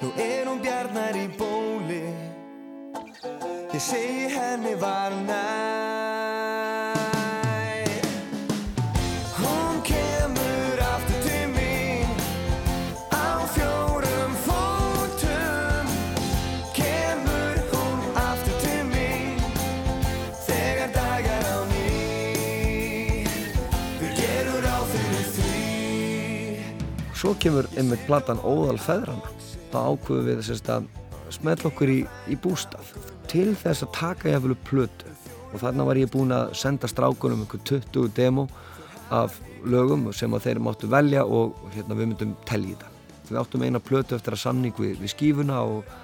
[0.00, 2.04] Nú er hún bjarnar í bóli.
[3.74, 5.83] Ég segi henni var næ
[27.24, 29.30] Svo kemur einmitt platan Óðal feðrana.
[29.72, 30.90] Þá ákveðum við sérst, að
[31.32, 32.90] smetla okkur í, í bústað
[33.32, 35.14] til þess að taka jafnvel upp plötu.
[35.54, 38.44] Og þarna var ég búinn að senda strákunum einhver 20 demo
[39.08, 42.92] af lögum sem að þeir máttu velja og hérna, við myndum telja þetta.
[43.30, 45.96] Við áttum eina plötu eftir að samning við, við skífuna og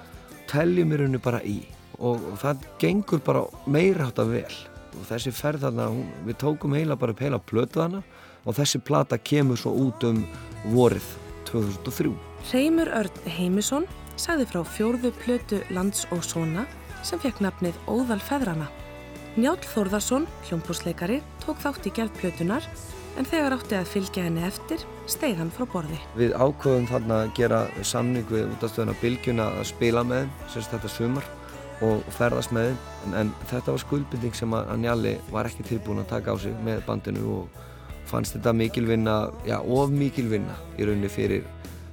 [0.49, 1.59] teljum í rauninu bara í.
[1.99, 4.61] Og, og það gengur bara meira hátt að vel.
[4.97, 8.01] Og þessi ferð þarna, hún, við tókum heila bara upp heila plötu þarna
[8.41, 10.25] og þessi plata kemur svo út um
[10.69, 11.07] vorið
[11.49, 12.13] 2003.
[12.51, 13.87] Reymur Örn Heimisson
[14.19, 16.67] sagði frá fjórðu plötu Lands og Sona
[17.05, 18.69] sem fekk nafnið Óðal feðrana.
[19.39, 22.65] Njáll Þórðarsson, hljómbúsleikari, tók þátt í gerð plötunar
[23.19, 25.97] en þegar átti að fylgja henni eftir steig hann frá borði.
[26.19, 30.91] Við ákvöðum þarna að gera samning við útastöðuna Bilgjuna að spila með þeim, sérst þetta
[30.91, 31.29] sumar
[31.81, 36.03] og ferðast með þeim en, en þetta var skuldbinding sem að Njalli var ekki tilbúin
[36.03, 37.61] að taka á sig með bandinu og
[38.11, 39.15] fannst þetta mikil vinna,
[39.47, 41.47] já of mikil vinna í rauninni fyrir,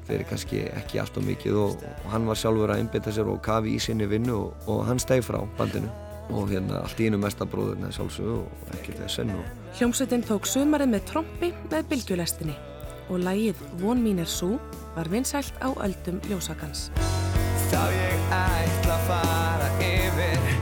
[0.09, 3.41] fyrir kannski ekki allt of mikið og, og hann var sjálfur að einbytta sér og
[3.45, 5.91] kafi í sinni vinnu og, og hann steg frá bandinu
[6.29, 10.49] og hérna allt í einu mestabróðurinn er sjálfsög og ekkert þess enn og Hljómsveitin tók
[10.49, 12.57] sumarið með trompi með bylgjulestinni
[13.09, 14.57] og lagið Von mín er sú
[14.97, 16.91] var vinsælt á öldum ljósakans.
[17.71, 20.58] Þá ég ætla að fara yfir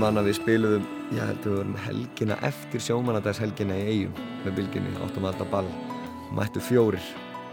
[0.00, 4.56] man að við spiluðum, ég held að við vorum helgina eftir sjómanadagshelgina í eigum með
[4.56, 5.68] bylginni, áttum alltaf ball,
[6.36, 7.04] mættu fjórir.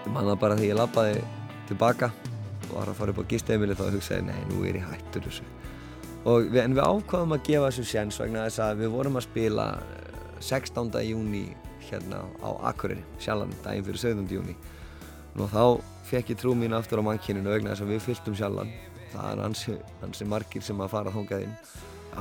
[0.06, 1.24] Ég man það bara þegar ég labbaði
[1.68, 2.12] tilbaka
[2.70, 5.48] og var að fara upp á gisteimili þá hugsaði nei, nú er ég hættur þessu.
[6.28, 9.68] Við, en við ákvaðum að gefa þessu sjens vegna þess að við vorum að spila
[9.80, 10.98] eh, 16.
[11.08, 11.44] júni
[11.88, 14.32] hérna á Akureyri, sjallan, daginn fyrir 17.
[14.36, 14.56] júni.
[15.38, 15.64] Og þá
[16.08, 18.74] fekk ég trú mín aftur á mannkyninu vegna þess að við fylltum sjallan.
[19.12, 21.56] Það er ansi, ansi margir sem að fara þóngað inn.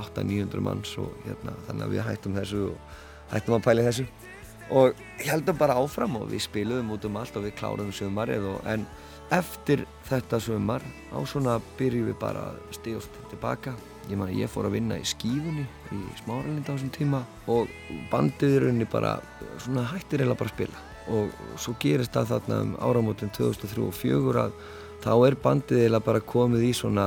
[0.02, 2.94] 800-900 manns og hérna, þannig að við hættum þessu og
[3.32, 4.06] hættum að pæla í þessu.
[4.76, 8.64] Og heldum bara áfram og við spiluðum út um allt og við kláruðum sömarið og
[8.70, 8.86] en
[9.34, 13.74] eftir þetta sömar á svona byrjum við bara að stíðast tilbaka.
[14.06, 15.64] Ég man að ég fór að vinna í skífunni
[15.94, 17.70] í smáralind á þessum tíma og
[18.12, 19.16] bandið í rauninni bara
[19.62, 20.82] svona hættir eiginlega bara að spila.
[21.06, 24.58] Og svo gerist það þarna um áramótin 2003 og 2004 að
[25.02, 27.06] þá er bandið eiginlega bara komið í svona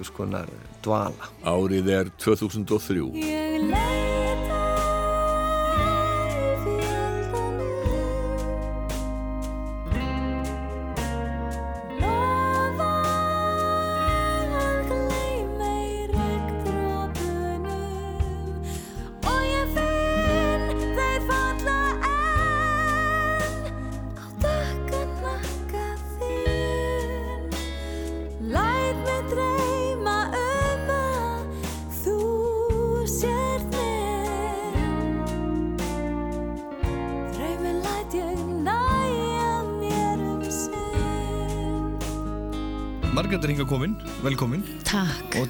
[0.00, 0.50] einhvers konar
[0.84, 4.19] dvala Árið er 2003.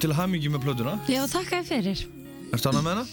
[0.01, 1.99] og til hamingi með plötuna Já, þakka þér fyrir.
[2.51, 3.03] Erstu annað með hana?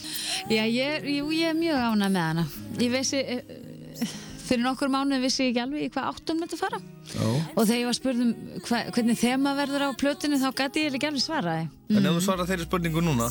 [0.48, 2.44] Já, ég, jú, ég er mjög ánað með hana.
[2.80, 4.14] Ég vissi, uh,
[4.48, 6.80] fyrir nokkur mánuð vissi ég ekki alveg hvað áttum þetta fara.
[7.12, 8.32] Já Og þegar ég var spurð um
[8.64, 11.68] hva, hvernig þema verður á plötunni þá gæti ég ekki alveg svaraði.
[11.92, 13.28] En ef þú svarar þeirri spurningu núna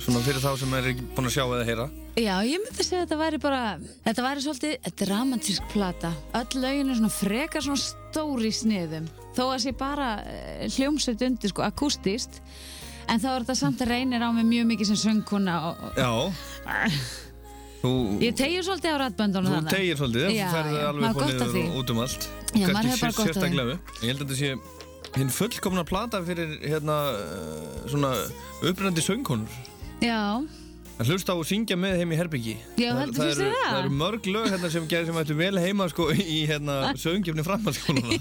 [0.00, 3.02] svona fyrir þá sem er ekki búin að sjá eða heyra Já, ég myndi segja
[3.02, 3.60] að þetta væri bara,
[4.06, 6.10] þetta væri svolítið dramatísk plata.
[6.38, 9.06] Öll lögin er svona frekar svona stóri sniðum.
[9.36, 12.40] Þó að sé bara uh, hljómsveit undir, sko, akústist.
[13.10, 16.10] En þá er þetta samt að reynir á mig mjög mikið sem söngkona og, Já.
[17.80, 21.92] Þú, Ég tegir svolítið á ratböndunum þú tegir svolítið, Já, ferði alveg maður og út
[21.94, 22.26] um allt.
[22.52, 23.76] Já, maður Kannski hefur bara gott af því.
[24.04, 24.50] Ég held að þetta sé
[25.16, 28.12] hinn fullkomna plata fyrir hérna uh, svona
[28.60, 29.56] upprænandi söngkonur.
[30.04, 30.20] Já,
[31.00, 33.68] að hlusta á og syngja með heim í herbyggi Já, heldur- eru, þér það?
[33.70, 36.74] það eru mörg lög hérna sem gerir sem ættu vel heima sko í hérna
[37.04, 38.18] söngjefni framhaldsskóluna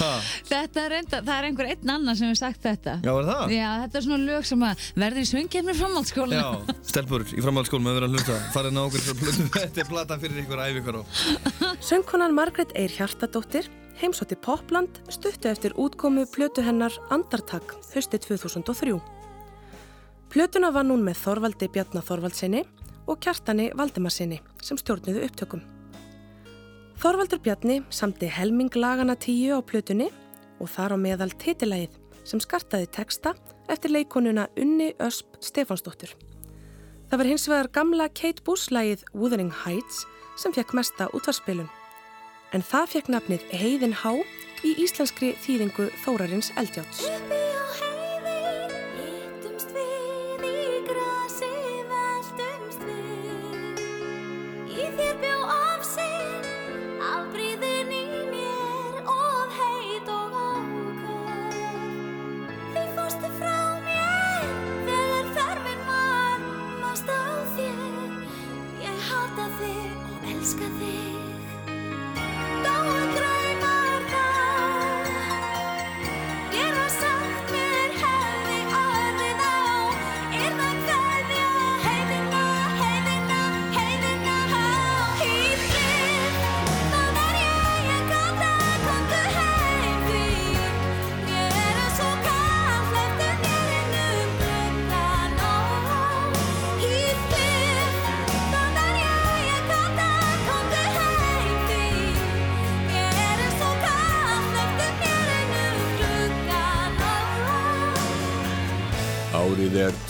[0.00, 0.10] ha,
[0.50, 2.94] þetta er reynda, það er einhver einn annar sem hefur sagt þetta.
[3.04, 3.52] Já, er það?
[3.56, 6.40] Já, þetta er svona lög sem að verður í svöngkefni framhaldsskóla.
[6.40, 9.90] Já, stelpur í framhaldsskólum að vera að hlusta farið ná okkur fyrir plötu þetta er
[9.90, 11.02] plata fyrir ykkur æfi ykkur á
[11.90, 13.68] Söngkonan Margrét Eir Hjartadóttir
[14.00, 18.94] heimsótti Popland stuttu eftir útkomu plötu hennar Andartak hösti 2003.
[20.30, 22.60] Plötuna var hún með Þorvaldi Bjarnar Þorvaldsinni
[23.10, 25.64] og Kjartani Valdimarsinni sem stjórnuðu upptökum.
[27.02, 30.06] Þorvaldur Bjarni samti helming lagana tíu á plötunni
[30.62, 33.34] og þar á meðal titilægið sem skartaði texta
[33.66, 36.14] eftir leikonuna Unni Ösp Stefansdóttur.
[37.10, 40.04] Það var hins vegar gamla Kate Bush lægið Wuthering Heights
[40.38, 41.66] sem fekk mesta útvarspilun.
[42.54, 44.14] En það fekk nafnið Heiðin Há
[44.62, 47.49] í íslenskri þýðingu Þórarins Eldjáts.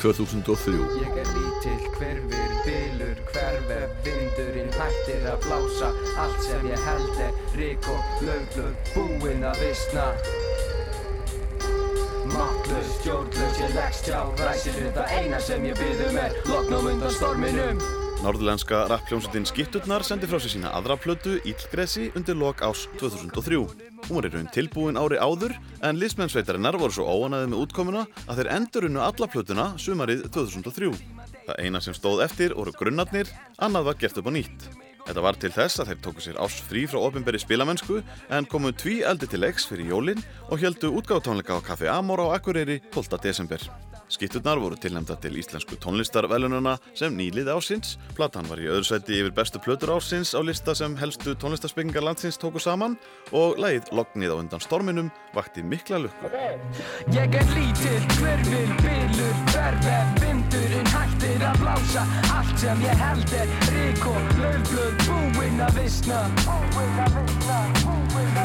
[0.00, 0.72] 2003.
[1.00, 5.92] Ég er lítill, hverfur, bylur, hverfur, vindurinn hættir að blása.
[6.22, 10.08] Allt sem ég held er rík og löglög, búinn að visna.
[12.30, 17.99] Máttlaus, stjórnlaus, ég leggst hjá ræsir þetta eina sem ég byður mér Loknum undan storminum
[18.20, 23.60] Norðlenska rappljómsveitin Skitturnar sendi frá sér sína aðra plötu Íllgresi undir lok ás 2003.
[24.04, 25.54] Hún var í raun tilbúin ári áður
[25.86, 30.92] en liðsmennsveitarinnar voru svo óanaðið með útkomuna að þeir endurunnu alla plötuna sumarið 2003.
[31.48, 34.68] Það eina sem stóð eftir voru grunnarnir, annað var gert upp á nýtt.
[35.06, 38.74] Þetta var til þess að þeir tóku sér ás frí frá ofinberi spilamennsku en komu
[38.76, 40.20] tví eldi til leiks fyrir jólin
[40.52, 43.16] og heldu útgáðtónleika á Café Amor á Akureyri 12.
[43.24, 43.64] desember.
[44.10, 47.94] Skitturnar voru tilnæmda til íslensku tónlistarvelununa sem nýlið ásins.
[48.18, 52.40] Platan var í öðru sæti yfir bestu plötur ásins á lista sem helstu tónlistarspinningar landsins
[52.40, 52.98] tóku saman
[53.30, 56.32] og lagið Lognið á undan storminum vakti mikla lukku.
[57.14, 63.56] Ég er lítill, hverfil, bylur, hverfur, vindurinn hættir að blása Allt sem ég held er
[63.70, 66.24] rík og löfblöð, búinn að visna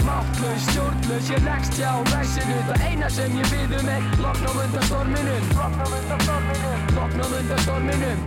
[0.06, 5.54] Máttlaus, stjórnlaus, ég leggst hjá ræsinu Það eina sem ég byður mér, loknum undan storminum
[5.58, 8.20] Loknum undan storminum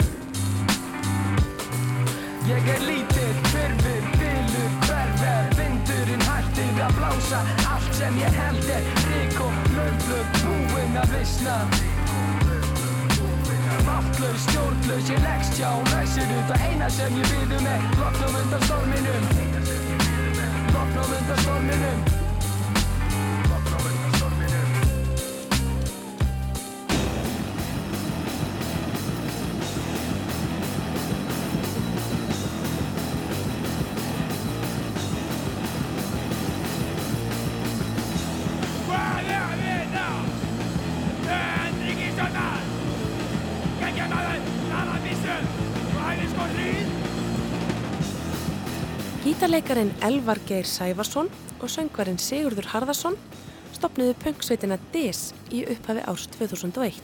[2.48, 7.42] Ég er lítill, hverfur, bylur, hverfur, vindurinn hættir að blása.
[7.74, 11.58] Allt sem ég held er rík og löfblöð, búinn að visna.
[13.84, 19.57] Máttlaus, stjórnlaus, ég leggst hjá ræsinu Það eina sem ég byður mér, loknum undan storminum
[20.78, 22.17] Loknum undan storminum
[49.48, 53.14] Gítarleikarin Elvar Geir Sævarsson og söngvarinn Sigurður Harðarsson
[53.72, 56.98] stopnuðu punksveitina DIS í upphafi árs 2001.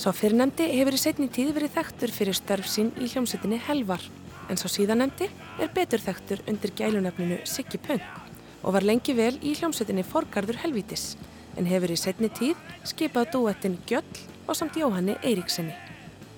[0.00, 4.00] Sá fyrrnemdi hefur í setni tíð verið þekktur fyrir störf sín í hljómsveitinni Helvar,
[4.48, 5.28] en sá síðanemdi
[5.60, 8.06] er betur þekktur undir gælunafninu Siggi Punk
[8.62, 11.18] og var lengi vel í hljómsveitinni Forgarður Helvítis,
[11.60, 12.56] en hefur í setni tíð
[12.88, 15.76] skipað dúettin Gjöll og samt Jóhanni Eiríksenni.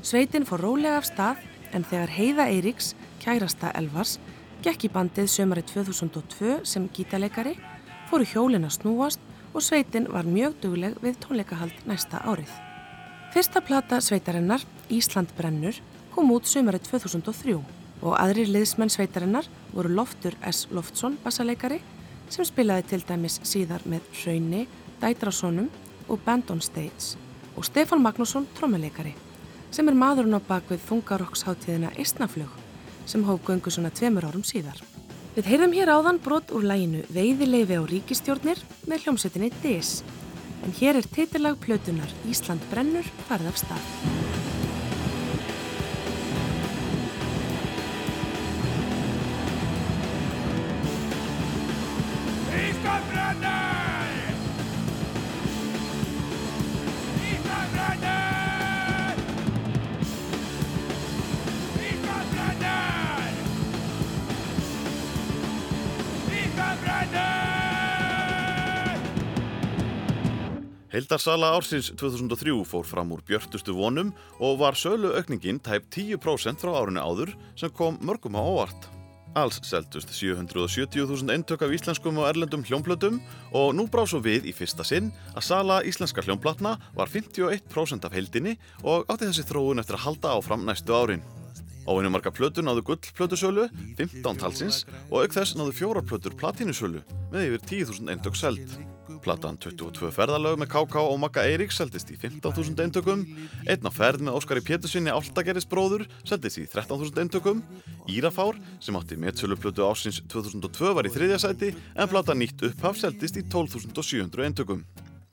[0.02, 1.38] Sveitin fór rólega af stað,
[1.70, 4.18] en þegar Heiða Eiríks, kærasta Elvars,
[4.66, 7.52] gekk í bandið sömari 2002 sem gítarleikari,
[8.10, 9.22] fóru hjólin að snúast
[9.54, 12.50] og sveitin var mjög dugleg við tónleikahald næsta árið.
[13.34, 15.78] Fyrsta plata sveitarinnar, Ísland brennur,
[16.14, 17.54] kom út sömari 2003
[18.02, 20.66] og aðrir liðsmenn sveitarinnar voru Loftur S.
[20.74, 21.78] Loftsson bassaleikari
[22.32, 24.66] sem spilaði til dæmis síðar með Hrauni,
[24.98, 25.70] Dætrasónum
[26.08, 27.14] og Band on Stage
[27.54, 29.14] og Stefán Magnússon trommuleikari
[29.70, 32.65] sem er maðurinn á bakvið þungarokksháttíðina Eistnaflug
[33.06, 34.82] sem hóf göngu svona tveimur árum síðar.
[35.36, 39.98] Við heyrðum hér áðan brot úr læginu Veiðileifi á ríkistjórnir með hljómsettinni DIS
[40.64, 44.25] en hér er titillag plötunar Ísland brennur farið af stað.
[71.06, 74.08] Heildarsala ársins 2003 fór fram úr björtustu vonum
[74.42, 78.88] og var sölu aukningin tæp 10% frá árinu áður sem kom mörgum á óvart.
[79.38, 83.20] Alls seldust 770.000 eintök af íslenskum og erlendum hljómplötum
[83.54, 88.18] og nú brá svo við í fyrsta sinn að sala íslenska hljómplatna var 51% af
[88.18, 91.22] heildinni og átti þessi þróun eftir að halda áfram næstu árin.
[91.86, 97.06] Óinu marga plötur náðu gull plötusölu, 15 talsins og auk þess náðu fjórar plötur platinusölu
[97.30, 98.95] með yfir 10.000 eintök seld.
[99.22, 103.24] Platan 22 ferðalög með KK og Magga Eiríks seldist í 15.000 eintökum,
[103.66, 107.62] einn á ferð með Óskari Pétursinni Áltageris bróður seldist í 13.000 eintökum,
[108.10, 113.38] Írafár sem átti metsöluplötu ásins 2002 var í þriðja sæti en platan nýtt upphaf seldist
[113.40, 114.84] í 12.700 eintökum.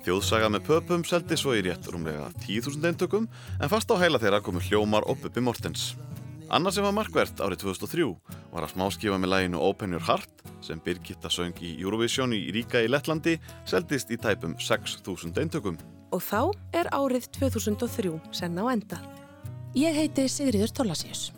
[0.03, 3.29] Þjóðsaga með pöpum seldi svo í rétt rúmlega 10.000 eintökum
[3.59, 5.93] en fast á heila þeirra komu hljómar og Bubbi Mortens.
[6.51, 8.07] Annars sem var markvert árið 2003
[8.51, 12.81] var að smáskifa með læginu Open Your Heart sem Birgitta söng í Eurovision í Ríka
[12.83, 13.37] í Lettlandi
[13.69, 15.79] seldist í tæpum 6.000 eintökum.
[16.13, 18.99] Og þá er árið 2003 senn á enda.
[19.73, 21.31] Ég heiti Sigriður Tólasíus.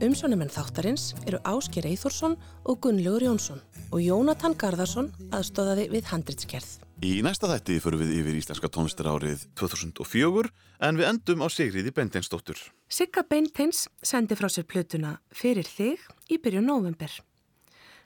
[0.00, 3.60] Umsjónumenn þáttarins eru Ásker Eithórsson og Gunnlaugur Jónsson
[3.90, 6.70] og Jónatan Garðarsson aðstóðaði við handritskerð.
[7.04, 10.52] Í næsta þætti förum við yfir Íslenska tónlistarárið 2004
[10.88, 12.60] en við endum á Sigriði Bendeinsdóttur.
[12.90, 17.12] Sigga Beinteins sendi frá sér plötuna Fyrir þig í byrjun november.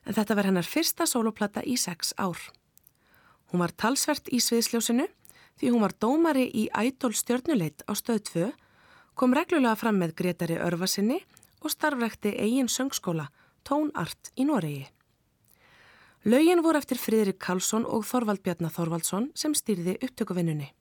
[0.04, 2.36] En þetta var hennar fyrsta soloplata í sex ár.
[3.48, 5.06] Hún var talsvert í sviðsljósinu
[5.56, 8.50] því hún var dómari í Ædol stjörnuleit á stöð 2,
[9.16, 11.22] kom reglulega fram með Gretari Örvasinni
[11.64, 13.30] og starfrekti eigin söngskóla
[13.64, 14.84] Tónart í Noregi.
[16.28, 20.74] Laugin voru eftir Friðrik Karlsson og Þorvald Bjarnar Þorvaldsson sem stýrði upptökuvinnunni.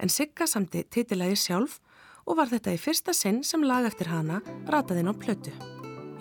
[0.00, 1.82] En Sigga samti titilægi sjálf
[2.26, 4.40] og var þetta í fyrsta sinn sem lag eftir hana
[4.70, 5.52] rataðinn á plötu.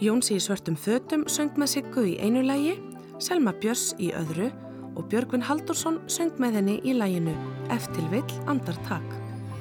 [0.02, 2.76] Jónsi í svörtum fötum söng með Siggu í einu lægi,
[3.20, 4.52] Selma Björns í öðru
[4.96, 7.34] og Björgvin Haldursson söng með henni í læginu
[7.74, 9.08] Eftir vill andar takk.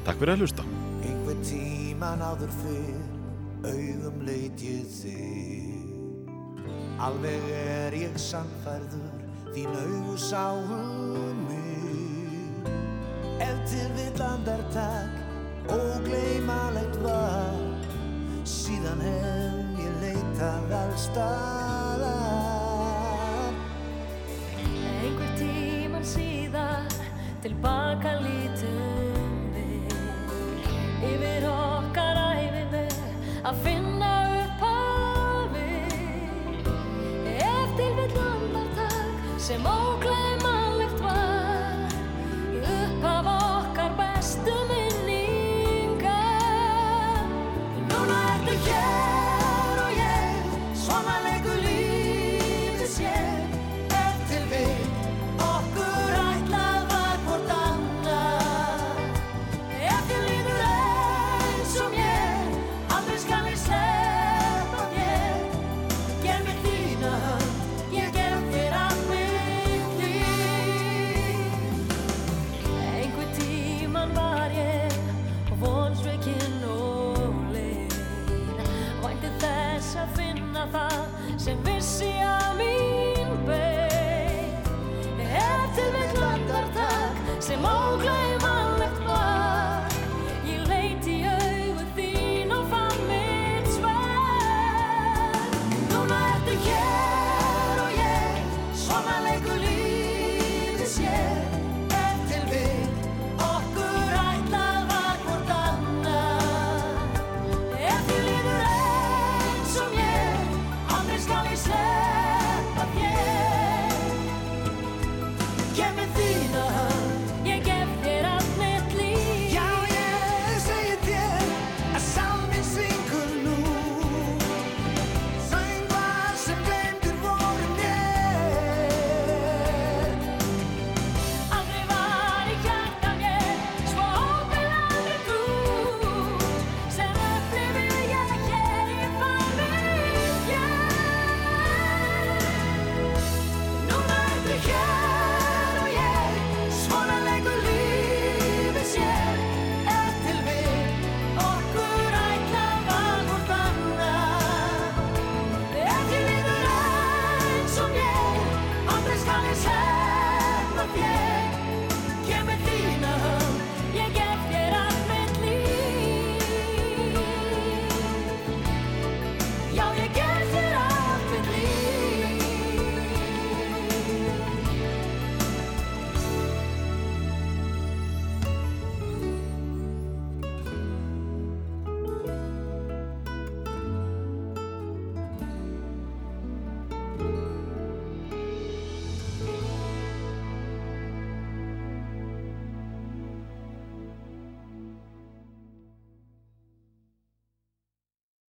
[0.04, 0.66] Takk fyrir að hlusta.
[1.06, 3.14] Einhver tíman áður fyrr
[3.64, 5.84] augum leit ég þig
[7.04, 12.70] Alveg er ég samfærður þín augu sáum mig
[13.42, 15.23] Ef til vill andartak
[15.70, 17.62] ógleymalegt var.
[18.44, 22.04] Síðan hef ég leitað allstaðar
[25.04, 26.86] einhver tíman síðan
[27.44, 29.96] tilbaka lítum við
[31.10, 32.84] yfir okkar æfimi
[33.44, 34.12] að finna
[34.42, 36.70] upp að við
[37.36, 39.93] ef til við landar takk sem ógleymalegt